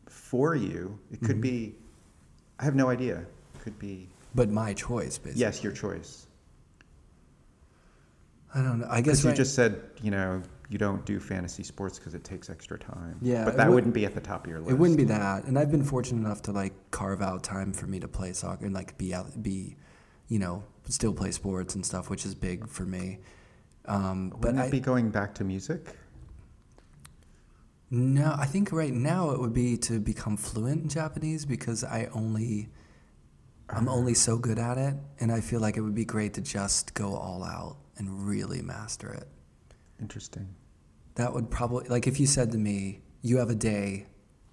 [0.08, 0.98] for you.
[1.12, 1.42] It could Mhm.
[1.42, 1.74] be.
[2.58, 3.26] I have no idea.
[3.64, 4.08] Could be.
[4.34, 5.40] But my choice, basically.
[5.40, 6.26] Yes, your choice.
[8.54, 8.86] I don't know.
[8.88, 12.24] I Because guess you just said you know you don't do fantasy sports because it
[12.24, 13.16] takes extra time.
[13.22, 14.70] Yeah, but that would- wouldn't be at the top of your list.
[14.70, 17.86] It wouldn't be that, and I've been fortunate enough to like carve out time for
[17.86, 19.76] me to play soccer and like be out, be,
[20.28, 23.18] you know, still play sports and stuff, which is big for me.
[23.86, 25.96] Um, but Wouldn't I, be going back to music?
[27.90, 32.08] no, I think right now it would be to become fluent in Japanese because I
[32.14, 32.68] only,
[33.70, 36.40] I'm only so good at it, and I feel like it would be great to
[36.40, 39.26] just go all out and really master it.
[40.00, 40.54] Interesting.
[41.14, 44.06] That would probably like if you said to me, "You have a day,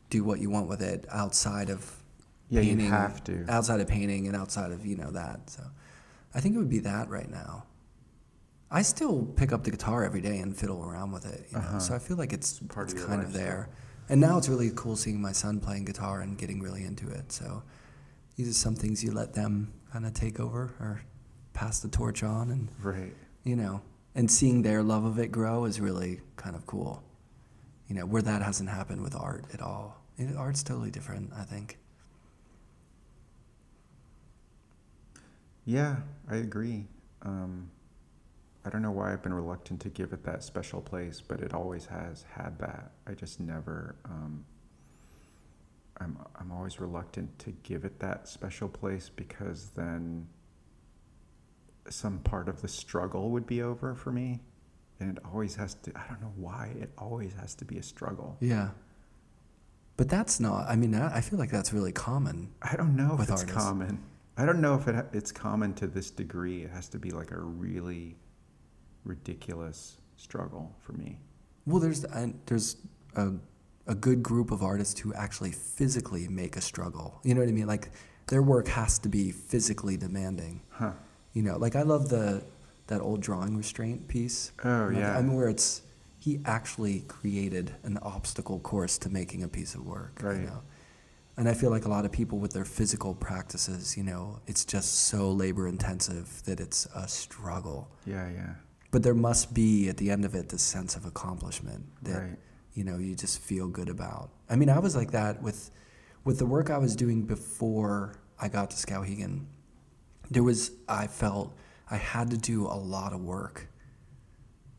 [0.10, 2.04] do what you want with it outside of
[2.50, 3.46] Yeah, you painting, have to.
[3.50, 5.64] outside of painting and outside of you know that." So,
[6.34, 7.66] I think it would be that right now.
[8.70, 11.64] I still pick up the guitar every day and fiddle around with it, you know.
[11.64, 11.80] Uh-huh.
[11.80, 13.70] So I feel like it's Part it's your kind of there.
[14.08, 17.32] And now it's really cool seeing my son playing guitar and getting really into it.
[17.34, 17.64] So
[18.42, 21.02] these are some things you let them kind of take over or
[21.54, 23.16] pass the torch on, and Right.
[23.44, 23.84] you know,
[24.16, 27.04] and seeing their love of it grow is really kind of cool.
[27.88, 30.02] You know, where that hasn't happened with art at all.
[30.18, 31.78] It, art's totally different, I think.
[35.66, 35.98] Yeah,
[36.28, 36.88] I agree.
[37.22, 37.70] Um,
[38.66, 41.54] I don't know why I've been reluctant to give it that special place, but it
[41.54, 42.94] always has had that.
[43.06, 43.98] I just never.
[44.06, 44.46] Um,
[46.02, 50.28] I'm I'm always reluctant to give it that special place because then
[51.90, 54.42] some part of the struggle would be over for me,
[55.00, 55.92] and it always has to.
[55.96, 58.38] I don't know why it always has to be a struggle.
[58.40, 58.70] Yeah.
[59.98, 62.50] But that's not, I mean, I feel like that's really common.
[62.62, 63.52] I don't know if it's artists.
[63.52, 64.04] common.
[64.36, 66.64] I don't know if it, it's common to this degree.
[66.64, 68.16] It has to be like a really
[69.04, 71.20] ridiculous struggle for me.
[71.68, 72.78] Well, there's, and there's
[73.16, 73.34] a,
[73.88, 77.20] a good group of artists who actually physically make a struggle.
[77.24, 77.68] You know what I mean?
[77.68, 77.90] Like,
[78.28, 80.62] their work has to be physically demanding.
[80.70, 80.92] Huh.
[81.34, 82.44] You know, like I love the
[82.88, 84.52] that old drawing restraint piece.
[84.64, 85.18] Oh, Like, yeah.
[85.18, 85.82] I mean, where it's
[86.20, 90.20] he actually created an obstacle course to making a piece of work.
[90.22, 90.40] Right.
[90.40, 90.62] You know?
[91.38, 94.64] And I feel like a lot of people with their physical practices, you know, it's
[94.66, 97.90] just so labor intensive that it's a struggle.
[98.06, 98.54] Yeah, yeah.
[98.92, 102.38] But there must be at the end of it this sense of accomplishment that Right.
[102.74, 104.30] You know you just feel good about.
[104.50, 105.72] I mean, I was like that with
[106.24, 109.46] with the work I was doing before I got to Skowhegan.
[110.30, 111.54] There was I felt
[111.90, 113.68] I had to do a lot of work.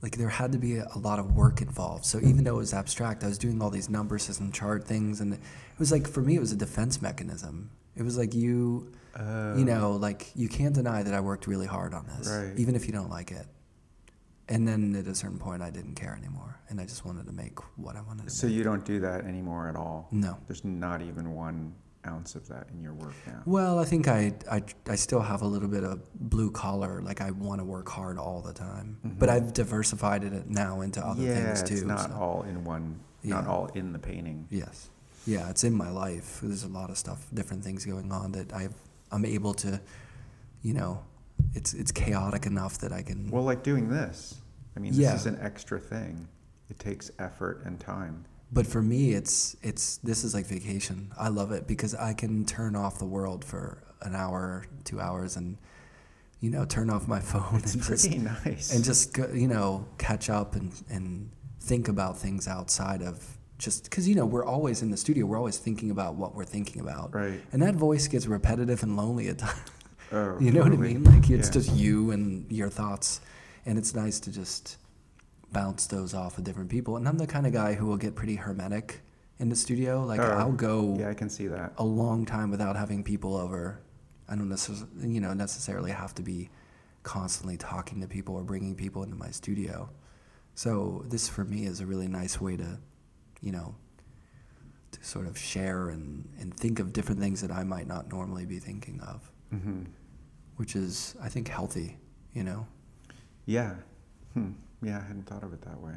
[0.00, 2.04] Like there had to be a, a lot of work involved.
[2.04, 5.20] So even though it was abstract, I was doing all these number system chart things,
[5.20, 5.40] and it
[5.78, 7.70] was like for me it was a defense mechanism.
[7.96, 9.58] It was like you Oh.
[9.58, 12.58] you know, like you can't deny that I worked really hard on this, Right.
[12.58, 13.46] even if you don't like it.
[14.48, 17.32] And then at a certain point, I didn't care anymore, and I just wanted to
[17.32, 18.34] make what I wanted to do.
[18.34, 18.56] So make.
[18.56, 20.08] you don't do that anymore at all.
[20.10, 20.36] no.
[20.46, 21.74] There's not even one
[22.04, 23.40] ounce of that in your work now.
[23.46, 27.00] Well, I think I, I, I still have a little bit of blue collar.
[27.00, 29.32] Like I want to work hard all the time, but Mhm.
[29.32, 31.74] I've diversified it now into other yeah, things too.
[31.76, 32.98] it's not so- all in one.
[33.22, 34.48] Not all in the painting.
[34.50, 34.90] Yes.
[35.28, 36.40] Yeah, it's in my life.
[36.42, 38.74] There's a lot of stuff, different things going on that I've,
[39.12, 39.80] I'm able to,
[40.62, 41.04] you know,
[41.54, 43.30] it's it's chaotic enough that I can.
[43.30, 44.34] Well, like doing this.
[44.76, 45.12] I mean, Yeah.
[45.12, 46.28] this is an extra thing.
[46.70, 48.24] It takes effort and time.
[48.50, 51.12] but for me, it's it's this is like vacation.
[51.18, 55.36] I love it because I can turn off the world for an hour, two hours,
[55.36, 55.58] and
[56.40, 58.74] you know, turn off my phone It's and just pretty nice.
[58.74, 64.08] and just you know catch up and and think about things outside of just because
[64.08, 65.24] you know we're always in the studio.
[65.26, 67.14] We're always thinking about what we're thinking about.
[67.14, 67.40] right.
[67.52, 69.60] And that voice gets repetitive and lonely at times.
[70.12, 71.04] Oh, You know what I mean?
[71.04, 71.52] Like it's Yeah.
[71.52, 73.20] just you and your thoughts,
[73.66, 74.76] and it's nice to just
[75.52, 76.96] bounce those off of different people.
[76.96, 79.00] And I'm the kind of guy who will get pretty hermetic
[79.38, 80.04] in the studio.
[80.04, 81.72] Like Oh, I'll go Yeah, I can see that.
[81.78, 83.80] a long time without having people over.
[84.28, 86.48] I don't necessarily, you know, necessarily have to be
[87.02, 89.90] constantly talking to people or bringing people into my studio.
[90.54, 92.78] So this for me is a really nice way to,
[93.40, 93.74] you know,
[94.92, 98.44] to sort of share and, and think of different things that I might not normally
[98.46, 99.84] be thinking of hmm
[100.56, 101.96] which is I think healthy,
[102.32, 102.66] you know.
[103.46, 103.74] Yeah.
[104.34, 104.52] Hmm.
[104.82, 105.94] Yeah, I hadn't thought of it that way.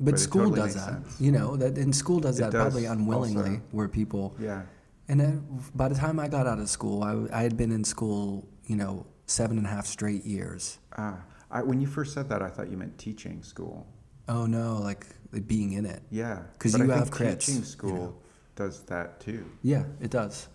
[0.00, 1.20] But, But school totally does that, sense.
[1.20, 1.56] you know.
[1.56, 3.62] That and school does It that probably unwillingly, also.
[3.72, 4.34] where people.
[4.40, 4.62] Yeah.
[5.08, 7.84] And then by the time I got out of school, I, I had been in
[7.84, 10.78] school, you know, seven and a half straight years.
[10.96, 11.18] Ah,
[11.50, 13.86] I, when you first said that, I thought you meant teaching school.
[14.28, 16.02] Oh no, like, like being in it.
[16.10, 18.16] Yeah, because you I have think crits, Teaching you school know.
[18.56, 19.44] does that too.
[19.62, 20.48] Yeah, it does.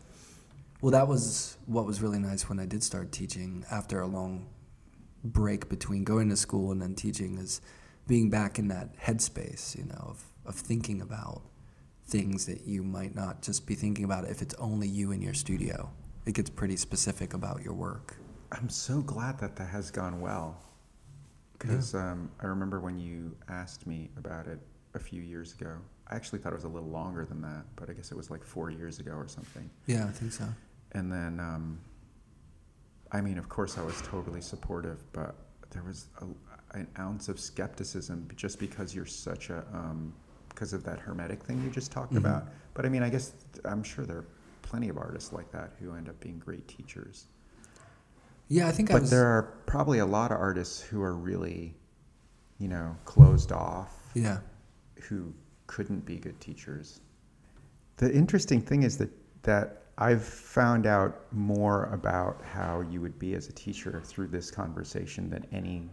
[0.81, 4.47] Well, that was what was really nice when I did start teaching after a long
[5.23, 7.59] break between going to school and then teaching is
[8.07, 11.41] being back in that headspace, you know, of, of thinking about
[12.05, 15.33] things that you might not just be thinking about if it's only you in your
[15.33, 15.91] studio.
[16.25, 18.15] It gets pretty specific about your work.
[18.51, 20.57] I'm so glad that that has gone well.
[21.57, 24.59] Because um, I remember when you asked me about it
[24.93, 25.75] a few years ago.
[26.07, 28.31] I actually thought it was a little longer than that, but I guess it was
[28.31, 29.69] like four years ago or something.
[29.85, 30.45] Yeah, I think so.
[30.93, 31.79] And then, um,
[33.11, 35.35] I mean, of course, I was totally supportive, but
[35.71, 40.13] there was a, an ounce of skepticism just because you're such a, um,
[40.49, 42.17] because of that hermetic thing you just talked Mhm.
[42.17, 42.47] about.
[42.73, 43.33] But I mean, I guess
[43.65, 44.25] I'm sure there are
[44.61, 47.27] plenty of artists like that who end up being great teachers.
[48.47, 49.11] Yeah, I think I But was.
[49.11, 51.75] there are probably a lot of artists who are really,
[52.57, 54.39] you know, closed off, Yeah.
[55.03, 55.33] who
[55.67, 56.99] couldn't be good teachers.
[57.97, 59.11] The interesting thing is that
[59.43, 64.49] that I've found out more about how you would be as a teacher through this
[64.49, 65.89] conversation than any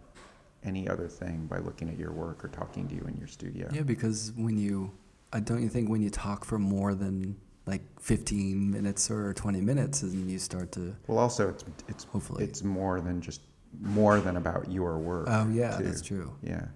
[0.63, 3.69] any other thing by looking at your work or talking to you in your studio.
[3.73, 4.91] Yeah, because when you,
[5.33, 9.61] I don't you think when you talk for more than like 15 minutes or 20
[9.61, 12.45] minutes, and you start to Well, also it's it's hopefully.
[12.45, 13.43] it's more than just
[13.81, 15.27] more than about your work.
[15.29, 15.85] oh yeah, too.
[15.85, 16.33] that's true.
[16.43, 16.67] Yeah.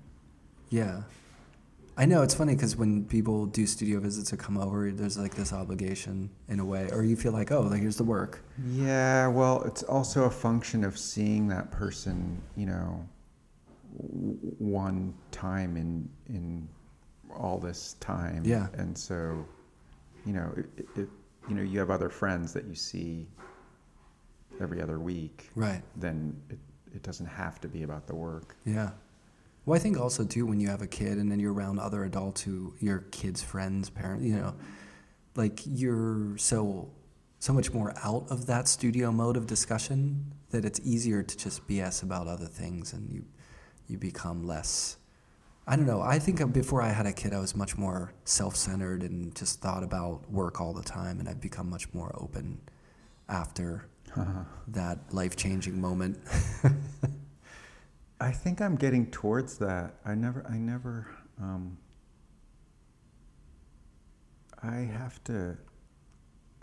[0.69, 1.03] Yeah,
[1.97, 5.35] I know it's funny because when people do studio visits or come over, there's like
[5.35, 8.43] this obligation in a way, or you feel like, oh, like here's the work.
[8.73, 13.07] Yeah, well, it's also a function of seeing that person, you know,
[13.99, 16.69] w- one time in in
[17.37, 18.43] all this time.
[18.45, 18.69] Yeah.
[18.75, 19.45] And so,
[20.25, 21.09] you know, it, it, it,
[21.49, 23.27] you know, you have other friends that you see
[24.61, 25.51] every other week.
[25.55, 25.83] Right.
[25.97, 26.59] Then it
[26.95, 28.57] it doesn't have to be about the work.
[28.65, 28.91] Yeah.
[29.71, 32.03] Well, I think also too when you have a kid and then you're around other
[32.03, 34.57] adults who your kids' friends, parents, you know,
[35.37, 36.91] like you're so
[37.39, 41.69] so much more out of that studio mode of discussion that it's easier to just
[41.69, 43.25] BS about other things and you
[43.87, 44.97] you become less.
[45.69, 46.01] I don't know.
[46.01, 49.85] I think before I had a kid, I was much more self-centered and just thought
[49.85, 52.61] about work all the time, and I've become much more open
[53.29, 53.87] after
[54.67, 56.19] that life-changing moment.
[58.21, 59.95] I think I'm getting towards that.
[60.05, 61.07] I never, I never,
[61.41, 61.79] um,
[64.63, 65.57] I have to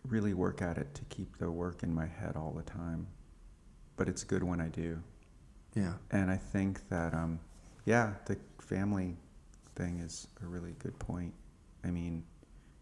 [0.04, 3.08] really work at it to keep the work in my head all the time.
[3.96, 5.02] But it's good when I do.
[5.74, 5.94] yeah.
[6.12, 7.40] And I think that, um,
[7.86, 9.18] yeah, the family
[9.76, 11.34] thing is a really good point.
[11.84, 12.24] I mean,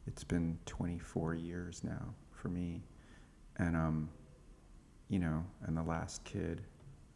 [0.06, 2.84] it's been 24 years now for me.
[3.58, 4.10] And, um,
[5.08, 6.62] you know, and the last kid,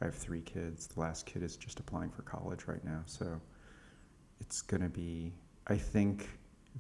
[0.01, 0.87] I have three kids.
[0.87, 3.01] The last kid is just applying for college right now.
[3.05, 3.39] So
[4.39, 5.33] it's going to be,
[5.67, 6.29] I think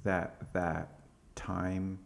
[0.03, 0.99] that that
[1.35, 1.99] time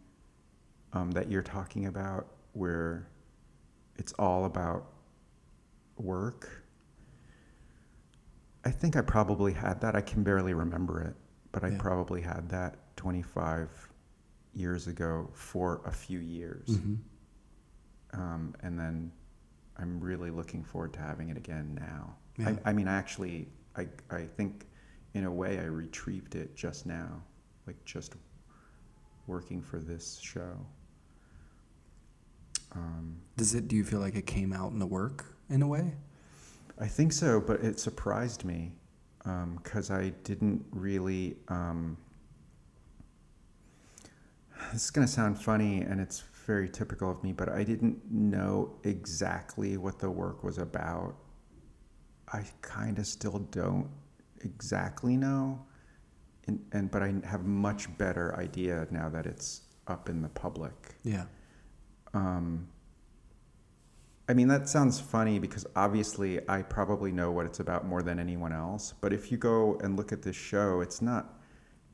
[0.92, 3.08] um, that you're talking about where
[3.96, 4.86] it's all about
[5.96, 6.64] work
[8.66, 9.94] I think I probably had that.
[9.94, 11.14] I can barely remember it,
[11.52, 11.78] but I Yeah.
[11.78, 13.92] probably had that 25
[14.54, 16.68] years ago for a few years.
[16.68, 16.98] Mhm.
[18.14, 19.12] Um, and then
[19.78, 22.14] I'm really looking forward to having it again now.
[22.38, 22.56] Yeah.
[22.64, 24.66] I, I mean, actually, I, I think
[25.14, 27.22] in a way I retrieved it just now,
[27.66, 28.14] like just
[29.26, 30.56] working for this show.
[32.72, 33.68] Um, Does it?
[33.68, 35.94] Do you feel like it came out in the work in a way?
[36.78, 38.72] I think so, but it surprised me
[39.56, 41.36] because I didn't really.
[41.48, 41.96] Um,
[44.72, 48.10] this is going to sound funny and it's very typical of me, but I didn't
[48.10, 51.16] know exactly what the work was about.
[52.32, 53.88] I kind of still don't
[54.42, 55.64] exactly know,
[56.46, 60.96] and, and but I have much better idea now that it's up in the public.
[61.02, 61.24] Yeah.
[62.12, 62.68] Um,
[64.28, 68.18] I mean, that sounds funny because obviously I probably know what it's about more than
[68.18, 68.94] anyone else.
[69.00, 71.38] But if you go and look at this show, it's not,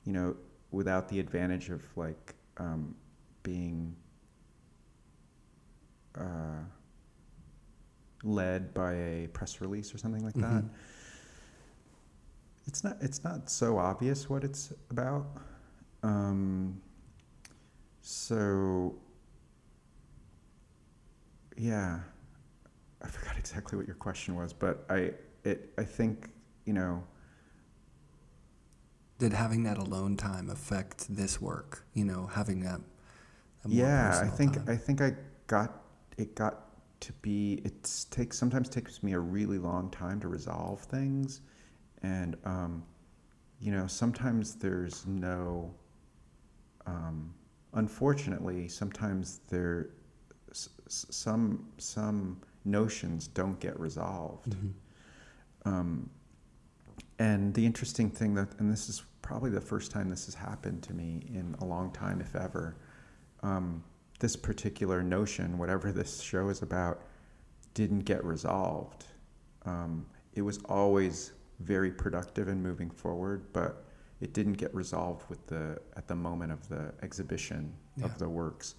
[0.04, 0.36] you know,
[0.70, 2.94] without the advantage of like um,
[3.42, 3.96] being
[6.18, 6.62] uh,
[8.22, 10.64] led by a press release or something like that.
[10.64, 10.70] Mhm.
[12.66, 12.96] It's not.
[13.00, 15.26] It's not so obvious what it's about.
[16.02, 16.80] Um,
[18.00, 18.94] so
[21.56, 22.00] yeah,
[23.02, 25.12] I forgot exactly what your question was, but I
[25.44, 26.30] it I think
[26.64, 27.02] you know
[29.18, 31.84] Did having that alone time affect this work?
[31.94, 32.80] You know, having that.
[33.64, 34.64] that yeah I think time?
[34.68, 35.14] I think I
[35.46, 35.82] got
[36.18, 36.66] it got
[37.00, 41.40] to be it takes sometimes takes me a really long time to resolve things,
[42.02, 42.82] and um,
[43.60, 45.72] you know sometimes there's no
[46.86, 47.32] um,
[47.74, 49.90] unfortunately sometimes there
[50.50, 54.50] s- some some notions don't get resolved.
[54.56, 54.72] Mhm.
[55.64, 56.10] Um,
[57.18, 60.82] and the interesting thing that, and this is probably the first time this has happened
[60.84, 62.76] to me in a long time, if ever,
[63.42, 63.82] um,
[64.20, 67.02] this particular notion, whatever this show is about,
[67.74, 69.06] didn't get resolved.
[69.66, 73.84] Um, it was always very productive and moving forward, but
[74.20, 78.06] it didn't get resolved with the at the moment of the exhibition Yeah.
[78.06, 78.76] of the works,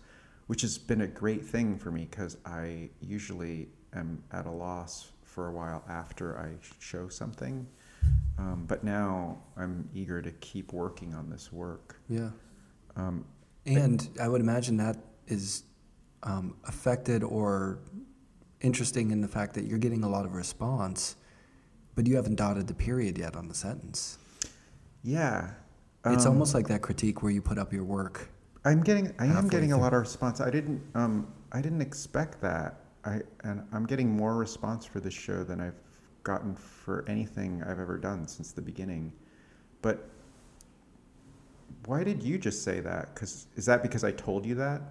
[0.47, 5.11] which has been a great thing for me because I usually am at a loss
[5.23, 6.49] for a while after I
[6.79, 7.67] show something.
[8.37, 11.99] Um, but now I'm eager to keep working on this work.
[12.09, 12.31] Yeah.
[12.95, 13.25] Um,
[13.65, 14.97] And I would imagine that
[15.31, 15.63] is
[16.23, 17.79] um, affected or
[18.61, 21.15] interesting in the fact that you're getting a lot of response,
[21.95, 24.17] but you haven't dotted the period yet on the sentence.
[25.03, 25.51] yeah,
[26.05, 28.29] it's um, almost like that critique where you put up your work.
[28.63, 30.39] I'm getting I am getting a lot of response.
[30.39, 32.81] I didn't um I didn't expect that.
[33.03, 35.79] I and I'm getting more response for this show than I've
[36.23, 39.11] gotten for anything I've ever done since the beginning.
[39.81, 40.07] But
[41.85, 43.15] why did you just say that?
[43.15, 44.81] Cuz is that because I told you that?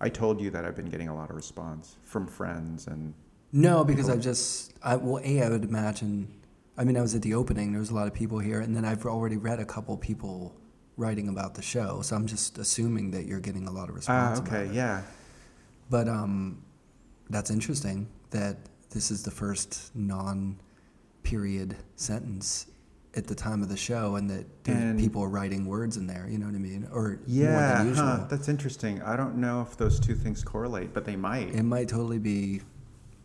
[0.00, 3.14] I told you that I've been getting a lot of response from friends and
[3.52, 6.28] No, because I've just, I, well, A, I would imagine,
[6.76, 8.76] I mean, I was at the opening, there was a lot of people here, and
[8.76, 10.54] then I've already read a couple people
[10.98, 13.96] writing about the show, so I'm just assuming that you're getting a lot of Ah,
[13.96, 14.38] response.
[14.40, 15.02] about okay, yeah.
[15.88, 16.62] But um,
[17.30, 18.56] that's interesting that
[18.90, 22.66] this is the first non-period sentence
[23.16, 26.28] at the time of the show, and that And- people are writing words in there.
[26.28, 26.86] You know what I mean?
[26.92, 28.04] Or more Yeah, than usual.
[28.06, 29.00] huh, that's interesting.
[29.02, 31.54] I don't know if those two things correlate, but they might.
[31.54, 32.60] It might totally be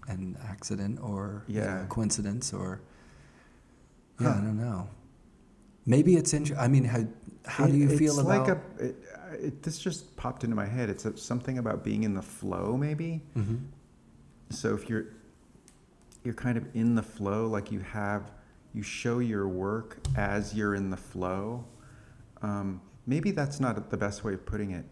[0.07, 1.85] an accident or you know, Yeah.
[1.89, 2.81] coincidence or
[4.19, 4.87] yeah, I don't know.
[5.85, 7.05] Maybe it's inter- I mean, how
[7.45, 8.47] how do you feel about?
[8.47, 8.95] like a, it,
[9.41, 10.89] it, this just popped into my head.
[10.89, 13.23] It's a, something about being in the flow, maybe.
[13.35, 13.61] Mhm.
[14.51, 15.05] So if you're
[16.23, 18.31] you're kind of in the flow, like you have
[18.73, 21.65] you show your work as you're in the flow.
[22.41, 24.85] Um, maybe that's not the best way of putting it.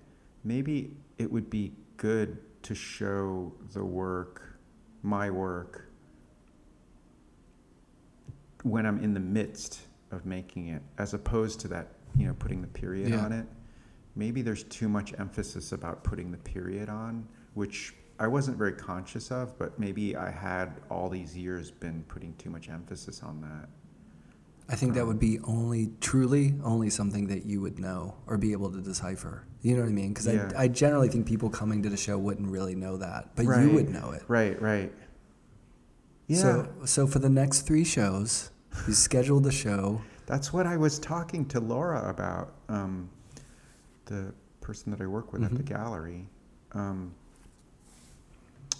[0.43, 4.57] Maybe it would be good to show the work,
[5.01, 5.85] my work,
[8.63, 9.81] when I'm in the midst
[10.11, 11.87] of making it, as opposed to that,
[12.17, 13.23] you know, putting the period Yeah.
[13.25, 13.47] on it.
[14.15, 19.31] Maybe there's too much emphasis about putting the period on, which I wasn't very conscious
[19.31, 23.69] of, but maybe I had all these years been putting too much emphasis on that.
[24.71, 28.51] I think that would be only truly only something that you would know or be
[28.51, 29.45] able to decipher.
[29.63, 30.09] You know what I mean?
[30.09, 30.51] Because Yeah.
[30.55, 33.71] I, I generally think people coming to the show wouldn't really know that, but you
[33.71, 34.23] would know it.
[34.27, 34.93] Right, right.
[36.27, 38.51] Yeah, So so for the next three shows,
[38.87, 40.01] you scheduled the show.
[40.27, 43.09] that's what I was talking to Laura about, um,
[44.05, 44.31] the
[44.61, 45.65] person that I work with at the Mhm.
[45.65, 46.29] gallery,
[46.73, 47.15] um,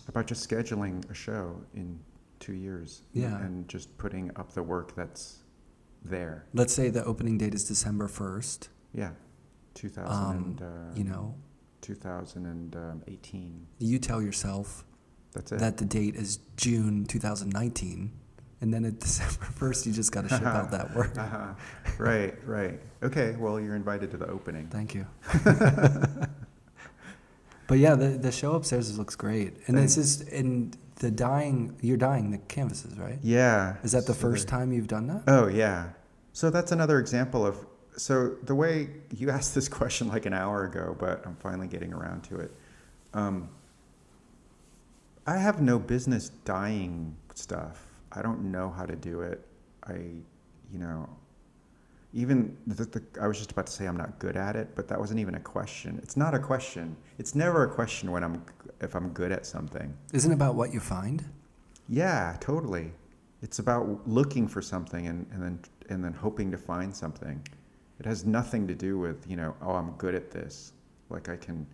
[0.09, 1.97] about just scheduling a show in
[2.39, 3.03] two years.
[3.13, 3.37] Yeah.
[3.37, 5.39] And just putting up the work that's
[6.03, 6.45] there.
[6.53, 8.67] Let's say the opening date is December 1st.
[8.93, 9.11] Yeah,
[9.75, 10.65] 2000 Um, and, uh,
[10.95, 11.35] you know,
[11.81, 13.67] 2018.
[13.79, 14.83] you tell yourself
[15.33, 15.59] That's it.
[15.59, 18.11] that the date is June 2019,
[18.61, 21.17] and then at December 1st, you just got to ship out that work.
[21.17, 21.53] uh-huh.
[21.97, 22.79] Right, right.
[23.03, 24.67] Okay, well, you're invited to the opening.
[24.67, 25.05] Thank you.
[27.69, 31.77] but yeah, the the show upstairs looks great, and this is in the dyeing.
[31.81, 33.19] You're dyeing the canvases, right?
[33.21, 33.77] Yeah.
[33.83, 35.23] Is that the so first time you've done that?
[35.27, 35.89] Oh, yeah.
[36.33, 37.63] So that's another example of.
[37.95, 41.93] So the way you asked this question like an hour ago, but I'm finally getting
[41.93, 42.51] around to it.
[43.13, 43.49] Um,
[45.27, 47.85] I have no business dyeing stuff.
[48.11, 49.45] I don't know how to do it.
[49.85, 51.07] I, you know,
[52.13, 54.87] even the, the, I was just about to say I'm not good at it, but
[54.87, 55.99] that wasn't even a question.
[56.01, 56.95] It's not a question.
[57.19, 58.43] It's never a question when I'm
[58.81, 59.95] if I'm good at something.
[60.13, 61.23] Isn't about what you find?
[61.87, 62.91] Yeah, totally.
[63.41, 65.59] It's about looking for something and, and then
[65.89, 67.41] and then hoping to find something.
[67.99, 70.73] It has nothing to do with, you know, oh, I'm good at this.
[71.09, 71.67] Like I can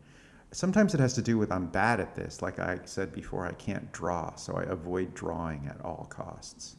[0.52, 2.41] sometimes it has to do with I'm bad at this.
[2.41, 6.76] Like I said before, I can't draw, so I avoid drawing at all costs.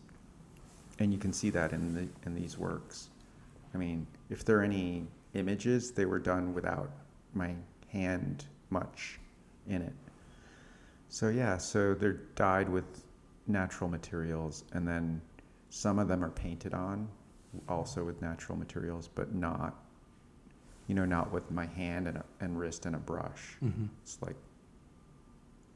[0.98, 3.08] And you can see that in the in these works.
[3.76, 6.90] I mean, if there are any images, they were done without
[7.34, 7.54] my
[7.88, 9.20] hand much
[9.68, 9.92] in it.
[11.10, 13.04] So yeah, so they're dyed with
[13.46, 15.20] natural materials, and then
[15.68, 17.06] some of them are painted on,
[17.68, 19.74] also with natural materials, but not,
[20.86, 23.58] you know, not with my hand and, a, and wrist and a brush.
[23.62, 23.84] Mm-hmm.
[24.02, 24.36] It's like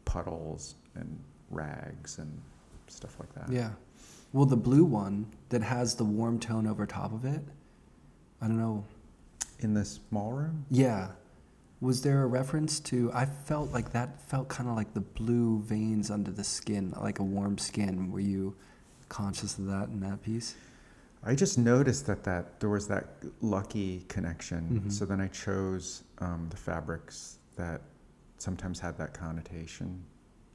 [0.06, 1.18] puddles and
[1.50, 2.40] rags and
[2.86, 3.52] stuff like that.
[3.52, 3.72] Yeah.
[4.32, 7.42] Well, the blue one that has the warm tone over top of it,
[8.40, 8.84] I don't know.
[9.60, 10.64] In the small room?
[10.70, 11.08] Yeah.
[11.80, 13.10] Was there a reference to?
[13.12, 17.18] I felt like that felt kind of like the blue veins under the skin, like
[17.18, 18.10] a warm skin.
[18.10, 18.54] Were you
[19.08, 20.54] conscious of that in that piece?
[21.22, 24.82] I just noticed that, that there was that lucky connection.
[24.84, 24.92] Mhm.
[24.92, 27.82] So then I chose um, the fabrics that
[28.38, 30.02] sometimes had that connotation.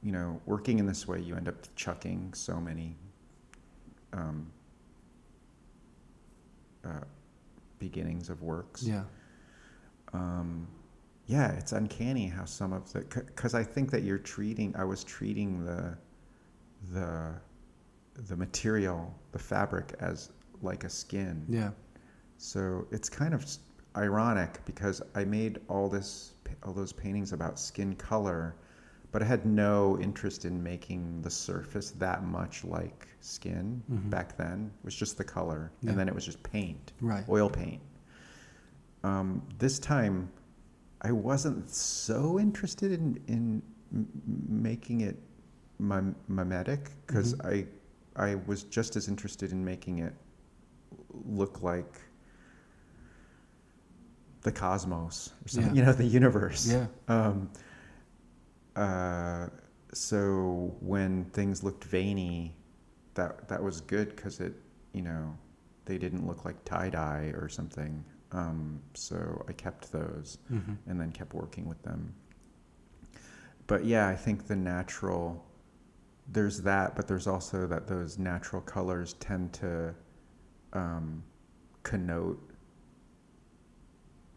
[0.02, 2.96] You know, working in this way, you end up chucking so many
[4.12, 4.50] um,
[6.84, 7.00] uh,
[7.78, 8.82] beginnings of works.
[8.82, 9.04] Yeah.
[10.12, 10.66] Um,
[11.26, 14.74] yeah, it's uncanny how some of the because I think that you're treating.
[14.76, 15.96] I was treating the
[16.92, 17.34] the
[18.28, 20.30] the material, the fabric, as
[20.62, 21.44] like a skin.
[21.48, 21.70] Yeah.
[22.38, 23.44] So it's kind of
[23.96, 26.34] ironic because I made all this,
[26.64, 28.56] all those paintings about skin color,
[29.16, 34.10] but I had no interest in making the surface that much like skin Mhm.
[34.10, 34.70] back then.
[34.80, 35.88] It was just the color, Yeah.
[35.88, 37.26] and then it was just paint, Right.
[37.26, 37.80] oil paint.
[39.04, 40.28] Um, this time,
[41.00, 43.62] I wasn't so interested in in
[44.48, 45.16] making it
[45.78, 47.46] mim- mimetic because Mhm.
[48.16, 50.14] I I was just as interested in making it
[51.24, 52.02] look like
[54.42, 55.80] the cosmos or something, Yeah.
[55.80, 56.66] you know, the universe.
[56.66, 56.88] Yeah.
[57.08, 57.48] Um,
[58.76, 59.48] uh,
[59.92, 62.54] so when things looked veiny,
[63.14, 64.54] that that was good because it,
[64.92, 65.36] you know,
[65.86, 68.04] they didn't look like tie dye or something.
[68.32, 70.74] Um, so I kept those Mm-hmm.
[70.90, 72.14] and then kept working with them.
[73.66, 75.44] But yeah, I think the natural,
[76.28, 79.94] there's that, but there's also that those natural colors tend to
[80.72, 81.22] um,
[81.82, 82.38] connote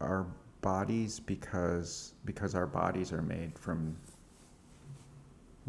[0.00, 0.26] our
[0.62, 3.96] bodies because because our bodies are made from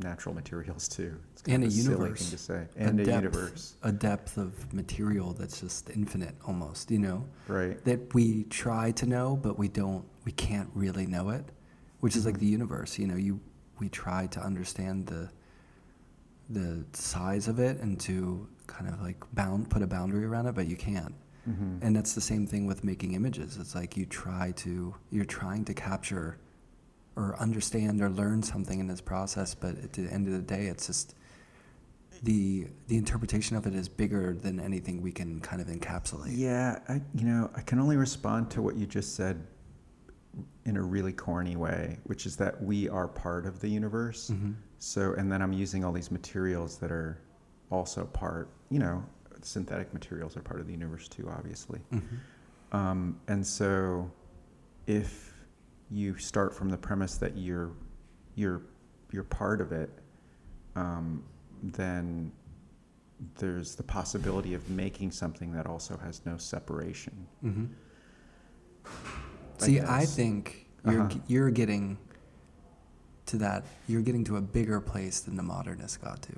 [0.02, 1.18] natural materials too.
[1.34, 2.20] It's And a of silly universe.
[2.22, 3.24] thing to say, A and a, depth.
[3.24, 6.92] universe, A depth of material that's just infinite, almost.
[6.92, 7.84] You know, right?
[7.86, 10.06] that we try to know, but we don't.
[10.26, 11.46] We can't really know it,
[12.02, 12.40] which is like Mhm.
[12.40, 13.00] the universe.
[13.00, 13.40] You know, you
[13.80, 15.30] we try to understand the
[16.50, 20.56] the size of it and to kind of like bound put a boundary around it,
[20.56, 21.14] but you can't.
[21.46, 23.58] hmm And that's the same thing with making images.
[23.58, 26.38] It's like you try to you're trying to capture
[27.22, 30.66] or understand or learn something in this process, but at the end of the day,
[30.66, 31.16] it's just
[32.24, 36.36] the the interpretation of it is bigger than anything we can kind of encapsulate.
[36.36, 39.46] Yeah, I you know I can only respond to what you just said
[40.66, 44.30] in a really corny way, which is that we are part of the universe.
[44.30, 47.20] hmm So, and then I'm using all these materials that are
[47.70, 48.50] also part.
[48.70, 49.04] You know,
[49.42, 51.80] synthetic materials are part of the universe too, obviously.
[51.92, 52.00] hmm
[52.72, 54.10] Um, and so,
[54.88, 55.31] if
[55.92, 57.72] you start from the premise that you're
[58.36, 58.62] you're
[59.12, 59.90] you're part of it,
[60.76, 61.22] um,
[61.64, 62.32] then
[63.38, 67.28] there's the possibility of making something that also has no separation.
[67.42, 67.66] hmm
[68.86, 71.20] I See, I think you're Uh-huh.
[71.28, 71.98] you're getting
[73.28, 73.64] to that.
[73.88, 76.34] You're getting to a bigger place than the modernists got to.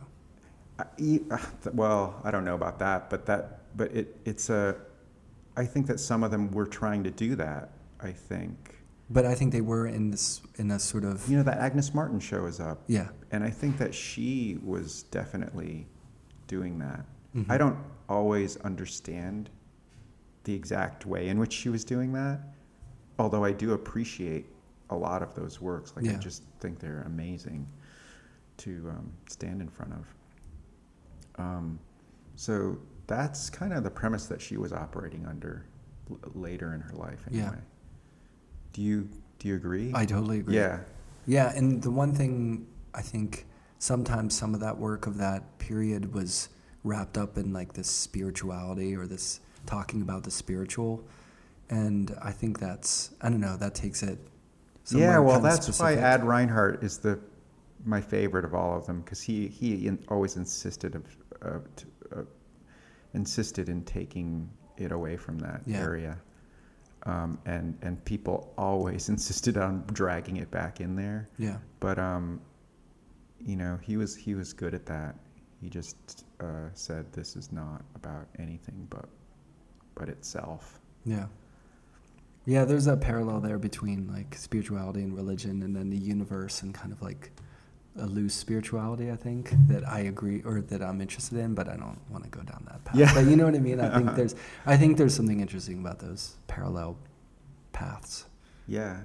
[0.80, 1.38] I, uh,
[1.74, 4.76] well, I don't know about that, but that, but it, it's a.
[5.56, 7.70] I think that some of them were trying to do that.
[8.02, 8.83] I think.
[9.14, 11.94] But I think they were in this in a sort of You know that Agnes
[11.94, 13.10] Martin show is up, yeah.
[13.32, 15.88] and I think that she was definitely
[16.48, 17.06] doing that.
[17.36, 17.46] Mhm.
[17.50, 17.78] I don't
[18.10, 19.50] always understand
[20.46, 22.40] the exact way in which she was doing that,
[23.20, 24.46] although I do appreciate
[24.90, 25.94] a lot of those works.
[25.96, 27.68] Like I just think they're amazing
[28.58, 30.06] to um, stand in front of.
[31.44, 31.80] Um,
[32.36, 32.78] so
[33.08, 35.66] that's kind of the premise that she was operating under
[36.10, 37.24] l- later in her life.
[37.32, 37.56] Yeah.
[38.74, 39.08] Do you
[39.40, 39.92] do you agree?
[39.94, 40.56] I totally agree.
[40.56, 40.80] Yeah.
[41.26, 43.46] Yeah, and the one thing I think
[43.80, 46.50] sometimes some of that work of that period was
[46.84, 51.04] wrapped up in like this spirituality or this talking about the spiritual,
[51.70, 54.20] and I think that's I don't know that takes it.
[54.92, 55.98] Yeah, well, that's specific.
[55.98, 57.18] why Ad Reinhardt is the
[57.86, 61.06] my favorite of all of them because he he in, always insisted of
[61.42, 62.22] uh, t- uh,
[63.14, 65.80] insisted in taking it away from that Yeah.
[65.80, 66.18] area,
[67.06, 71.30] um, and and people always insisted on dragging it back in there.
[71.38, 72.42] Yeah, But um,
[73.46, 75.16] you know, he was he was good at that.
[75.62, 79.06] He just uh, said this is not about anything but
[79.96, 80.80] but itself.
[81.06, 81.28] yeah,
[82.46, 82.66] yeah.
[82.66, 86.92] There's that parallel there between like spirituality and religion, and then the universe and kind
[86.92, 87.32] of like
[88.00, 89.12] a loose spirituality.
[89.12, 92.30] I think that I agree or that I'm interested in, but I don't want to
[92.30, 92.96] go down that path.
[92.96, 93.14] Yeah.
[93.14, 93.80] But you know what I mean.
[93.80, 94.16] I think Uh-huh.
[94.20, 96.98] there's I think there's something interesting about those parallel
[97.72, 98.26] paths.
[98.68, 99.02] Yeah.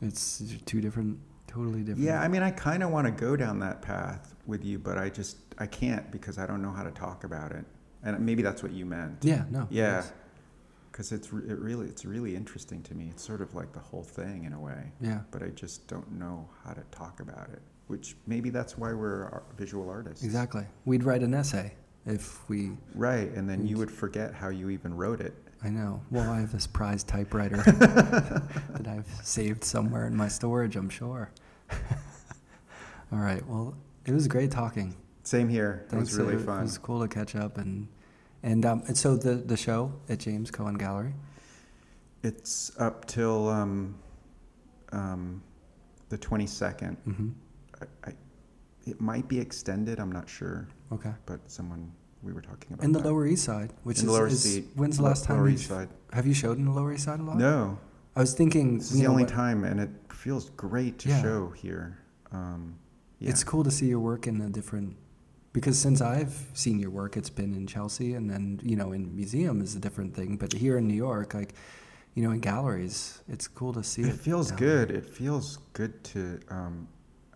[0.00, 2.04] It's two different, totally different.
[2.06, 4.98] Yeah, I mean, I kind of want to go down that path with you, but
[4.98, 7.64] I just I can't because I don't know how to talk about it,
[8.02, 9.18] and maybe that's what you meant.
[9.22, 9.44] Yeah.
[9.50, 9.66] No.
[9.70, 10.12] Yeah, yes.
[10.90, 13.08] because it's it really it's really interesting to me.
[13.10, 15.20] It's sort of like the whole thing in a way, Yeah.
[15.30, 17.62] but I just don't know how to talk about it.
[17.86, 20.24] Which maybe that's why we're visual artists.
[20.24, 20.64] Exactly.
[20.84, 21.74] We'd write an essay
[22.06, 22.72] if we.
[22.94, 25.34] Right, and then you would forget how you even wrote it.
[25.62, 26.02] I know.
[26.10, 30.76] Well, I have this prized typewriter that I've saved somewhere in my storage.
[30.76, 31.30] I'm sure.
[33.12, 33.46] All right.
[33.46, 33.74] Well,
[34.04, 34.94] it was great talking.
[35.22, 35.86] Same here.
[35.88, 35.92] Thanks.
[35.92, 36.60] it was really fun.
[36.60, 37.88] It was cool to catch up and
[38.42, 41.14] and um and so the the show at James Cohen Gallery.
[42.22, 43.94] It's up till um,
[44.92, 45.42] um,
[46.10, 46.96] the twenty second.
[47.06, 47.28] Mm-hmm.
[48.04, 48.12] I,
[48.86, 49.98] it might be extended.
[49.98, 51.12] I'm not sure, Okay.
[51.26, 51.90] but someone
[52.22, 53.08] we were talking about In the that.
[53.08, 54.66] Lower East Side, which in is, the lower is seat.
[54.74, 55.88] when's the last time Lower East Side.
[56.12, 57.36] have you showed in the Lower East Side a lot?
[57.36, 57.78] No,
[58.16, 61.08] I was thinking this is the know, only what- time, and it feels great to
[61.08, 61.22] Yeah.
[61.22, 61.98] show here.
[62.32, 62.76] Um,
[63.18, 63.30] yeah.
[63.30, 64.96] It's cool to see your work in a different
[65.52, 69.14] because since I've seen your work, it's been in Chelsea, and then you know in
[69.14, 70.36] museum is a different thing.
[70.36, 71.54] But here in New York, like
[72.14, 74.08] you know in galleries, it's cool to see it.
[74.08, 74.88] It feels good.
[74.88, 74.96] there.
[74.96, 76.88] It feels good to um,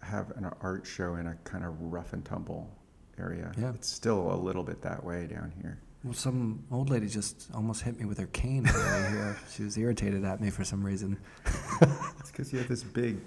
[0.08, 2.70] have an art show in a kind of rough and tumble
[3.18, 3.52] area.
[3.58, 3.72] Yeah.
[3.74, 5.78] It's still a little bit that way down here.
[6.04, 9.36] Well, some old lady just almost hit me with her cane on here.
[9.50, 11.18] She was irritated at me for some reason.
[12.20, 13.18] It's because you have this big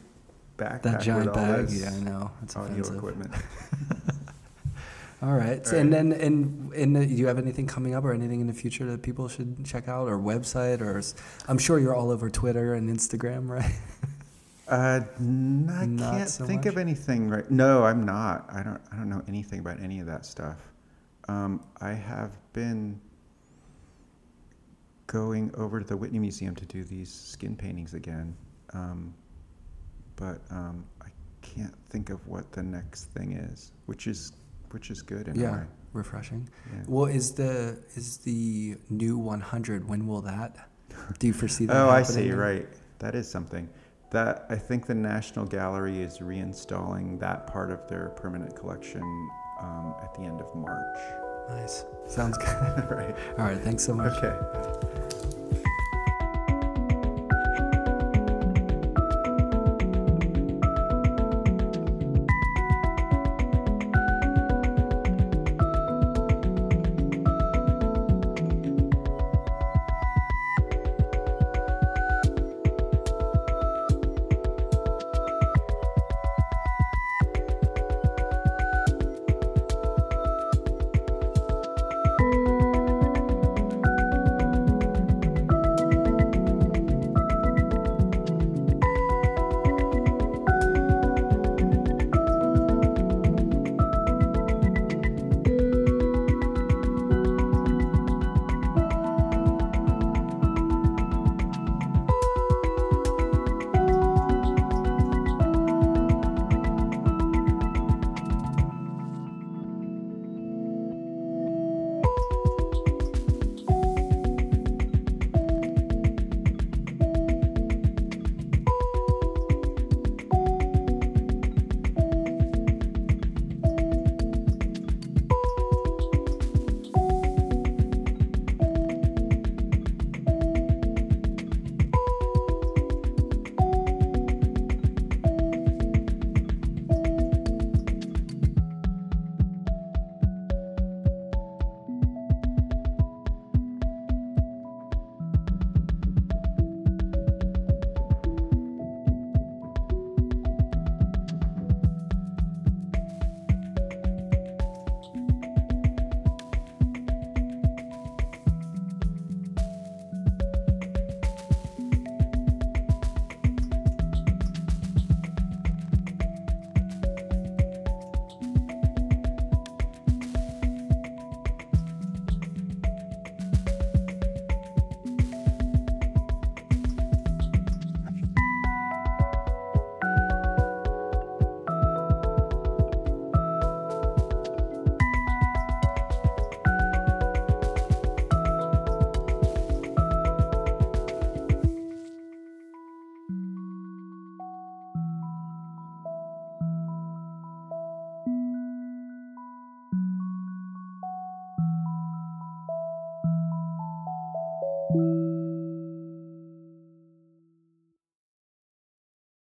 [0.58, 2.32] backpack That giant all bag, yeah, I know.
[2.44, 2.96] It's audio offensive.
[2.96, 3.34] equipment.
[5.24, 5.66] All right.
[5.66, 8.42] So, All and then, and, and uh, do you have anything coming up or anything
[8.42, 11.02] in the future that people should check out or website or
[11.48, 13.72] I'm sure you're all over Twitter and Instagram, right?
[14.72, 16.74] Uh, n- I Not can't so think much?
[16.74, 17.50] of anything right.
[17.52, 18.46] No, I'm not.
[18.52, 18.82] I don't.
[18.92, 20.58] I don't know anything about any of that stuff.
[21.28, 23.00] Um, I have been
[25.08, 28.36] going over to the Whitney Museum to do these skin paintings again,
[28.74, 29.14] um,
[30.16, 31.10] but um, I
[31.42, 34.32] can't think of what the next thing is, which is
[34.70, 35.52] which is good in a yeah.
[35.52, 35.64] way.
[35.94, 36.48] Refreshing.
[36.72, 36.84] Yeah.
[36.88, 39.90] Well, is the is the new 100?
[39.90, 40.70] When will that?
[41.20, 41.76] Do you foresee that?
[41.78, 42.30] Oh, I happening?
[42.30, 42.32] see.
[42.32, 42.68] Right,
[43.00, 43.68] that is something.
[44.12, 49.02] That I think the National Gallery is reinstalling that part of their permanent collection
[49.62, 50.98] um, at the end of March.
[51.50, 51.86] Nice.
[52.08, 52.92] Sounds good.
[52.92, 53.16] right.
[53.38, 53.58] All right.
[53.58, 54.14] Thanks so much.
[54.22, 55.38] Okay.